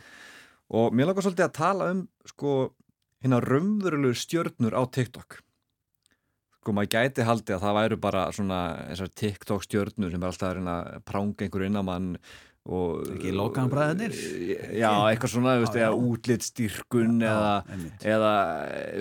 og 0.71 0.95
mér 0.95 1.11
langar 1.11 1.27
svolítið 1.27 1.49
að 1.51 1.57
tala 1.59 1.93
um 1.93 2.05
sko, 2.31 2.61
hérna 3.19 3.43
raunverulegu 3.43 4.15
stjörnur 4.17 4.71
á 4.71 4.88
TikTok 4.88 5.43
sko, 6.64 6.73
maður 6.77 6.94
gæti 6.95 7.27
haldið 7.27 7.57
að 7.57 7.68
það 7.68 7.77
væru 7.81 7.99
bara 8.07 8.23
svona 8.35 8.61
þessar 8.94 9.14
TikTok 9.19 9.68
stjörnur 9.68 10.15
sem 10.15 10.23
er 10.23 10.31
alltaf 10.31 10.49
að 10.49 10.57
reyna 10.61 10.80
að 10.80 11.06
pranga 11.11 11.45
einhverju 11.45 11.69
inn 11.69 11.80
á 11.80 11.84
mann 11.84 12.10
og 12.64 13.10
Ekki 13.18 13.34
Logan 13.35 13.68
bræðirnir? 13.68 14.14
Já, 14.80 14.88
eitthvað 15.10 15.34
svona, 15.34 15.57
veist, 15.60 15.76
eða 15.76 15.98
útlitstyrkun 15.99 17.18
eða, 17.19 17.53
eða 18.07 18.34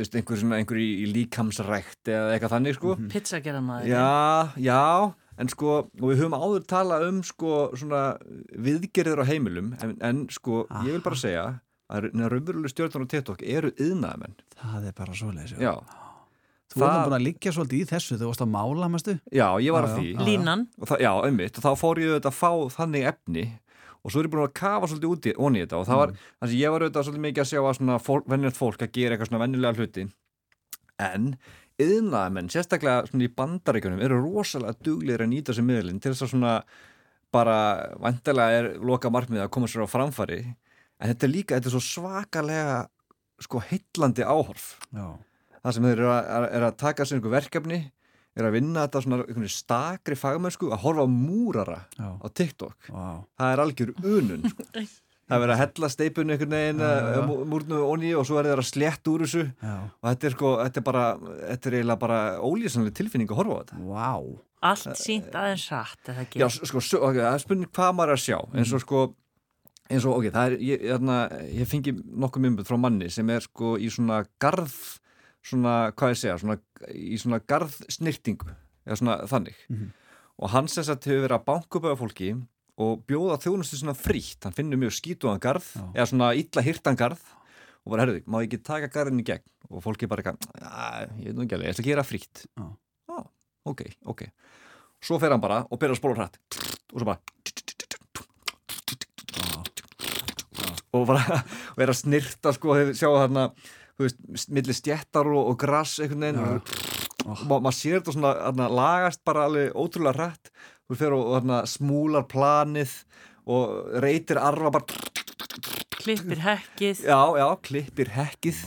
veist, 0.00 0.16
einhver, 0.18 0.40
svona, 0.40 0.58
einhver 0.58 0.80
í, 0.82 0.88
í 1.04 1.10
líkamsrækt 1.14 2.10
eða 2.10 2.32
eitthvað 2.34 2.54
þannig 2.56 2.78
sko. 2.80 2.96
Pizzagerðamaður 3.12 3.92
Já, 3.92 4.58
já, 4.66 4.80
en 5.38 5.52
sko, 5.54 5.76
og 5.86 6.06
við 6.10 6.24
höfum 6.24 6.34
áður 6.42 6.66
talað 6.74 7.06
um 7.12 7.22
sko 7.26 7.60
svona 7.78 8.02
viðgerðir 8.66 9.22
á 9.22 9.30
heimilum, 9.30 9.76
en, 9.78 9.94
en 10.02 10.24
sko 10.34 10.64
ég 10.82 10.96
vil 10.96 11.04
bara 11.06 11.22
segja 11.22 11.46
að 11.92 12.10
raunverulega 12.18 12.72
stjórnar 12.72 13.06
á 13.06 13.12
TikTok 13.14 13.46
eru 13.46 13.70
yðnaðamenn 13.76 14.38
Það 14.58 14.90
er 14.90 14.94
bara 14.96 15.14
svoleiðis, 15.22 15.54
já. 15.62 15.76
Þú 16.72 16.80
varst 16.82 17.06
búin 17.06 17.16
að 17.18 17.24
liggja 17.26 17.52
svolítið 17.52 17.80
í 17.82 17.88
þessu 17.92 18.14
þegar 18.14 18.22
þú 18.24 18.30
varst 18.32 18.44
að 18.46 18.52
mála, 18.52 18.88
mestu? 18.92 19.14
Já, 19.32 19.46
ég 19.60 19.72
var 19.76 19.84
að 19.88 19.96
því. 19.98 20.12
Línan. 20.26 20.66
Og 20.80 20.88
það, 20.88 21.00
já, 21.04 21.12
einmitt, 21.28 21.58
og 21.58 21.62
þá 21.66 21.72
fór 21.82 22.00
ég 22.02 22.08
auðvitað 22.12 22.32
að 22.32 22.38
fá 22.38 22.50
þannig 22.76 23.06
efni 23.12 23.44
og 24.02 24.10
svo 24.10 24.18
er 24.18 24.26
ég 24.26 24.32
búin 24.32 24.42
að 24.48 24.54
kafa 24.58 24.88
svolítið 24.90 25.12
út 25.14 25.26
í, 25.30 25.34
onni 25.38 25.58
í 25.60 25.62
þetta 25.62 25.78
og 25.78 25.86
það 25.86 25.96
var, 26.02 26.08
Mm. 26.10 26.16
þannig 26.42 26.54
að 26.54 26.58
ég 26.62 26.70
var 26.72 26.80
auðvitað 26.82 27.04
svolítið 27.06 27.22
mikið 27.26 27.42
að 27.42 27.50
sjá 27.52 27.60
að 27.62 27.76
svona 27.78 27.98
fólk, 28.02 28.24
venjulegt 28.26 28.56
fólk 28.58 28.80
að 28.82 28.92
gera 28.92 29.14
eitthvað 29.14 29.28
svona 29.30 29.42
venjulega 29.44 29.76
hluti 29.78 30.06
en 30.98 31.36
yðnaðamenn, 31.78 32.50
sérstaklega 32.50 33.06
svona 33.06 33.24
í 33.24 33.34
bandaríkjunum 33.36 34.02
eru 34.02 34.18
rosalega 34.22 34.74
duglir 34.82 35.22
að 35.22 35.30
nýta 35.30 35.54
sér 35.54 35.64
miðlinn 35.68 36.00
til 36.02 36.12
þess 36.12 36.22
að 36.26 36.32
svona 36.34 36.62
bara 37.32 37.94
vantilega 38.02 38.50
er 38.58 38.78
loka 38.82 39.08
markmið 39.10 39.46
að 45.62 45.68
það 45.68 45.76
sem 45.76 45.88
þeir 45.88 45.98
eru 46.00 46.10
að, 46.12 46.46
er, 46.48 46.66
að 46.66 46.78
taka 46.82 47.06
sér 47.06 47.18
einhver 47.18 47.36
verkefni 47.36 47.80
er 48.32 48.48
að 48.48 48.56
vinna 48.56 48.86
þetta 48.86 49.02
svona 49.04 49.52
stakri 49.52 50.16
fagmennsku 50.18 50.70
að 50.72 50.84
horfa 50.86 51.04
á 51.04 51.08
múrara 51.12 51.80
Já. 51.98 52.10
á 52.18 52.26
TikTok 52.32 52.90
wow. 52.90 53.24
það 53.38 53.52
er 53.54 53.62
algjör 53.66 53.92
unun 54.00 54.46
sko. 54.48 54.68
það 55.28 55.36
er 55.36 55.42
verið 55.44 55.54
að 55.54 55.62
hella 55.62 55.90
steipunni 55.92 56.34
einhvern 56.36 56.56
veginn 56.56 56.86
uh, 56.86 57.34
múrnu 57.52 57.82
onni 57.86 58.14
og 58.16 58.26
svo 58.28 58.40
er 58.40 58.50
þeir 58.50 58.62
að 58.64 58.70
slétt 58.70 59.12
úr 59.12 59.26
þessu 59.26 59.44
Já. 59.50 59.74
og 59.84 60.08
þetta 60.08 60.28
er 60.30 60.36
sko, 60.38 60.54
þetta 60.62 60.82
er 60.82 60.88
bara 60.88 61.04
þetta 61.20 61.70
er 61.70 61.76
eiginlega 61.78 62.02
bara 62.06 62.22
ólýsanlega 62.40 62.98
tilfinning 62.98 63.32
að 63.32 63.42
horfa 63.42 63.58
á 63.58 63.60
þetta 63.62 63.84
Vá 63.92 64.40
Allt 64.62 64.94
sínt 64.94 65.34
aðeins 65.34 65.64
eða 65.74 66.22
ekki? 66.22 66.38
Já, 66.38 66.46
sko, 66.54 66.78
svo- 66.78 67.00
ok, 67.08 67.16
það 67.18 67.32
er 67.34 67.40
spurning 67.42 67.70
hvað 67.74 67.96
maður 67.98 68.12
er 68.12 68.20
að 68.20 68.22
sjá 68.22 68.36
eins 68.54 68.74
og 68.76 68.82
sko 68.84 69.00
eins 69.90 70.06
og, 70.06 70.18
ok, 70.20 70.28
það 70.32 70.44
er, 70.46 70.54
ég, 70.62 70.84
ég, 70.86 71.08
ég 71.58 71.68
fengi 71.68 71.94
nokkuð 71.98 72.44
mymbut 72.46 72.68
frá 72.68 72.78
manni 72.80 73.10
sem 73.12 73.28
er 73.34 73.44
sko 73.44 73.74
í 73.76 73.90
svona 73.92 74.22
garð 74.40 74.76
svona, 75.42 75.92
hvað 75.96 76.14
ég 76.14 76.20
segja, 76.20 76.38
svona 76.38 76.58
í 76.94 77.18
svona 77.20 77.40
garðsnirtingu 77.50 78.48
eða 78.86 78.98
svona 78.98 79.18
þannig. 79.30 79.58
Mhm. 79.70 79.90
og 80.42 80.50
hann 80.50 80.68
sem 80.68 80.82
sagt 80.84 81.04
hefur 81.06 81.26
verið 81.28 81.38
að 81.38 81.44
banka 81.46 81.78
upp 81.78 81.84
á 81.86 81.94
fólki 82.00 82.30
og 82.82 83.02
bjóða 83.06 83.36
þjónustu 83.38 83.76
svona 83.78 83.94
frítt. 83.94 84.42
Hann 84.42 84.52
finnur 84.56 84.80
mjög 84.80 84.96
skítuðan 84.96 85.38
garð 85.42 85.66
eða 85.94 86.06
svona 86.08 86.32
illa 86.34 86.62
hirtan 86.64 86.96
garð 86.96 87.20
og 87.84 87.92
bara, 87.92 88.06
herðu, 88.06 88.22
má 88.26 88.40
ég 88.42 88.48
ekki 88.48 88.62
taka 88.64 88.88
garðin 88.88 89.20
í 89.20 89.26
gegn? 89.26 89.44
Og 89.70 89.82
fólki 89.82 90.08
bara 90.08 90.22
"Ja, 90.22 91.06
ég 91.18 91.24
veit 91.30 91.36
nú 91.36 91.44
ekki 91.44 91.54
alveg, 91.54 91.68
ég 91.68 91.74
ætla 91.74 91.84
að 91.84 91.90
gera 91.90 92.02
frítt. 92.02 92.46
Já. 92.58 92.76
ah, 93.10 93.24
ok, 93.66 93.82
ok. 94.06 94.22
Svo 95.02 95.18
fer 95.18 95.30
hann 95.30 95.40
bara 95.40 95.66
og 95.70 95.78
byrjar 95.78 95.96
að 95.96 96.00
spóla 96.00 96.16
hrætt 96.16 96.38
og 96.92 96.98
svo 97.00 97.04
bara 97.04 97.18
og 100.92 101.06
bara 101.08 101.42
er 101.80 101.88
að 101.92 101.98
snirta 101.98 102.52
sko, 102.54 102.74
sjá 102.92 103.08
þarna 103.08 103.46
þú 103.96 104.06
veist, 104.06 104.48
milli 104.52 104.76
stjettar 104.76 105.28
og, 105.30 105.52
og 105.52 105.58
grass 105.60 106.00
einhvern 106.02 106.26
veginn 106.26 106.42
og 106.42 107.44
ma 107.46 107.58
maður 107.62 107.76
sér 107.78 107.98
þetta 108.00 108.14
svona 108.16 108.32
þarna, 108.40 108.68
lagast 108.80 109.22
bara 109.26 109.46
alveg 109.48 109.76
ótrúlega 109.78 110.16
hrætt 110.18 110.52
þú 110.88 110.98
fer 110.98 111.16
og, 111.16 111.28
þarna, 111.36 111.60
smúlar 111.70 112.26
planið 112.30 112.96
og 113.52 113.98
reytir 114.02 114.40
arfa 114.42 114.72
bara 114.74 115.81
Klippir 116.02 116.42
hekkið. 116.42 117.02
já, 117.06 117.18
já, 117.38 117.46
klippir 117.62 118.12
hekkið. 118.16 118.62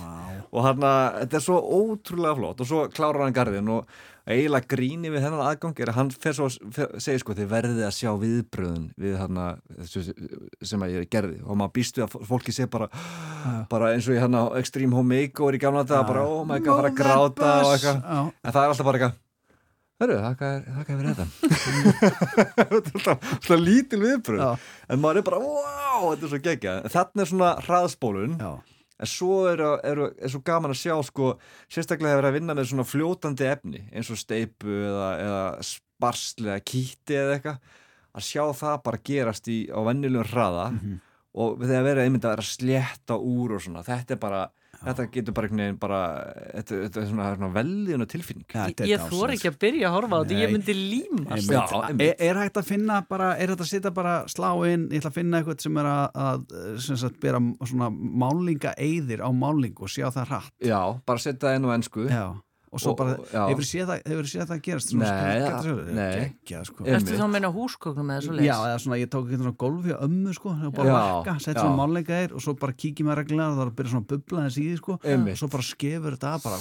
Og 0.56 0.64
þarna, 0.64 0.92
þetta 1.22 1.40
er 1.40 1.44
svo 1.44 1.58
ótrúlega 1.60 2.36
flott 2.38 2.62
og 2.64 2.70
svo 2.70 2.84
klárar 2.94 3.26
hann 3.26 3.36
garðin 3.36 3.72
og 3.76 3.90
eiginlega 4.26 4.70
gríni 4.72 5.12
við 5.14 5.26
þennan 5.26 5.44
aðgang 5.46 5.82
er 5.84 5.92
að 5.92 5.98
hann 6.00 6.12
fer 6.16 6.34
svo, 6.38 6.48
fer, 6.74 6.96
segir 7.04 7.22
sko, 7.22 7.36
þið 7.38 7.50
verðið 7.52 7.84
að 7.86 7.94
sjá 7.98 8.10
viðbröðun 8.22 8.88
við 8.98 9.18
þarna 9.20 9.44
þessu 9.82 10.06
sem 10.66 10.86
að 10.88 10.96
ég 10.96 11.10
gerði. 11.14 11.42
Og 11.46 11.60
maður 11.60 11.76
býst 11.78 12.00
við 12.00 12.08
að 12.08 12.16
fólki 12.32 12.56
sé 12.56 12.70
bara, 12.72 12.88
bara 13.70 13.92
eins 13.94 14.08
og 14.10 14.18
í 14.18 14.24
hann 14.24 14.40
á 14.40 14.44
Extreme 14.62 14.96
Home 14.98 15.20
Makeover 15.20 15.60
í 15.60 15.62
gamla 15.62 15.84
dag, 15.86 16.08
bara 16.10 16.26
oh 16.26 16.42
my 16.48 16.58
god, 16.64 16.82
fara 16.82 16.94
að 16.94 16.98
gráta 17.04 17.54
og 17.68 17.76
eitthvað, 17.76 18.02
Já. 18.02 18.20
en 18.32 18.56
það 18.56 18.64
er 18.64 18.74
alltaf 18.74 18.90
bara 18.90 19.02
eitthvað 19.02 19.22
Hörru, 20.02 20.16
þakka 20.20 20.48
þér 20.68 20.98
fyrir 21.00 21.14
þetta. 21.16 21.26
Er 22.66 23.44
svona 23.46 23.60
lítil 23.62 24.02
viðbröð 24.02 24.42
en 24.92 25.00
maður 25.00 25.22
er 25.22 25.26
bara, 25.30 25.40
wow, 25.40 26.10
þetta 26.10 26.26
er 26.28 26.32
svo 26.34 26.40
geggja 26.44 26.74
þannig 26.92 27.24
er 27.24 27.30
svona 27.32 27.52
hraðspólun. 27.64 28.34
Já. 28.42 28.52
en 29.00 29.12
svo 29.12 29.38
er, 29.52 29.64
er, 29.88 30.02
er 30.20 30.32
svo 30.34 30.42
gaman 30.48 30.74
að 30.76 30.82
sjá 30.82 30.96
sko, 31.08 31.32
sérstaklega 31.72 32.16
hefur 32.16 32.28
að 32.30 32.38
vinna 32.40 32.56
með 32.58 32.70
svona 32.74 32.88
fljótandi 32.88 33.48
efni 33.48 33.82
eins 33.92 34.12
og 34.12 34.20
steipu 34.20 34.72
eða, 34.72 35.10
eða 35.24 35.42
sparslega 35.70 36.60
kýtti 36.68 37.18
eða 37.22 37.38
eitthvað 37.38 37.82
að 38.16 38.28
sjá 38.30 38.44
það 38.56 38.78
bara 38.86 39.04
gerast 39.12 39.50
í, 39.52 39.58
á 39.72 39.80
vennilegum 39.84 40.32
hraða 40.32 40.68
og 41.36 41.60
þegar 41.64 41.88
verið 41.90 42.06
einmitt 42.06 42.28
að 42.28 42.36
vera 42.36 42.48
slétta 42.48 43.18
úr 43.20 43.58
og 43.58 43.64
svona, 43.64 43.84
þetta 43.84 44.16
er 44.16 44.22
bara 44.22 44.44
þetta 44.86 45.06
getur 45.14 45.36
bara 45.36 45.50
einhvern 45.50 45.64
veginn 45.64 45.80
bara 45.82 46.00
þetta, 46.54 46.80
þetta 46.86 47.02
er 47.02 47.10
svona, 47.10 47.28
svona 47.36 47.52
velðinu 47.56 48.08
tilfinning. 48.12 48.48
Ég, 48.56 48.84
ég 48.92 49.06
þór 49.12 49.34
ekki 49.36 49.52
að 49.52 49.60
byrja 49.66 49.90
að 49.90 49.96
horfa 49.98 50.16
á 50.16 50.20
þetta, 50.22 50.40
ég 50.42 50.54
myndi 50.56 50.78
límast. 50.78 51.52
Einmitt. 51.56 52.06
er, 52.08 52.16
er 52.30 52.42
hægt 52.44 52.62
að 52.62 52.70
finna 52.70 53.02
bara, 53.10 53.32
er 53.42 53.54
hægt 53.54 53.66
að 53.66 53.72
setja 53.72 53.94
bara 53.96 54.16
slá 54.32 54.50
inn, 54.70 54.88
ég 54.94 55.04
ætla 55.04 55.14
að 55.14 55.20
finna 55.20 55.42
eitthvað 55.42 55.68
sem 55.68 55.82
er 55.82 55.92
að, 55.92 56.20
að 56.26 56.48
sem 56.88 57.02
sagt, 57.06 57.20
bera 57.24 57.42
svona 57.66 57.92
málinga 57.94 58.76
eyðir 58.78 59.26
á 59.26 59.30
málingu 59.36 59.88
og 59.88 59.94
sjá 59.94 60.08
það 60.10 60.34
hratt. 60.34 60.56
Já, 60.64 60.80
bara 61.06 61.26
setja 61.26 61.50
það 61.50 61.60
inn 61.60 61.70
á 61.70 61.76
ennsku 61.76 62.10
Já, 62.10 62.26
og 62.72 62.82
svo 62.82 62.94
bara, 63.00 63.16
hefur 63.32 63.68
séð 63.68 63.90
það, 63.92 64.02
hefur 64.12 64.30
séð 64.32 64.50
það 64.50 64.62
gerast? 64.66 64.92
Svona 64.92 65.10
Nei, 65.16 66.12
skrikkað 66.12 66.52
ja, 66.52 66.62
sko. 66.68 66.88
Ertu 66.96 67.16
þá 67.16 67.24
að 67.26 67.32
meina 67.36 67.52
húsgögnum 67.56 68.12
eða 68.16 68.26
svo 68.26 68.36
leis? 68.36 68.48
Já, 68.48 68.56
eða 68.68 68.80
svona, 68.84 69.00
ég 69.00 69.12
tók 69.14 69.28
ekki 69.30 69.40
svona 69.42 69.56
golfi 69.64 69.96
á 69.96 70.00
ömmu, 70.06 70.36
sko, 70.36 70.54
og 70.56 70.76
bara 70.76 70.90
Já, 70.90 70.98
lakka, 71.00 71.36
sett 71.46 71.56
já. 71.56 71.62
svona 71.64 71.80
málinga 71.80 72.20
eyðir 72.20 72.36
og 72.36 72.46
svo 72.46 72.56
bara 72.60 72.78
kíkjum 72.84 73.12
að 73.14 73.20
regla 73.22 73.50
og 73.52 73.56
það 73.60 73.66
er 73.66 73.72
að 73.72 73.76
byrja 73.80 73.94
svona 73.96 74.06
að 74.06 74.12
bubla 74.16 74.46
þess 74.48 74.60
í 74.60 74.66
því, 74.66 74.78
sko, 74.82 74.98
og 75.00 75.30
svo 75.42 75.52
bara 75.56 75.68
skefur 75.72 76.18
þetta 76.18 76.34
bara, 76.44 76.60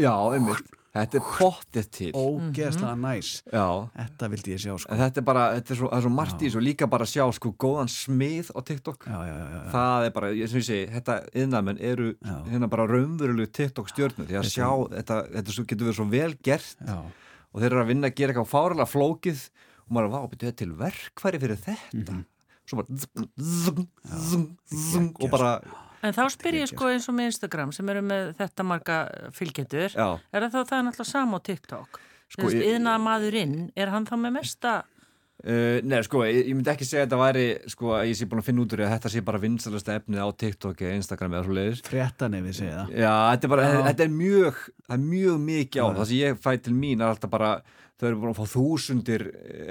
Já, 0.00 0.14
einmitt, 0.38 0.76
þetta 0.94 1.18
er 1.20 1.24
pottið 1.38 1.88
til. 1.94 2.10
Ógeðslega 2.18 2.94
næs. 2.98 3.30
Já. 3.52 3.66
Þetta 3.96 4.28
vildi 4.32 4.54
ég 4.56 4.62
sjá, 4.64 4.72
sko. 4.82 4.90
En 4.90 4.98
þetta 5.04 5.20
er 5.22 5.26
bara, 5.28 5.44
þetta 5.58 5.74
er 5.74 5.78
svo, 5.80 5.88
það 5.92 5.98
er 6.00 6.04
svo 6.06 6.12
margt 6.16 6.40
í 6.42 6.46
þessu. 6.48 6.60
Og 6.60 6.66
líka 6.66 6.88
bara 6.90 7.06
að 7.06 7.12
sjá 7.14 7.24
sko 7.38 7.52
góðan 7.64 7.92
smið 7.94 8.50
á 8.56 8.58
TikTok. 8.70 9.06
Já, 9.06 9.18
já, 9.28 9.36
já, 9.54 9.60
það 9.74 10.06
er 10.08 10.14
bara, 10.18 10.30
ég- 10.34 10.50
sem 10.50 10.60
ég 10.60 10.66
segi, 10.70 10.86
þetta 10.96 11.16
yðnamenn 11.44 11.80
eru 11.80 12.08
hérna 12.50 12.68
bara 12.70 12.86
raunverulegu 12.90 13.52
TikTok 13.52 13.88
stjörnur. 13.92 14.26
Því 14.26 14.34
að 14.40 14.44
Þetta- 14.44 14.56
sjá, 14.56 14.70
þetta, 14.98 15.20
þetta 15.36 15.56
svo, 15.56 15.64
getur 15.70 15.86
verið 15.90 16.00
svo 16.00 16.08
vel 16.10 16.34
gert. 16.42 16.76
Já. 16.86 17.00
og 17.52 17.60
þeir 17.60 17.72
eru 17.72 17.80
að 17.82 17.88
vinna 17.90 18.06
að 18.06 18.14
gera 18.14 18.32
eitthvað 18.32 18.50
fárlega 18.54 18.86
flókið. 18.86 19.40
Og 19.86 19.94
maður 19.96 20.04
er, 20.06 20.10
vá, 20.14 20.20
betur 20.30 20.46
þetta 20.50 20.56
til 20.60 20.72
verkfæri 20.78 21.38
fyrir 21.42 21.58
þetta. 21.58 22.12
Mhm. 22.14 22.24
svo 22.70 22.76
bara 22.78 22.86
zung, 22.94 23.30
zung, 23.40 23.88
zung, 24.30 24.56
zung, 24.70 25.08
og 25.20 25.30
bara 25.30 25.60
En 26.02 26.14
þá 26.16 26.22
spyr 26.32 26.56
ég 26.62 26.70
sko 26.70 26.88
eins 26.88 27.08
og 27.10 27.16
með 27.18 27.28
Instagram 27.32 27.72
sem 27.76 27.88
eru 27.92 28.00
með 28.06 28.30
þetta 28.38 28.64
marga 28.64 29.00
fylgjendur. 29.36 29.90
Já. 29.92 30.06
Er 30.32 30.46
það 30.46 30.54
þá 30.54 30.60
það 30.70 30.78
er 30.78 30.86
náttúrulega 30.88 31.10
sama 31.10 31.36
á 31.36 31.40
TikTok? 31.50 32.00
Sko, 32.30 32.46
Sko, 32.46 32.54
ég- 32.54 32.70
Yðna 32.76 32.94
maðurinn, 33.02 33.58
er 33.76 33.92
hann 33.92 34.06
þá 34.08 34.16
með 34.22 34.32
mesta... 34.38 34.78
Uh, 35.40 35.80
nei, 35.88 36.02
sko, 36.04 36.20
ég, 36.28 36.50
ég 36.50 36.52
myndi 36.52 36.68
ekki 36.68 36.84
segja 36.84 37.06
að 37.06 37.06
þetta 37.06 37.18
væri 37.22 37.44
sko, 37.72 37.94
að 37.96 38.02
ég 38.10 38.16
sé 38.18 38.26
búin 38.28 38.42
að 38.42 38.48
finna 38.50 38.60
út 38.60 38.74
úr 38.76 38.82
því 38.82 38.84
að 38.84 38.90
þetta 38.92 39.10
sé 39.14 39.20
bara 39.24 39.38
vinstalasta 39.40 39.94
efnið 39.96 40.20
á 40.20 40.28
TikTok 40.42 40.82
eða 40.84 40.96
Instagram 40.98 41.36
eða 41.38 41.46
svo 41.46 41.54
leiðis 41.56 41.80
Fréttan 41.86 42.36
ef 42.36 42.42
við 42.44 42.56
segja 42.58 42.74
það. 42.82 42.90
Já, 43.00 43.12
þetta 43.30 43.48
er 43.48 43.52
bara, 43.54 43.70
þetta 43.86 44.04
er 44.04 44.12
mjög 44.18 44.58
það 44.84 44.96
er 44.98 45.06
mjög 45.06 45.38
mikið 45.46 45.80
á, 45.80 45.86
það 45.96 46.10
sem 46.10 46.18
ég 46.20 46.42
fæ 46.44 46.50
til 46.66 46.74
mín 46.76 47.00
er 47.00 47.14
alltaf 47.14 47.32
bara, 47.32 47.50
þau 48.00 48.08
eru 48.08 48.20
búin 48.22 48.32
að 48.32 48.38
fá 48.40 48.52
þúsundir 48.54 49.26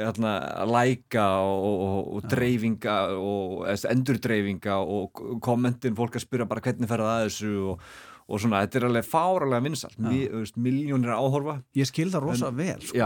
að 0.05 0.69
læka 0.69 1.25
og, 1.41 1.63
og, 1.65 2.11
og, 2.13 2.27
dreifinga 2.29 2.97
og 3.17 3.65
endurdreifinga 3.89 4.77
og 4.79 5.23
kommentin, 5.43 5.97
fólk 5.97 6.19
að 6.19 6.27
spyrja 6.27 6.49
bara 6.49 6.63
hvernig 6.63 6.91
fer 6.91 7.03
það 7.03 7.15
að 7.15 7.25
þessu 7.25 7.53
og, 7.73 7.89
og 8.29 8.39
svona, 8.43 8.59
þetta 8.65 8.77
er 8.79 8.85
alveg 8.89 9.05
fáralega 9.09 9.63
vinsalt, 9.65 9.97
miljónir 10.59 11.11
áhorfa. 11.15 11.55
Ég 11.77 11.87
skil 11.89 12.09
það 12.13 12.21
rosa 12.27 12.47
En- 12.51 12.55
vel 12.59 12.81
sko. 12.81 12.97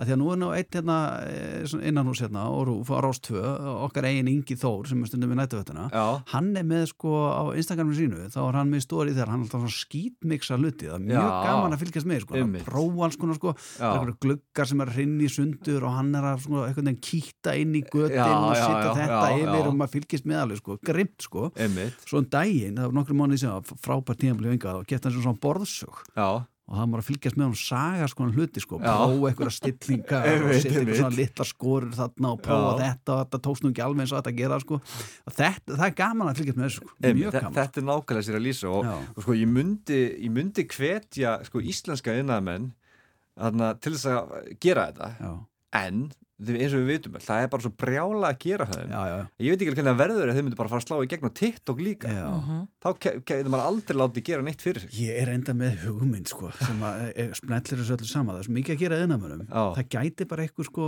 Að 0.00 0.06
því 0.08 0.14
að 0.14 0.20
nú 0.22 0.28
er 0.32 0.38
nú 0.40 0.48
eitt 0.56 0.70
hérna 0.78 0.96
eh, 1.28 1.74
innan 1.90 2.06
hús 2.08 2.20
hérna 2.24 2.46
og 2.50 2.66
Rúf 2.68 2.88
á 2.88 2.98
Rás 3.04 3.20
2 3.20 3.42
okkar 3.86 4.08
eigin 4.08 4.28
Ingi 4.32 4.56
Þór 4.56 4.88
sem 4.88 5.02
er 5.02 5.10
stundum 5.10 5.30
við 5.34 5.40
nættuvettina 5.42 5.88
hann 6.32 6.50
er 6.56 6.64
með 6.64 6.86
sko 6.94 7.12
á 7.28 7.42
Instagraminu 7.56 7.96
sínu 7.98 8.30
þá 8.32 8.40
er 8.48 8.58
hann 8.60 8.70
með 8.72 8.84
stóri 8.86 9.12
þegar 9.14 9.28
hann 9.34 9.40
er 9.44 9.48
alltaf 9.48 9.60
svona 9.60 9.76
skítmiksa 9.84 10.56
hluti. 10.58 10.88
Það 10.88 10.96
er 10.96 11.04
mjög 11.10 11.28
Já. 11.28 11.42
gaman 11.44 11.72
að 11.76 11.82
fylgjast 11.84 12.08
með 12.10 12.20
sko. 12.24 12.34
prófa 12.64 13.04
alls 13.04 13.16
konar 13.20 13.34
sko. 13.40 13.54
Það 13.60 13.80
Já. 13.80 13.90
er 13.90 13.98
einhverju 14.00 14.18
gluggar 14.24 14.66
sem 14.70 14.80
er 14.80 14.86
að 14.86 14.96
rinni 15.00 15.24
í 15.24 15.32
sundur 15.36 15.84
og 15.84 15.92
hann 15.96 16.14
er 16.14 16.24
að 16.30 16.46
einhvern 16.48 16.88
veginn 16.90 17.00
kýta 17.00 17.54
inn 17.60 17.74
í 17.74 17.82
götin 17.84 18.16
Já, 18.16 18.26
og 18.30 18.54
já, 18.56 18.94
þetta 18.96 19.20
yfir 19.40 19.68
og 19.68 19.76
maður 19.76 19.94
fylgjast 19.98 20.26
með 20.30 20.40
alveg 20.44 20.60
sko. 20.62 20.78
Grimt 20.84 21.20
sko 21.26 21.50
vingað 24.70 24.80
og 24.80 24.88
gett 24.90 25.04
hann 25.06 25.14
svona 25.16 25.38
borðsög 25.40 26.00
Já. 26.16 26.28
og 26.70 26.76
það 26.78 26.92
var 26.92 27.02
að 27.02 27.08
fylgjast 27.08 27.38
með 27.38 27.46
hann 27.48 27.58
saga 27.58 28.08
sko 28.10 28.26
hluti 28.30 28.62
sko, 28.62 28.78
Já. 28.78 28.92
prófa 28.94 29.30
einhverja 29.30 29.54
stillingar 29.56 30.28
og 30.44 30.52
setja 30.54 30.70
einhver 30.70 30.80
einmitt. 30.80 31.00
svona 31.00 31.18
litla 31.18 31.46
skorur 31.48 31.96
þarna 31.98 32.32
og 32.34 32.42
prófa 32.44 32.70
Já. 32.70 32.80
þetta 32.84 33.14
og 33.14 33.22
þetta 33.24 33.42
tókst 33.46 33.64
nú 33.64 33.72
ekki 33.72 33.84
alveg 33.84 34.04
eins 34.04 34.12
og 34.14 34.20
þetta 34.20 34.32
að 34.34 34.40
gera 34.40 34.60
sko 34.62 34.80
og 34.80 35.36
þetta, 35.36 35.76
það 35.76 35.86
er 35.88 35.96
gaman 36.02 36.30
að 36.30 36.40
fylgjast 36.40 36.60
með 36.60 36.68
þessu 36.68 36.80
sko. 36.80 36.96
Mjög 37.20 37.36
gaman 37.38 37.58
Þetta 37.58 37.80
er 37.82 37.88
nákvæmlega 37.90 38.26
sér 38.28 38.38
að 38.40 38.46
lýsa 38.46 38.70
og, 38.70 38.90
og 39.16 39.22
sko, 39.24 39.36
ég 39.40 39.50
myndi, 39.50 40.00
ég 40.26 40.34
myndi 40.34 40.66
hvetja 40.70 41.36
sko, 41.48 41.62
íslenska 41.72 42.16
innamenn 42.20 42.70
til 43.80 43.94
þess 43.94 44.10
að 44.10 44.34
gera 44.60 44.90
þetta 44.90 45.12
Já. 45.18 45.32
en 45.80 46.02
eins 46.40 46.72
og 46.74 46.80
við 46.80 46.90
vitum 46.94 47.16
það 47.20 47.42
er 47.44 47.48
bara 47.52 47.64
svo 47.66 47.70
brjála 47.82 48.30
að 48.30 48.38
gera 48.44 48.66
það 48.70 48.82
já, 48.90 49.00
já. 49.10 49.16
ég 49.44 49.52
veit 49.52 49.60
ekki 49.60 49.70
hvernig 49.74 49.88
það 49.90 49.98
verður 50.00 50.30
ef 50.32 50.36
þau 50.38 50.44
myndu 50.46 50.58
bara 50.60 50.70
fara 50.72 50.80
að 50.80 50.86
slá 50.86 50.96
í 51.04 51.08
gegn 51.10 51.28
á 51.28 51.32
TikTok 51.40 51.82
líka. 51.84 52.12
Já. 52.14 52.28
þá 52.80 52.88
ke- 53.04 53.14
getur 53.28 53.50
maður 53.52 53.66
aldrei 53.70 53.96
látið 54.00 54.24
gera 54.30 54.42
neitt 54.46 54.64
fyrir 54.64 54.80
sig. 54.86 54.94
Ég 55.04 55.20
er 55.20 55.32
enda 55.34 55.52
með 55.56 55.84
hugmynd 55.84 56.30
sko 56.32 56.50
sem 56.60 56.80
að 56.86 57.02
e, 57.12 57.26
smellir 57.36 57.80
þessu 57.82 57.96
öllu 57.96 58.08
saman. 58.08 58.34
Það 58.34 58.40
er 58.40 58.48
svo 58.48 58.54
mikið 58.56 58.74
að 58.76 58.80
gera 58.84 59.00
innamönum 59.04 59.42
það 59.76 59.88
gæti 59.96 60.28
bara 60.30 60.46
einhver 60.46 60.68
sko 60.70 60.86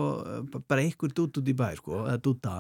bara 0.69 0.81
einhver 0.87 1.12
dút 1.16 1.41
út 1.43 1.51
í 1.53 1.57
bæ 1.59 1.69
sko 1.79 2.01
eða 2.07 2.19
dúta, 2.23 2.55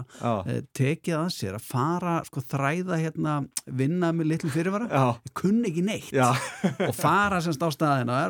tekið 0.76 1.16
að 1.18 1.30
sér 1.36 1.56
að 1.58 1.66
fara 1.70 2.18
sko 2.28 2.42
þræða 2.44 2.98
hérna 3.00 3.36
vinna 3.66 4.12
með 4.12 4.30
litlu 4.34 4.50
fyrirvara. 4.52 4.88
Kunni 5.38 5.70
ekki 5.72 5.84
neitt. 5.86 6.12
Og 6.88 6.94
fara 6.96 7.40
semst 7.44 7.62
á 7.62 7.68
staðina 7.72 8.20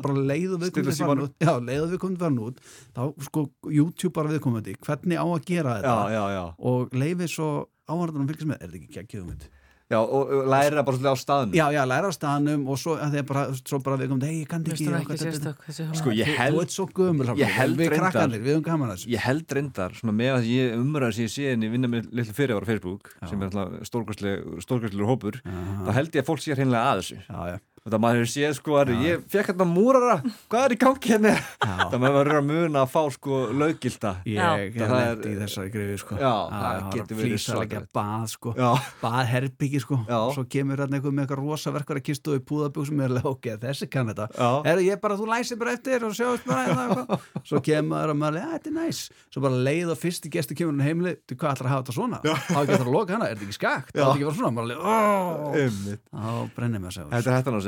Já. 0.00 0.08
Já. 0.08 0.08
svo 0.08 0.08
bara 0.08 0.24
leiðu 0.32 0.58
við 0.64 0.72
Stilla 0.72 0.84
komum 0.90 0.98
símanum. 1.00 1.28
út 1.28 1.46
já, 1.46 1.52
leiðu 1.70 1.86
við 1.94 2.02
komum 2.06 2.18
farin 2.24 2.42
út 2.48 2.60
þá 2.96 3.02
sko 3.28 3.46
YouTube 3.70 4.12
bara 4.18 4.34
viðkomandi 4.34 4.76
hvernig 4.80 5.20
á 5.20 5.26
að 5.28 5.46
gera 5.52 5.78
þetta 5.78 5.94
Já, 5.94 6.18
já, 6.18 6.24
já. 6.38 6.44
og 6.72 6.98
leifið 7.04 7.32
svo 7.36 7.48
áhverðanum 7.90 8.28
fylgjast 8.30 8.50
með, 8.52 8.60
er 8.60 8.68
þetta 8.70 8.82
ekki 8.84 8.94
geggjum 9.00 9.32
mynd 9.32 9.48
Já, 9.90 9.98
og, 10.06 10.28
læra 10.46 10.84
bara 10.86 10.94
svolítið 10.94 11.10
á 11.10 11.18
staðnum 11.18 11.54
Já, 11.58 11.64
já, 11.74 11.80
læra 11.90 12.06
á 12.06 12.14
staðnum 12.14 12.60
og 12.70 12.76
svo, 12.78 12.92
að 12.94 13.14
að 13.18 13.24
bara, 13.26 13.40
svo 13.58 13.78
bara 13.82 13.96
við 13.98 14.12
komum, 14.12 14.22
hei, 14.22 14.36
ég 14.44 14.46
kann 14.52 14.62
ekki 14.62 14.76
finnst 14.76 14.86
hún 14.86 14.94
og 14.94 15.00
ekki 15.02 15.16
sérstök. 15.18 15.64
Sko, 15.98 16.12
ég 16.14 16.28
Þú- 16.30 16.36
held 16.38 16.54
Þú 16.54 16.60
ert 16.62 16.74
svo 16.76 16.86
gömul 16.94 17.26
Ég 17.40 17.50
held 17.56 17.74
Við 17.74 17.90
reyndar 17.90 18.04
krakkanir, 18.04 18.44
við 18.44 18.54
höfum 18.54 18.66
gaman 18.68 18.92
að 18.92 19.00
þessu 19.00 19.10
Ég 19.10 19.24
held 19.26 19.54
reyndar, 19.58 19.96
svona 19.98 20.14
með 20.14 20.30
að 20.36 20.46
ég 20.46 20.76
umræða 20.78 21.10
sem 21.16 21.26
ég 21.26 21.32
sé 21.34 21.48
henni 21.50 21.72
vinna 21.74 21.90
með 21.90 22.06
litlu 22.20 22.36
fyrirvar 22.38 22.62
á 22.62 22.70
Facebook 22.70 23.10
sem 23.26 23.42
er 23.42 23.50
stórkvæslegur 23.90 25.10
hópur 25.10 25.40
þá 25.42 25.90
held 25.98 26.14
ég 26.14 26.22
að 26.22 26.28
fólk 26.30 26.44
sé 26.46 26.54
hreinlega 26.54 26.86
að 26.94 27.02
þessu 27.02 27.18
já, 27.26 27.40
já. 27.50 27.58
Það 27.88 28.00
maður 28.04 28.18
hefur 28.20 28.30
séð 28.30 28.52
sko 28.58 28.74
að 28.80 28.90
ég 29.06 29.22
fekk 29.32 29.46
hérna 29.50 29.66
múrara, 29.70 30.16
hvað 30.52 30.64
er 30.66 30.74
í 30.74 30.78
gangi 30.82 31.12
henni 31.14 31.32
það 31.64 31.94
maður 32.02 32.16
verður 32.18 32.38
að 32.40 32.46
muna 32.50 32.82
að 32.84 32.90
fá 32.92 33.02
sko 33.14 33.38
löggilda 33.56 34.10
Ég 34.28 34.36
Það 34.40 34.58
hef 34.60 34.76
er- 34.76 34.92
lent 35.00 35.24
í 35.30 35.32
þessari 35.40 35.70
greiði 35.72 35.96
sko. 36.02 36.18
Já, 36.20 36.32
það 36.50 36.90
getur 36.94 37.16
verið 37.16 37.30
Flýsalegja 37.30 37.80
svakalegt. 37.80 37.92
bað 37.96 38.26
sko. 38.34 38.52
Já. 38.58 38.70
Bað 39.00 39.20
herbyggi 39.32 39.80
sko 39.80 39.98
Svo 40.36 40.44
kemur 40.52 40.76
hérna 40.84 40.98
eitthvað 40.98 41.14
með 41.16 41.24
eitthvað 41.24 41.40
rosa 41.44 41.72
verkar 41.74 41.96
að 42.00 42.04
kistu 42.10 42.34
og 42.34 42.40
í 42.40 42.44
púðabúsum 42.50 43.00
er 43.00 43.08
alveg, 43.14 43.24
ok, 43.30 43.48
þessi 43.64 43.88
kann 43.90 44.10
þetta. 44.12 44.28
Er 44.68 44.76
ég 44.84 45.00
bara, 45.00 45.16
þú 45.16 45.26
læsir 45.30 45.56
bara 45.60 45.72
eftir 45.78 46.04
og 46.04 46.12
sjáist 46.16 46.44
bara 46.46 46.66
hérna 46.68 46.82
eitthvað. 46.90 47.26
Svo 47.50 47.60
kemur 47.64 48.14
maður, 48.14 48.38
já, 48.42 48.48
þetta 48.58 48.70
er 48.70 48.76
næs. 48.76 49.00
Svo 49.32 49.40
bara 49.44 49.60
leið 49.70 49.92
og 49.94 49.98
fyrsti 50.00 50.30
gesti 50.30 50.54
kemur 50.54 50.76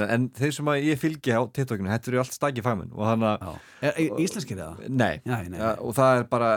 Þá? 0.03 0.09
Það. 0.09 0.09
Þá 0.09 0.09
sig, 0.09 0.15
en 0.15 0.29
þeir 0.39 0.53
sem 0.57 0.71
að 0.73 0.85
ég 0.87 1.01
fylgi 1.03 1.33
á 1.35 1.41
TikTokinu, 1.53 1.91
þetta 1.93 2.09
eru 2.13 2.21
allt 2.23 2.37
stakki 2.37 2.63
fagmenn 2.65 2.93
Íslenskir 4.23 4.57
eða? 4.59 4.89
Nei, 4.89 5.21
Nei, 5.25 5.49
nei, 5.49 5.59
Ja, 5.59 5.73
og 5.81 5.95
það 5.97 6.19
er 6.21 6.25
bara, 6.31 6.51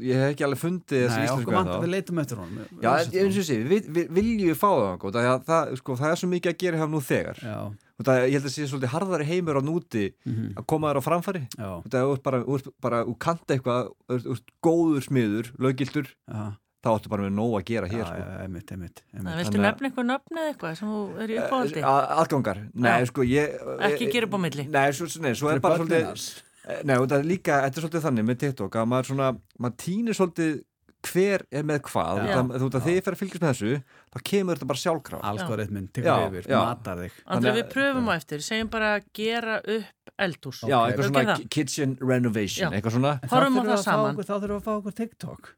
ég 0.00 0.14
hef 0.20 0.34
ekki 0.34 0.44
alveg 0.48 0.60
fundið 0.62 1.04
þessi 1.06 1.18
Nei, 1.20 1.26
íslensku 1.28 1.52
vantar 1.54 1.74
ennþá. 1.74 1.84
við 1.84 1.92
leitum 1.94 2.18
eftir 2.24 2.36
honum 2.42 2.82
Já, 2.82 2.90
eins 2.94 3.38
og 3.38 3.42
ég 3.42 3.48
sé, 3.48 3.58
við, 3.64 3.88
við 3.98 4.10
viljum 4.18 4.58
fá 4.60 4.68
það 4.70 4.94
sko, 4.98 5.10
það, 5.14 5.44
það, 5.48 5.74
sko, 5.82 5.96
það 6.02 6.10
er 6.14 6.20
svo 6.22 6.28
mikið 6.34 6.52
að 6.54 6.58
gera 6.64 6.78
hjá 6.82 6.88
nú 6.94 7.00
þegar 7.04 7.38
Já. 7.44 7.58
það, 8.04 8.18
ég 8.26 8.34
held 8.34 8.48
að 8.50 8.54
sé 8.54 8.66
svolítið 8.70 8.92
harðari 8.94 9.28
heimur 9.30 9.58
á 9.58 9.62
núti 9.64 10.04
Mhm. 10.26 10.54
að 10.58 10.66
koma 10.66 10.90
þér 10.90 10.98
á 10.98 11.02
það 11.04 12.12
bara, 12.22 12.40
þú 12.44 12.54
ert 12.58 12.68
bara, 12.80 13.04
þú 13.04 13.14
kanta 13.18 13.54
eitthvað 13.54 13.88
þú 14.10 14.34
ert- 14.34 14.52
góður 14.62 15.02
smiður, 15.08 15.52
löggildur 15.58 16.06
Já. 16.28 16.44
Þá 16.84 16.88
áttu 16.92 17.12
bara 17.12 17.24
með 17.26 17.34
nóg 17.38 17.54
að 17.58 17.64
gera 17.70 17.88
hér 17.90 18.04
sko. 18.04 18.24
einmitt, 18.44 18.72
einmitt, 18.74 19.02
Það 19.14 19.38
viltu 19.40 19.62
nefna 19.64 19.88
eitthvað 19.90 20.08
nöfn 20.10 20.40
eða 20.42 20.50
eitthvað 20.52 20.74
sem 20.80 20.88
þú 20.94 21.00
er 21.24 21.32
í 21.32 21.38
uppáhaldi? 21.40 21.84
A- 21.84 22.08
aðgangar, 22.22 22.60
nei 22.74 22.90
Já. 23.00 23.06
sko 23.10 23.24
ég, 23.28 23.56
Ekki 23.88 24.10
gera 24.12 24.28
upp 24.28 24.36
á 24.36 24.40
milli. 24.44 24.68
Nei, 24.68 24.84
svo, 24.92 25.08
nei, 25.24 25.32
svo 25.34 25.50
er 25.54 25.62
bara 25.64 25.80
svolítið. 25.80 26.42
Eh, 26.64 26.78
Nei, 26.88 26.94
það 26.96 27.18
er 27.18 27.26
líka, 27.28 27.58
þetta 27.66 27.76
er 27.76 27.84
svolítið 27.84 28.04
þannig 28.06 28.24
með 28.24 28.38
TikTok 28.40 28.76
að 28.80 28.86
maður 28.88 29.10
svona, 29.10 29.26
maður 29.60 29.74
týnir 29.84 30.16
svolítið 30.16 30.62
hver 31.04 31.42
er 31.52 31.64
með 31.68 31.80
hvað 31.84 32.20
Já. 32.24 32.34
það, 32.38 32.52
þú 32.54 32.64
veit 32.64 32.76
að 32.78 32.84
þegar 32.86 32.94
ég 32.96 33.04
fer 33.04 33.14
að 33.14 33.20
fylgjast 33.20 33.42
með 33.44 33.50
þessu 33.52 33.72
þá 34.14 34.22
kemur 34.30 34.56
þetta 34.56 34.68
bara 34.70 34.80
sjálfkraf 34.80 35.24
Algoritminn 35.30 35.88
tekur 35.92 36.22
yfir, 36.30 36.48
matar 36.54 37.02
þig 37.02 37.18
Andri, 37.34 37.52
við 37.58 37.68
pröfum 37.74 38.08
á 38.08 38.12
eftir, 38.16 38.44
segjum 38.46 38.70
bara 38.72 38.90
gera 39.12 39.58
upp 39.60 40.14
eldhús. 40.24 40.62
Já, 40.64 40.78
eitthvað 40.88 41.10
svona 41.10 41.36
kitchen 41.50 41.96
renovation, 42.00 42.70
Já. 42.70 42.78
eitthvað 42.78 42.96
svona 42.96 43.12
Horfum 43.28 43.60
á 43.60 43.62
það 43.66 43.82
saman. 43.84 44.16
Þá 44.16 44.34
þurfum 44.38 44.54
við 44.54 44.60
að 44.60 44.64
fá 44.64 44.72
okkur 44.78 44.96
TikTok 45.02 45.52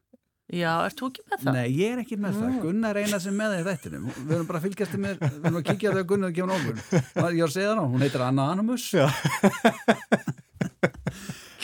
Já, 0.47 0.69
ert 0.87 0.95
þú 0.95 1.07
ekki 1.11 1.23
með 1.27 1.41
það? 1.41 1.55
Nei, 1.57 1.65
ég 1.75 1.89
er 1.91 1.99
ekki 2.05 2.17
með 2.23 2.37
það, 2.39 2.53
Gunnar 2.63 2.95
er 2.95 3.03
eina 3.03 3.17
sem 3.19 3.35
með 3.35 3.49
það 3.51 3.59
í 3.59 3.65
þættinum. 3.67 4.05
Við 4.15 4.35
erum 4.37 4.47
bara 4.47 4.59
að 4.61 4.67
fylgjast 4.67 4.93
með, 5.03 5.17
við 5.19 5.33
erum 5.41 5.59
að 5.59 5.65
kíkja 5.67 5.91
þegar 5.91 6.07
Gunnar 6.11 6.35
kemur 6.37 6.55
okkur. 6.55 6.77
Ég 6.95 7.17
var 7.19 7.33
að 7.33 7.55
segja 7.57 7.67
það 7.67 7.79
ná, 7.79 7.83
hún 7.91 8.05
heitir 8.05 8.23
Anna 8.23 8.45
Animus 8.53 8.85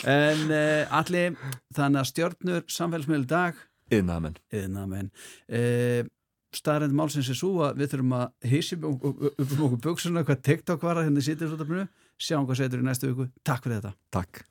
En 0.04 0.52
uh, 0.52 0.98
allir, 0.98 1.38
þannig 1.72 2.02
að 2.02 2.10
stjörnur 2.10 2.62
samfélagsmiðl 2.76 3.26
dag. 3.30 3.64
Yðnaðamenn 3.94 4.36
Yðnaðamenn 4.52 5.10
uh, 5.14 6.12
Staðrænd 6.54 6.94
málsins 6.96 7.28
er 7.32 7.38
svo 7.38 7.56
að 7.64 7.80
við 7.80 7.94
þurfum 7.94 8.16
að 8.20 8.50
hissi 8.52 8.76
upp 8.78 8.84
um 8.84 9.66
okkur 9.66 9.80
buksuna 9.88 10.22
hvað 10.28 10.44
TikTok 10.46 10.84
var 10.84 11.00
að 11.00 11.08
henni 11.08 11.24
þetta 11.24 11.86
Sjáum 12.20 12.46
hvað 12.46 12.60
setur 12.60 12.84
í 12.84 12.86
næstu 12.86 13.10
viku. 13.10 13.30
Takk 13.42 13.64
fyrir 13.64 13.80
þetta. 13.80 13.96
Takk 14.14 14.44